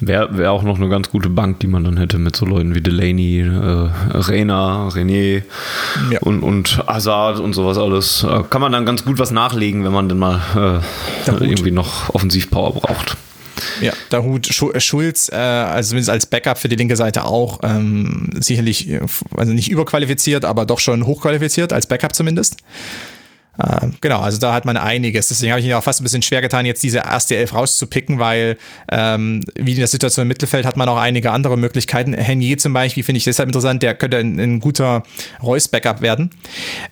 [0.00, 2.74] Wäre wär auch noch eine ganz gute Bank, die man dann hätte mit so Leuten
[2.74, 5.42] wie Delaney, äh, Reina, René
[6.10, 6.20] ja.
[6.20, 8.24] und, und Hazard und sowas alles.
[8.24, 10.82] Äh, kann man dann ganz gut was nachlegen, wenn man dann mal
[11.26, 13.16] äh, irgendwie noch Offensivpower braucht.
[13.80, 18.30] Ja, der Hut Schulz, äh, also zumindest als Backup für die linke Seite auch, ähm,
[18.40, 18.88] sicherlich,
[19.36, 22.56] also nicht überqualifiziert, aber doch schon hochqualifiziert, als Backup zumindest.
[23.58, 25.28] Äh, genau, also da hat man einiges.
[25.28, 28.18] Deswegen habe ich ihn auch fast ein bisschen schwer getan, jetzt diese erste Elf rauszupicken,
[28.18, 28.56] weil
[28.90, 32.14] ähm, wie in der Situation im Mittelfeld hat man auch einige andere Möglichkeiten.
[32.14, 35.02] Henier zum Beispiel finde ich deshalb interessant, der könnte ein, ein guter
[35.42, 36.30] Reus-Backup werden.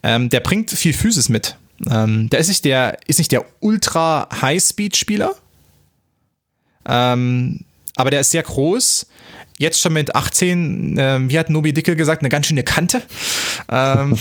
[0.03, 1.57] Ähm, der bringt viel Physis mit.
[1.89, 5.35] Ähm, der ist nicht der, ist nicht der ultra High-Speed-Spieler,
[6.89, 7.65] ähm,
[7.97, 9.07] aber der ist sehr groß
[9.59, 13.03] jetzt schon mit 18, äh, wie hat Nobi Dickel gesagt, eine ganz schöne Kante.
[13.71, 14.19] Ähm,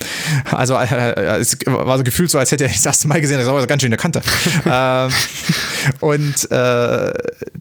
[0.50, 3.38] also äh, äh, es war so gefühlt so, als hätte er das erste Mal gesehen,
[3.38, 4.20] das war eine ganz schöne Kante.
[4.66, 5.10] ähm,
[6.00, 7.12] und äh,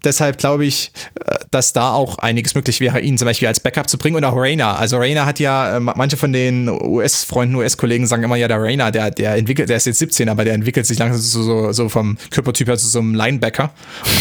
[0.03, 0.91] deshalb glaube ich,
[1.25, 4.25] äh, dass da auch einiges möglich wäre, ihn zum Beispiel als Backup zu bringen und
[4.25, 4.77] auch Rainer.
[4.77, 8.91] Also Rainer hat ja, äh, manche von den US-Freunden, US-Kollegen sagen immer, ja, der Rainer,
[8.91, 11.89] der, der entwickelt, der ist jetzt 17, aber der entwickelt sich langsam so, so, so
[11.89, 13.71] vom Körpertyp her zu so einem Linebacker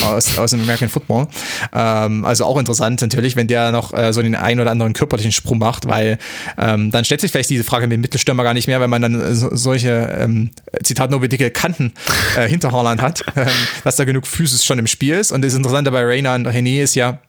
[0.05, 1.27] aus, aus dem American Football.
[1.73, 5.33] Ähm, also auch interessant natürlich, wenn der noch äh, so den einen oder anderen körperlichen
[5.33, 6.19] Sprung macht, weil
[6.59, 9.03] ähm, dann stellt sich vielleicht diese Frage mit dem Mittelstürmer gar nicht mehr, weil man
[9.03, 10.51] dann so, solche ähm,
[10.83, 11.93] Zitat nur dicke Kanten
[12.37, 13.47] äh, hinter Haaland hat, ähm,
[13.85, 15.33] dass da genug Physis schon im Spiel ist.
[15.33, 17.21] Und das Interessante bei Reina und René ist ja,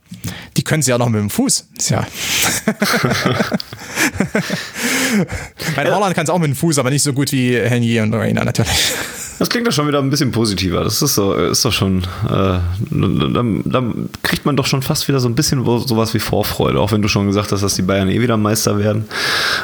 [0.58, 1.68] die können sie ja noch mit dem Fuß.
[1.78, 2.06] Ist ja.
[5.76, 8.14] Bei Holland kann es auch mit dem Fuß, aber nicht so gut wie Henny und
[8.14, 8.94] Reina natürlich.
[9.40, 10.84] Das klingt doch schon wieder ein bisschen positiver.
[10.84, 12.60] Das ist, so, ist doch schon, äh,
[12.92, 16.92] dann, dann, kriegt man doch schon fast wieder so ein bisschen sowas wie Vorfreude, auch
[16.92, 19.06] wenn du schon gesagt hast, dass die Bayern eh wieder Meister werden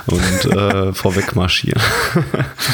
[0.07, 1.81] und äh, vorweg marschieren.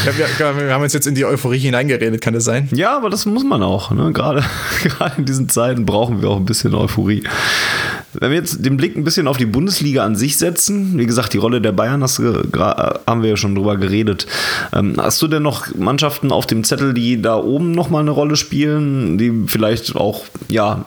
[0.05, 2.69] Ja, wir, wir, haben uns jetzt in die Euphorie hineingeredet, kann das sein?
[2.71, 3.91] Ja, aber das muss man auch.
[3.91, 4.11] Ne?
[4.13, 4.43] Gerade,
[4.83, 7.23] gerade in diesen Zeiten brauchen wir auch ein bisschen Euphorie.
[8.13, 11.33] Wenn wir jetzt den Blick ein bisschen auf die Bundesliga an sich setzen, wie gesagt,
[11.33, 14.25] die Rolle der Bayern hast, haben wir ja schon drüber geredet.
[14.73, 18.35] Ähm, hast du denn noch Mannschaften auf dem Zettel, die da oben nochmal eine Rolle
[18.35, 20.85] spielen, die vielleicht auch, ja,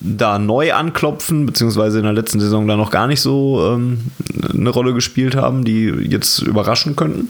[0.00, 4.00] da neu anklopfen, beziehungsweise in der letzten Saison da noch gar nicht so ähm,
[4.52, 7.28] eine Rolle gespielt haben, die jetzt überraschen könnten?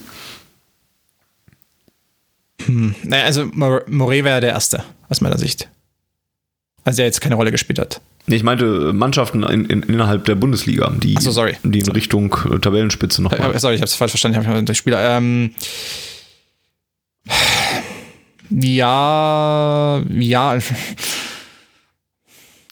[2.67, 2.95] Hm.
[3.03, 5.69] Naja, also Morey wäre der Erste, aus meiner Sicht.
[6.85, 8.01] Also der jetzt keine Rolle gespielt hat.
[8.31, 11.57] Ich meinte Mannschaften in, in, innerhalb der Bundesliga, die, so, sorry.
[11.63, 13.33] die in Richtung äh, Tabellenspitze noch.
[13.33, 14.41] Äh, sorry, ich habe es falsch verstanden.
[14.41, 15.17] Ich habe den Spieler.
[15.17, 15.51] Ähm,
[18.51, 20.59] ja, ja.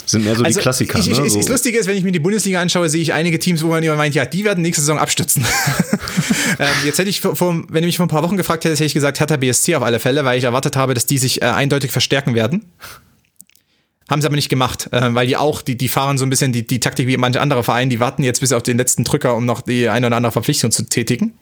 [0.08, 0.98] Sind mehr so also, die Klassiker.
[0.98, 1.28] Ich, ich, ne?
[1.28, 1.38] so.
[1.38, 3.82] Das Lustige ist, wenn ich mir die Bundesliga anschaue, sehe ich einige Teams, wo man
[3.82, 5.44] immer meint, ja, die werden nächste Saison abstützen.
[6.58, 7.36] ähm, jetzt hätte ich, vor,
[7.68, 9.82] wenn du mich vor ein paar Wochen gefragt hättest, hätte ich gesagt, Hertha BSC auf
[9.82, 12.64] alle Fälle, weil ich erwartet habe, dass die sich äh, eindeutig verstärken werden.
[14.08, 16.52] Haben sie aber nicht gemacht, äh, weil die auch, die, die fahren so ein bisschen
[16.52, 19.36] die, die Taktik wie manche andere Vereine, die warten jetzt bis auf den letzten Drücker,
[19.36, 21.34] um noch die eine oder andere Verpflichtung zu tätigen.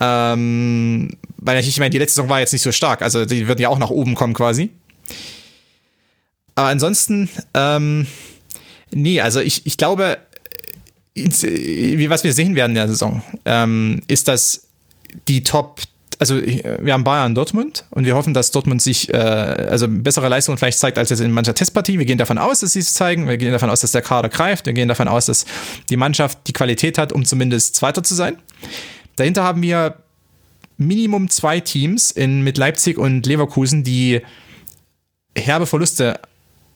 [0.00, 3.60] Ähm, weil ich meine, die letzte Saison war jetzt nicht so stark, also die würden
[3.60, 4.70] ja auch nach oben kommen quasi.
[6.54, 8.06] Aber ansonsten, ähm,
[8.90, 10.18] nee, also ich, ich glaube,
[11.14, 14.68] wie was wir sehen werden in der Saison, ähm, ist, dass
[15.28, 15.80] die Top
[16.20, 20.58] also wir haben Bayern Dortmund und wir hoffen, dass Dortmund sich äh, also bessere Leistungen
[20.58, 21.98] vielleicht zeigt als jetzt in mancher Testpartie.
[21.98, 23.26] Wir gehen davon aus, dass sie es zeigen.
[23.26, 24.66] Wir gehen davon aus, dass der Kader greift.
[24.66, 25.46] Wir gehen davon aus, dass
[25.88, 28.36] die Mannschaft die Qualität hat, um zumindest Zweiter zu sein.
[29.16, 29.96] Dahinter haben wir
[30.76, 34.20] Minimum zwei Teams in, mit Leipzig und Leverkusen, die
[35.34, 36.20] herbe Verluste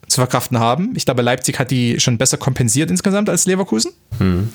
[0.08, 0.94] zu verkraften haben.
[0.96, 3.92] Ich glaube, Leipzig hat die schon besser kompensiert insgesamt als Leverkusen.
[4.18, 4.50] Hm.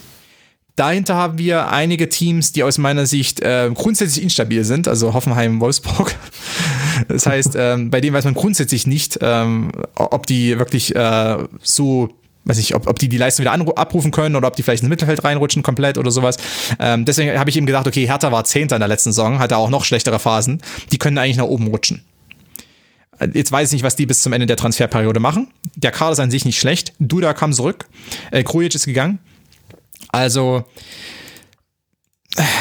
[0.79, 5.59] Dahinter haben wir einige Teams, die aus meiner Sicht äh, grundsätzlich instabil sind, also Hoffenheim,
[5.59, 6.15] Wolfsburg.
[7.07, 12.09] Das heißt, ähm, bei denen weiß man grundsätzlich nicht, ähm, ob die wirklich äh, so
[12.43, 14.89] weiß nicht, ob, ob die die Leistung wieder abrufen können oder ob die vielleicht ins
[14.89, 16.37] Mittelfeld reinrutschen komplett oder sowas.
[16.77, 19.55] Ähm, deswegen habe ich eben gedacht, okay, Hertha war Zehnter in der letzten Saison, hatte
[19.55, 20.61] auch noch schlechtere Phasen.
[20.91, 22.03] Die können eigentlich nach oben rutschen.
[23.33, 25.47] Jetzt weiß ich nicht, was die bis zum Ende der Transferperiode machen.
[25.75, 26.93] Der Kader ist an sich nicht schlecht.
[26.99, 27.87] Duda kam zurück.
[28.31, 29.19] Äh, Krujic ist gegangen.
[30.09, 30.65] Also,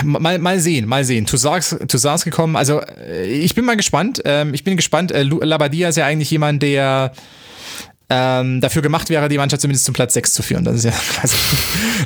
[0.04, 1.26] mal, mal sehen, mal sehen.
[1.26, 2.56] Toussaint ist gekommen.
[2.56, 4.22] Also, äh, ich bin mal gespannt.
[4.24, 5.12] Ähm, ich bin gespannt.
[5.12, 7.12] Äh, Labadia ist ja eigentlich jemand, der
[8.10, 10.64] ähm, dafür gemacht wäre, die Mannschaft zumindest zum Platz 6 zu führen.
[10.64, 11.36] Das ist ja quasi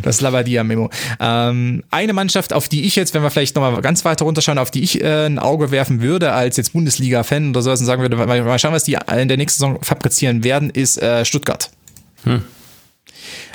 [0.02, 0.90] das Labadia-Memo.
[1.20, 4.70] Ähm, eine Mannschaft, auf die ich jetzt, wenn wir vielleicht nochmal ganz weiter runterschauen, auf
[4.70, 8.16] die ich äh, ein Auge werfen würde, als jetzt Bundesliga-Fan oder sowas und sagen würde,
[8.16, 11.70] mal schauen, was die in der nächsten Saison fabrizieren werden, ist äh, Stuttgart.
[12.24, 12.43] Hm.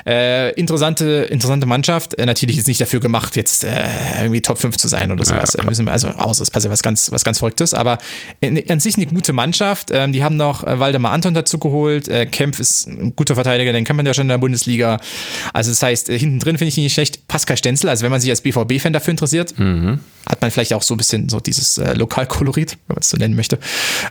[0.07, 2.13] Äh, interessante, interessante Mannschaft.
[2.13, 3.83] Äh, natürlich ist nicht dafür gemacht, jetzt äh,
[4.21, 5.57] irgendwie Top 5 zu sein oder sowas.
[5.57, 7.73] Ja, müssen wir, also außer es passiert was ganz, was ganz Verrücktes.
[7.73, 7.97] Aber
[8.39, 9.89] in, an sich eine gute Mannschaft.
[9.91, 12.07] Ähm, die haben noch äh, Waldemar Anton dazu geholt.
[12.07, 14.99] Äh, Kempf ist ein guter Verteidiger, den kennt man ja schon in der Bundesliga.
[15.51, 17.27] Also das heißt, äh, hinten drin finde ich ihn nicht schlecht.
[17.27, 19.99] Pascal Stenzel, also wenn man sich als BVB-Fan dafür interessiert, mhm.
[20.29, 23.17] hat man vielleicht auch so ein bisschen so dieses äh, Lokalkolorit, wenn man es so
[23.17, 23.59] nennen möchte.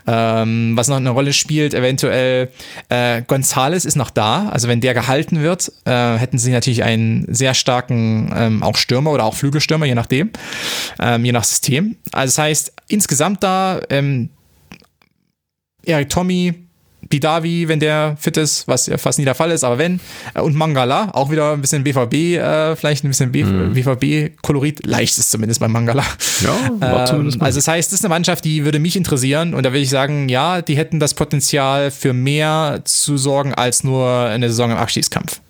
[0.07, 2.51] Ähm, was noch eine Rolle spielt, eventuell
[2.91, 4.51] äh, Gonzales ist noch da.
[4.51, 9.13] Also wenn der gehalten wird, äh, hätten sie natürlich einen sehr starken ähm, auch Stürmer
[9.13, 10.31] oder auch Flügelstürmer, je nachdem,
[10.99, 11.97] ähm, je nach System.
[12.13, 14.31] Also das heißt, insgesamt da ähm,
[15.85, 16.67] Erik Tommy,
[17.09, 20.01] Bidavi, wenn der fit ist, was ja fast nie der Fall ist, aber wenn.
[20.35, 23.75] Äh, und Mangala, auch wieder ein bisschen BVB, äh, vielleicht ein bisschen mhm.
[23.75, 26.05] BVB-Kolorit, leicht ist zumindest bei Mangala.
[26.41, 29.71] Ja, ähm, also das heißt, das ist eine Mannschaft, die würde mich interessieren und da
[29.71, 34.49] würde ich sagen, ja, die hätten das Potenzial für mehr zu sorgen als nur eine
[34.49, 35.41] Saison im Abstiegskampf.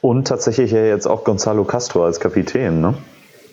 [0.00, 2.94] Und tatsächlich ja jetzt auch Gonzalo Castro als Kapitän, ne?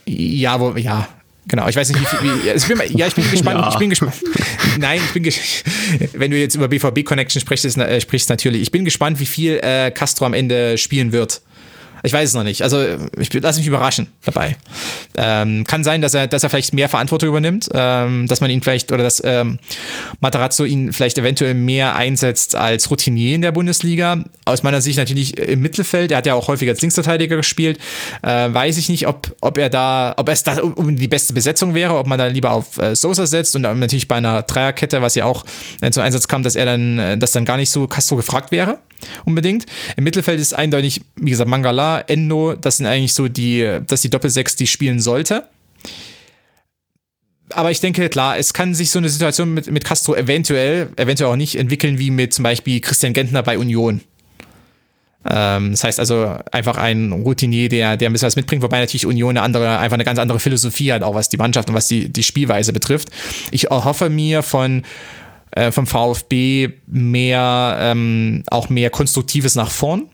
[0.06, 1.08] Ja, wo, ja,
[1.50, 2.46] Genau, ich weiß nicht, wie.
[2.46, 3.60] Wie, ich bin, ja, ich bin gespannt.
[3.60, 3.70] Ja.
[3.70, 4.14] Ich bin gespannt.
[4.78, 5.64] Nein, ich bin gespannt.
[6.14, 8.62] Wenn du jetzt über BVB Connection sprichst, äh, sprichst natürlich.
[8.62, 11.42] Ich bin gespannt, wie viel äh, Castro am Ende spielen wird.
[12.04, 12.62] Ich weiß es noch nicht.
[12.62, 12.84] Also
[13.18, 14.56] ich lass mich überraschen dabei.
[15.18, 18.62] Ähm, kann sein, dass er, dass er vielleicht mehr Verantwortung übernimmt, ähm, dass man ihn
[18.62, 19.60] vielleicht oder dass ähm,
[20.20, 24.24] Matarazzo ihn vielleicht eventuell mehr einsetzt als Routinier in der Bundesliga.
[24.46, 26.12] Aus meiner Sicht natürlich im Mittelfeld.
[26.12, 27.80] Er hat ja auch häufig als Linksverteidiger gespielt.
[28.22, 31.74] Äh, weiß ich nicht, ob, ob er da, ob es da um die beste Besetzung
[31.74, 35.16] wäre, ob man da lieber auf äh, Sosa setzt und natürlich bei einer Dreierkette, was
[35.16, 35.46] ja auch
[35.82, 38.52] äh, zum Einsatz kam, dass er dann, äh, dass dann gar nicht so Castro gefragt
[38.52, 38.80] wäre
[39.26, 39.66] unbedingt.
[39.96, 44.04] Im Mittelfeld ist eindeutig, wie gesagt, Mangala, Endo, das sind eigentlich so die, das ist
[44.06, 45.48] die Doppelsechs, die spielen sollte.
[47.54, 51.32] aber ich denke, klar, es kann sich so eine Situation mit, mit Castro eventuell, eventuell
[51.32, 54.02] auch nicht entwickeln, wie mit zum Beispiel Christian Gentner bei Union.
[55.30, 59.06] Ähm, das heißt also einfach ein Routinier, der, der ein bisschen was mitbringt, wobei natürlich
[59.06, 61.88] Union eine andere, einfach eine ganz andere Philosophie hat, auch was die Mannschaft und was
[61.88, 63.10] die, die Spielweise betrifft.
[63.52, 64.84] Ich hoffe mir von
[65.52, 70.10] äh, vom VfB mehr, ähm, auch mehr Konstruktives nach vorn.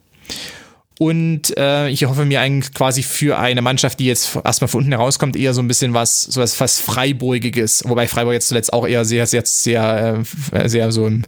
[0.97, 4.91] Und äh, ich hoffe mir eigentlich quasi für eine Mannschaft, die jetzt erstmal von unten
[4.91, 7.83] herauskommt, eher so ein bisschen was, so was fast Freiburgiges.
[7.85, 11.23] Wobei Freiburg jetzt zuletzt auch eher sehr, sehr, sehr, äh, sehr so im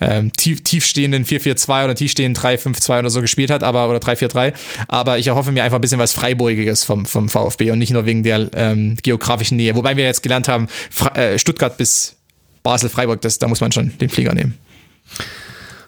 [0.00, 4.52] ähm, tief, tiefstehenden 4-4-2 oder tiefstehenden 3-5-2 oder so gespielt hat, aber oder 3-4-3.
[4.88, 8.04] Aber ich erhoffe mir einfach ein bisschen was Freiburgiges vom, vom VfB und nicht nur
[8.04, 9.74] wegen der ähm, geografischen Nähe.
[9.76, 12.15] Wobei wir jetzt gelernt haben, Fra äh, Stuttgart bis
[12.66, 14.54] Basel-Freiburg, das, da muss man schon den Flieger nehmen.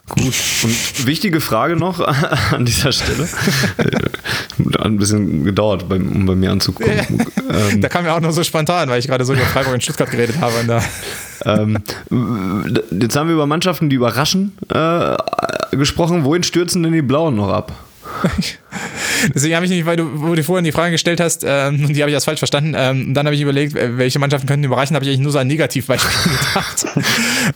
[0.09, 1.99] Gut, und wichtige Frage noch
[2.53, 3.29] an dieser Stelle.
[3.29, 6.91] Hat ein bisschen gedauert, um bei mir anzukommen.
[7.51, 9.83] ähm, da kam ja auch noch so spontan, weil ich gerade so über Freiburg und
[9.83, 10.55] Stuttgart geredet habe.
[11.45, 11.79] Ähm,
[12.93, 15.17] jetzt haben wir über Mannschaften, die überraschen, äh,
[15.77, 16.25] gesprochen.
[16.25, 17.73] Wohin stürzen denn die Blauen noch ab?
[19.35, 22.01] Deswegen habe ich nicht, weil du, wo du vorhin die Frage gestellt hast, ähm, die
[22.03, 22.75] habe ich erst falsch verstanden.
[22.77, 25.39] Ähm, dann habe ich überlegt, äh, welche Mannschaften könnten überraschen, habe ich eigentlich nur so
[25.39, 26.11] ein Negativbeispiel
[26.55, 26.87] gedacht.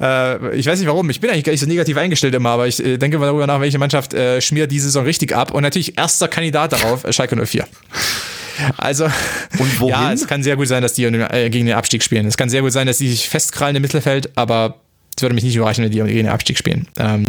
[0.01, 2.67] äh, ich weiß nicht warum, ich bin eigentlich gar nicht so negativ eingestellt immer, aber
[2.67, 5.53] ich äh, denke mal darüber nach, welche Mannschaft äh, schmiert diese Saison richtig ab.
[5.53, 7.67] Und natürlich erster Kandidat darauf, äh, Schalke 04.
[8.77, 9.09] Also,
[9.87, 12.27] ja, es kann sehr gut sein, dass die äh, gegen den Abstieg spielen.
[12.27, 14.82] Es kann sehr gut sein, dass die sich festkrallen im Mittelfeld, aber
[15.17, 16.89] es würde mich nicht überraschen, wenn die gegen den Abstieg spielen.
[16.99, 17.27] Ähm,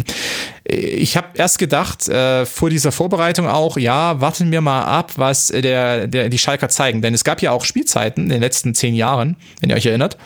[0.64, 5.48] ich habe erst gedacht, äh, vor dieser Vorbereitung auch, ja, warten wir mal ab, was
[5.48, 7.02] der, der, die Schalker zeigen.
[7.02, 10.18] Denn es gab ja auch Spielzeiten in den letzten zehn Jahren, wenn ihr euch erinnert,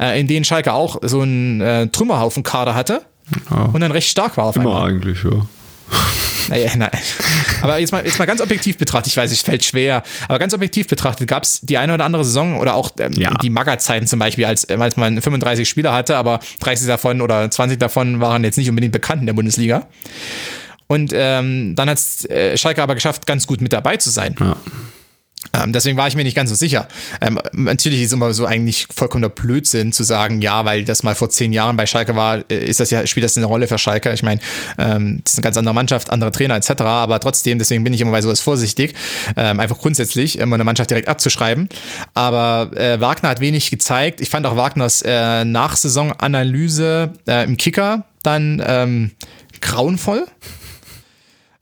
[0.00, 3.02] äh, in denen Schalke auch so einen äh, Trümmerhaufen-Kader hatte
[3.50, 3.70] ja.
[3.72, 4.90] und dann recht stark war auf Immer einmal.
[4.90, 5.46] eigentlich, ja.
[6.48, 6.90] Naja, nein.
[7.62, 10.54] Aber jetzt mal, jetzt mal ganz objektiv betrachtet, ich weiß, es fällt schwer, aber ganz
[10.54, 13.34] objektiv betrachtet gab es die eine oder andere Saison oder auch ähm, ja.
[13.34, 17.50] die Maga-Zeiten zum Beispiel, als, äh, als man 35 Spieler hatte, aber 30 davon oder
[17.50, 19.86] 20 davon waren jetzt nicht unbedingt bekannt in der Bundesliga.
[20.86, 21.98] Und ähm, dann hat
[22.30, 24.36] äh, Schalke aber geschafft, ganz gut mit dabei zu sein.
[24.38, 24.56] Ja.
[25.54, 26.88] Ähm, deswegen war ich mir nicht ganz so sicher.
[27.20, 31.30] Ähm, natürlich ist immer so eigentlich vollkommener Blödsinn zu sagen, ja, weil das mal vor
[31.30, 34.12] zehn Jahren bei Schalke war, äh, ist das ja, spielt das eine Rolle für Schalke.
[34.12, 34.40] Ich meine,
[34.78, 36.82] ähm, das ist eine ganz andere Mannschaft, andere Trainer etc.
[36.82, 38.94] Aber trotzdem, deswegen bin ich immer bei sowas vorsichtig,
[39.36, 41.68] ähm, einfach grundsätzlich immer eine Mannschaft direkt abzuschreiben.
[42.14, 44.20] Aber äh, Wagner hat wenig gezeigt.
[44.20, 49.10] Ich fand auch Wagners äh, Nachsaisonanalyse äh, im Kicker dann ähm,
[49.60, 50.26] grauenvoll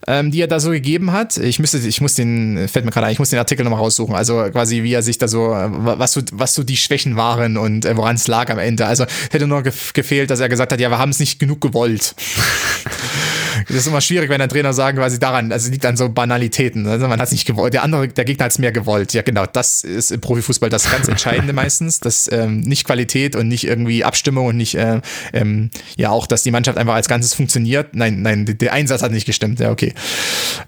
[0.06, 1.36] ähm, die er da so gegeben hat.
[1.36, 4.14] Ich müsste, ich muss den, fällt mir gerade ein, ich muss den Artikel nochmal raussuchen.
[4.14, 7.84] Also quasi, wie er sich da so, was so, was so die Schwächen waren und
[7.84, 8.86] äh, woran es lag am Ende.
[8.86, 12.14] Also hätte nur gefehlt, dass er gesagt hat, ja, wir haben es nicht genug gewollt.
[13.68, 16.86] das ist immer schwierig, wenn ein Trainer sagen quasi daran, also liegt an so Banalitäten.
[16.86, 19.12] Also man hat es nicht gewollt, der andere, der Gegner hat es mehr gewollt.
[19.12, 23.48] Ja, genau, das ist im Profifußball das ganz Entscheidende meistens, dass ähm, nicht Qualität und
[23.48, 25.00] nicht irgendwie Abstimmung und nicht, äh,
[25.32, 27.94] ähm, ja auch, dass die Mannschaft einfach als Ganzes funktioniert.
[27.94, 29.60] Nein, nein, der Einsatz hat nicht gestimmt.
[29.60, 29.94] Ja, okay.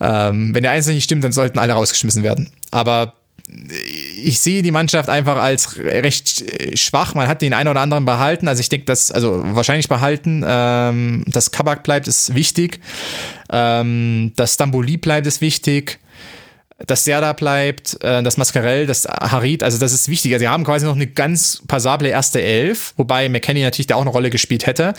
[0.00, 2.50] Ähm, wenn der Einsatz nicht stimmt, dann sollten alle rausgeschmissen werden.
[2.70, 3.14] Aber
[3.46, 7.14] ich sehe die Mannschaft einfach als recht schwach.
[7.14, 8.48] Man hat den einen oder anderen behalten.
[8.48, 10.42] Also ich denke, dass, also wahrscheinlich behalten.
[10.46, 12.80] Ähm, dass Kabak bleibt, ist wichtig.
[13.50, 15.98] Ähm, dass Stamboli bleibt, ist wichtig.
[16.78, 20.32] Dass Serda bleibt, äh, das Mascarell, das Harit, also das ist wichtig.
[20.32, 24.00] Also sie haben quasi noch eine ganz passable erste Elf, wobei McKenny natürlich da auch
[24.00, 24.94] eine Rolle gespielt hätte.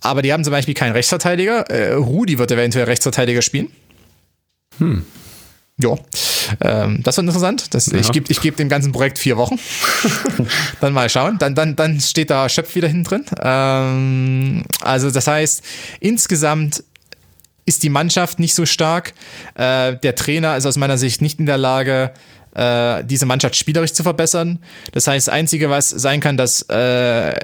[0.00, 1.68] Aber die haben zum Beispiel keinen Rechtsverteidiger.
[1.68, 3.70] Äh, Rudi wird eventuell Rechtsverteidiger spielen.
[4.78, 5.04] Hm.
[5.78, 5.94] Ja,
[6.62, 7.74] ähm, das wird interessant.
[7.74, 7.98] Das, ja.
[7.98, 9.58] Ich gebe ich geb dem ganzen Projekt vier Wochen.
[10.80, 11.36] dann mal schauen.
[11.38, 13.24] Dann, dann, dann steht da Schöpf wieder hinten drin.
[13.42, 15.62] Ähm, also das heißt,
[16.00, 16.82] insgesamt
[17.66, 19.12] ist die Mannschaft nicht so stark.
[19.54, 22.12] Äh, der Trainer ist aus meiner Sicht nicht in der Lage,
[22.56, 24.58] äh, diese Mannschaft spielerisch zu verbessern.
[24.92, 27.34] Das heißt, das Einzige, was sein kann, dass äh,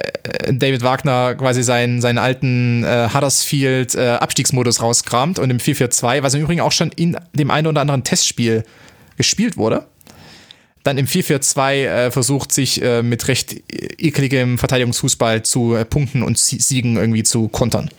[0.51, 6.33] David Wagner quasi seinen, seinen alten äh, Huddersfield äh, Abstiegsmodus rauskramt und im 4-4-2, was
[6.33, 8.63] im Übrigen auch schon in dem einen oder anderen Testspiel
[9.15, 9.85] gespielt wurde,
[10.83, 13.55] dann im 4-4-2 äh, versucht, sich äh, mit recht
[13.99, 17.89] ekeligem Verteidigungsfußball zu äh, Punkten und Siegen irgendwie zu kontern.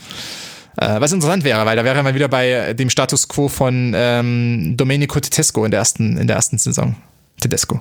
[0.77, 4.75] Äh, was interessant wäre, weil da wäre man wieder bei dem Status quo von ähm,
[4.77, 6.97] Domenico Tedesco in der ersten, in der ersten Saison.
[7.41, 7.81] Tedesco.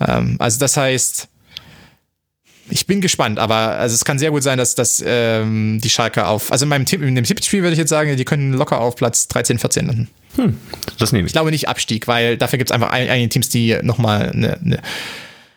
[0.00, 1.28] Ähm, also das heißt,
[2.70, 6.26] ich bin gespannt, aber also es kann sehr gut sein, dass, dass ähm, die Schalke
[6.26, 8.80] auf, also in meinem Tipp, in dem Tippspiel würde ich jetzt sagen, die können locker
[8.80, 10.08] auf Platz 13, 14 landen.
[10.36, 10.58] Hm,
[10.98, 11.30] das nehme ich.
[11.30, 14.78] Ich glaube nicht Abstieg, weil dafür gibt es einfach einige Teams, die nochmal eine, eine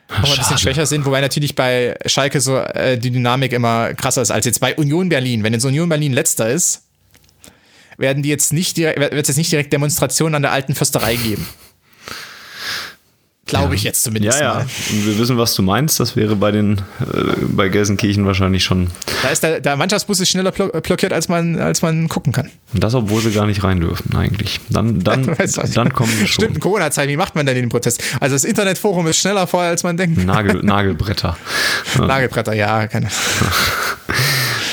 [0.10, 4.22] noch ein bisschen schwächer sind, wobei natürlich bei Schalke so äh, die Dynamik immer krasser
[4.22, 5.44] ist als jetzt bei Union Berlin.
[5.44, 6.84] Wenn jetzt Union Berlin letzter ist,
[7.98, 11.48] werden die jetzt nicht wird es jetzt nicht direkt Demonstrationen an der alten Försterei geben.
[13.48, 13.74] Glaube ja.
[13.76, 14.40] ich jetzt zumindest.
[14.40, 14.54] Ja, ja.
[14.56, 14.62] Mal.
[14.64, 16.00] Und wir wissen, was du meinst.
[16.00, 18.88] Das wäre bei den äh, bei Gelsenkirchen wahrscheinlich schon.
[19.22, 22.50] Da ist der, der Mannschaftsbus ist schneller blockiert, als man, als man gucken kann.
[22.74, 24.60] Und das, obwohl sie gar nicht rein dürfen, eigentlich.
[24.70, 25.26] Dann, dann,
[25.74, 26.46] dann kommen wir schon.
[26.46, 28.04] Stimmt, Corona-Zeit, wie macht man denn den Protest?
[28.20, 30.26] Also das Internetforum ist schneller vorher, als man denkt.
[30.26, 31.38] Nagel, Nagelbretter.
[32.00, 32.88] Nagelbretter, ja.
[32.88, 33.10] Keine.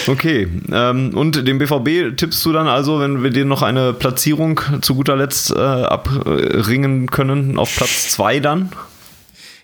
[0.06, 4.60] Okay, ähm, und dem BVB tippst du dann also, wenn wir dir noch eine Platzierung
[4.80, 8.72] zu guter Letzt äh, abringen können, auf Platz 2 dann?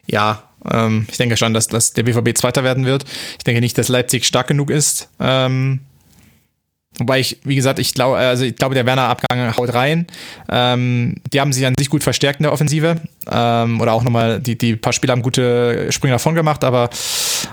[0.07, 3.05] Ja, ähm, ich denke schon, dass, dass der BVB Zweiter werden wird.
[3.39, 5.09] Ich denke nicht, dass Leipzig stark genug ist.
[5.21, 5.81] Ähm,
[6.99, 10.07] Wobei ich, wie gesagt, ich glaube, also ich glaube, der Werner-Abgang haut rein.
[10.49, 12.97] Ähm, die haben sich an sich gut verstärkt in der Offensive.
[13.31, 16.91] Ähm, oder auch nochmal, die, die paar Spieler haben gute Sprünge davon gemacht, aber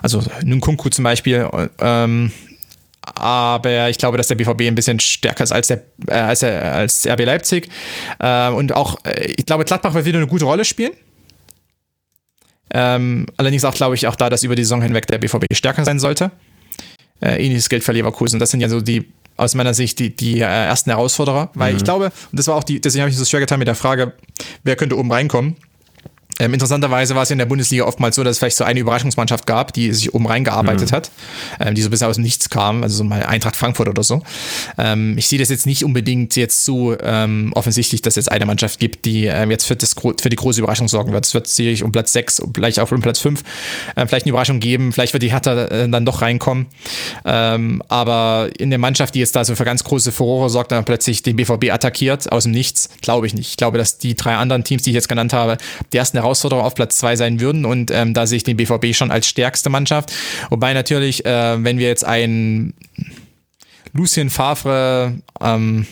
[0.02, 1.48] also Nkunku zum Beispiel.
[1.80, 2.32] Ähm,
[3.14, 6.74] aber ich glaube, dass der BVB ein bisschen stärker ist als der äh, als, der,
[6.74, 7.70] als RB Leipzig.
[8.20, 10.94] Äh, und auch, äh, ich glaube, Gladbach wird wieder eine gute Rolle spielen.
[12.74, 15.86] Ähm, allerdings auch, glaube ich, auch da, dass über die Saison hinweg der BVB stärker
[15.86, 16.32] sein sollte.
[17.22, 18.40] Äh, ähnliches Geld für Leverkusen.
[18.40, 21.78] Das sind ja so die aus meiner Sicht die, die äh, ersten Herausforderer, weil mhm.
[21.78, 23.76] ich glaube, und das war auch die, deswegen habe ich so schwer getan mit der
[23.76, 24.14] Frage,
[24.64, 25.58] wer könnte oben reinkommen.
[26.40, 29.48] Ähm, interessanterweise war es in der Bundesliga oftmals so, dass es vielleicht so eine Überraschungsmannschaft
[29.48, 30.96] gab, die sich oben reingearbeitet mhm.
[30.96, 31.12] hat,
[31.60, 34.22] ähm, die so bisher aus dem Nichts kam, also so mal Eintracht Frankfurt oder so.
[34.78, 38.80] Ähm, ich sehe das jetzt nicht unbedingt jetzt so ähm, offensichtlich, dass es eine Mannschaft
[38.80, 41.26] gibt, die ähm, jetzt für, das, für die große Überraschung sorgen wird.
[41.26, 43.42] Es wird sicherlich um Platz 6, vielleicht auch um Platz 5
[43.96, 46.68] äh, vielleicht eine Überraschung geben, vielleicht wird die Hertha äh, dann doch reinkommen.
[47.24, 50.84] Ähm, aber in der Mannschaft, die jetzt da so für ganz große Furore sorgt, dann
[50.84, 53.50] plötzlich den BVB attackiert aus dem Nichts, glaube ich nicht.
[53.52, 55.58] Ich glaube, dass die drei anderen Teams, die ich jetzt genannt habe,
[55.94, 58.94] die ersten Herausforderer auf Platz zwei sein würden und ähm, da sehe ich den BVB
[58.94, 60.12] schon als stärkste Mannschaft.
[60.50, 62.74] Wobei natürlich, äh, wenn wir jetzt einen
[63.94, 65.86] Lucien Favre ähm,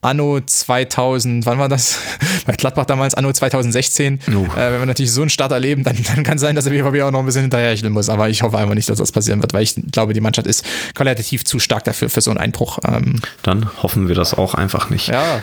[0.00, 1.98] Anno 2000, wann war das?
[2.46, 4.20] Bei Gladbach damals, Anno 2016.
[4.28, 4.44] Uh.
[4.54, 7.02] Äh, wenn wir natürlich so einen Start erleben, dann, dann kann sein, dass der BVB
[7.02, 8.10] auch noch ein bisschen hinterherrchen muss.
[8.10, 10.64] Aber ich hoffe einfach nicht, dass das passieren wird, weil ich glaube, die Mannschaft ist
[10.94, 12.78] qualitativ zu stark dafür, für so einen Einbruch.
[12.86, 15.08] Ähm, dann hoffen wir das auch einfach nicht.
[15.08, 15.42] Ja,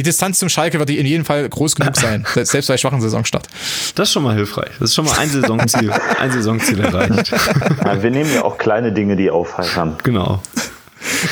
[0.00, 3.46] die Distanz zum Schalke wird in jedem Fall groß genug sein, selbst bei schwachen Saisonstart.
[3.96, 4.70] Das ist schon mal hilfreich.
[4.78, 7.30] Das ist schon mal ein Saisonziel, ein Saisonziel erreicht.
[7.84, 9.98] Ja, wir nehmen ja auch kleine Dinge, die aufheitern.
[10.02, 10.40] Genau.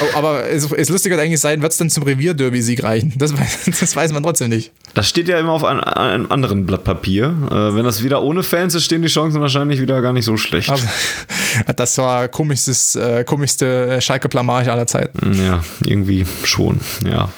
[0.01, 3.15] Oh, aber es, es lustiger eigentlich sein, wird es dann zum Revierderby-Sieg reichen?
[3.17, 4.73] Das weiß, das weiß man trotzdem nicht.
[4.95, 7.35] Das steht ja immer auf einem, einem anderen Blatt Papier.
[7.51, 10.37] Äh, wenn das wieder ohne Fans ist, stehen die Chancen wahrscheinlich wieder gar nicht so
[10.37, 10.71] schlecht.
[10.71, 10.81] Aber,
[11.77, 15.35] das war komisches, äh, komischste Schalke-Blamage aller Zeiten.
[15.35, 16.81] Ja, irgendwie schon.
[17.05, 17.31] Ja.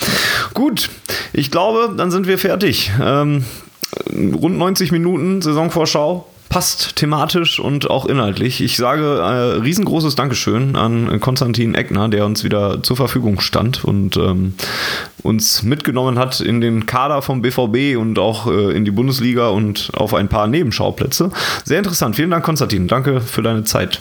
[0.55, 0.91] Gut,
[1.33, 2.91] ich glaube, dann sind wir fertig.
[3.03, 3.45] Ähm,
[4.13, 8.61] rund 90 Minuten Saisonvorschau passt thematisch und auch inhaltlich.
[8.61, 14.17] Ich sage äh, riesengroßes Dankeschön an Konstantin Eckner, der uns wieder zur Verfügung stand und
[14.17, 14.55] ähm,
[15.23, 19.93] uns mitgenommen hat in den Kader vom BVB und auch äh, in die Bundesliga und
[19.95, 21.31] auf ein paar Nebenschauplätze.
[21.65, 22.17] Sehr interessant.
[22.17, 22.89] Vielen Dank, Konstantin.
[22.89, 24.01] Danke für deine Zeit.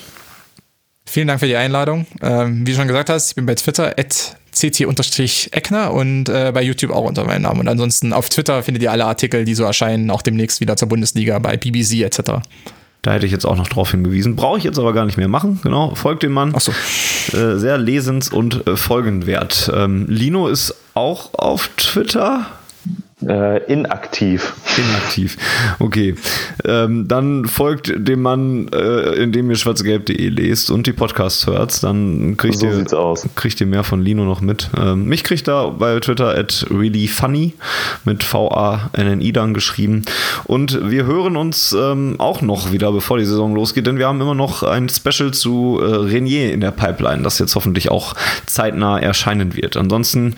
[1.05, 2.07] Vielen Dank für die Einladung.
[2.21, 6.61] Ähm, wie du schon gesagt hast, ich bin bei Twitter at ct-eckner und äh, bei
[6.61, 7.61] YouTube auch unter meinem Namen.
[7.61, 10.89] Und ansonsten auf Twitter findet ihr alle Artikel, die so erscheinen, auch demnächst wieder zur
[10.89, 12.41] Bundesliga bei BBC etc.
[13.01, 14.35] Da hätte ich jetzt auch noch drauf hingewiesen.
[14.35, 15.59] Brauche ich jetzt aber gar nicht mehr machen.
[15.63, 16.53] Genau, folgt dem Mann.
[16.55, 16.73] Ach so.
[17.37, 19.71] Äh, sehr lesens- und äh, folgenwert.
[19.73, 22.45] Ähm, Lino ist auch auf Twitter.
[23.27, 24.53] Äh, inaktiv.
[24.77, 25.37] Inaktiv.
[25.79, 26.15] Okay.
[26.63, 31.83] Ähm, dann folgt dem Mann, äh, indem ihr schwarzgelb.de lest und die Podcasts hört.
[31.83, 32.85] Dann kriegt, so ihr,
[33.35, 34.69] kriegt ihr mehr von Lino noch mit.
[34.79, 37.55] Ähm, mich kriegt er bei Twitter at reallyfunny
[38.05, 40.05] mit V-A-N-N-I dann geschrieben.
[40.45, 44.21] Und wir hören uns ähm, auch noch wieder, bevor die Saison losgeht, denn wir haben
[44.21, 48.13] immer noch ein Special zu äh, Renier in der Pipeline, das jetzt hoffentlich auch
[48.45, 49.75] zeitnah erscheinen wird.
[49.75, 50.35] Ansonsten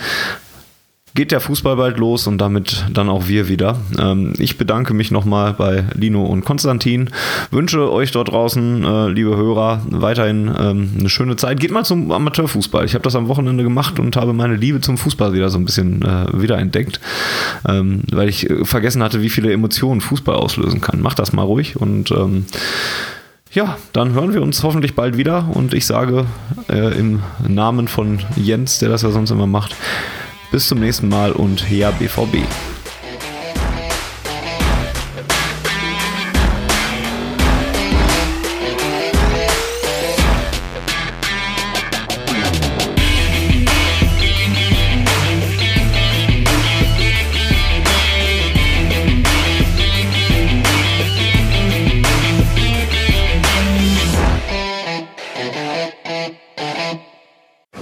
[1.14, 3.78] geht der Fußball bald los und damit dann auch wir wieder.
[4.00, 7.10] Ähm, ich bedanke mich nochmal bei Lino und Konstantin.
[7.52, 11.60] Wünsche euch dort draußen, äh, liebe Hörer, weiterhin ähm, eine schöne Zeit.
[11.60, 12.86] Geht mal zum Amateurfußball.
[12.86, 15.66] Ich habe das am Wochenende gemacht und habe meine Liebe zum Fußball wieder so ein
[15.66, 17.00] bisschen äh, wiederentdeckt,
[17.68, 21.02] ähm, weil ich äh, vergessen hatte, wie viele Emotionen Fußball auslösen kann.
[21.02, 22.14] Macht das mal ruhig und
[23.54, 26.26] ja, dann hören wir uns hoffentlich bald wieder und ich sage
[26.70, 29.76] äh, im Namen von Jens, der das ja sonst immer macht,
[30.52, 32.46] bis zum nächsten Mal und her BVB.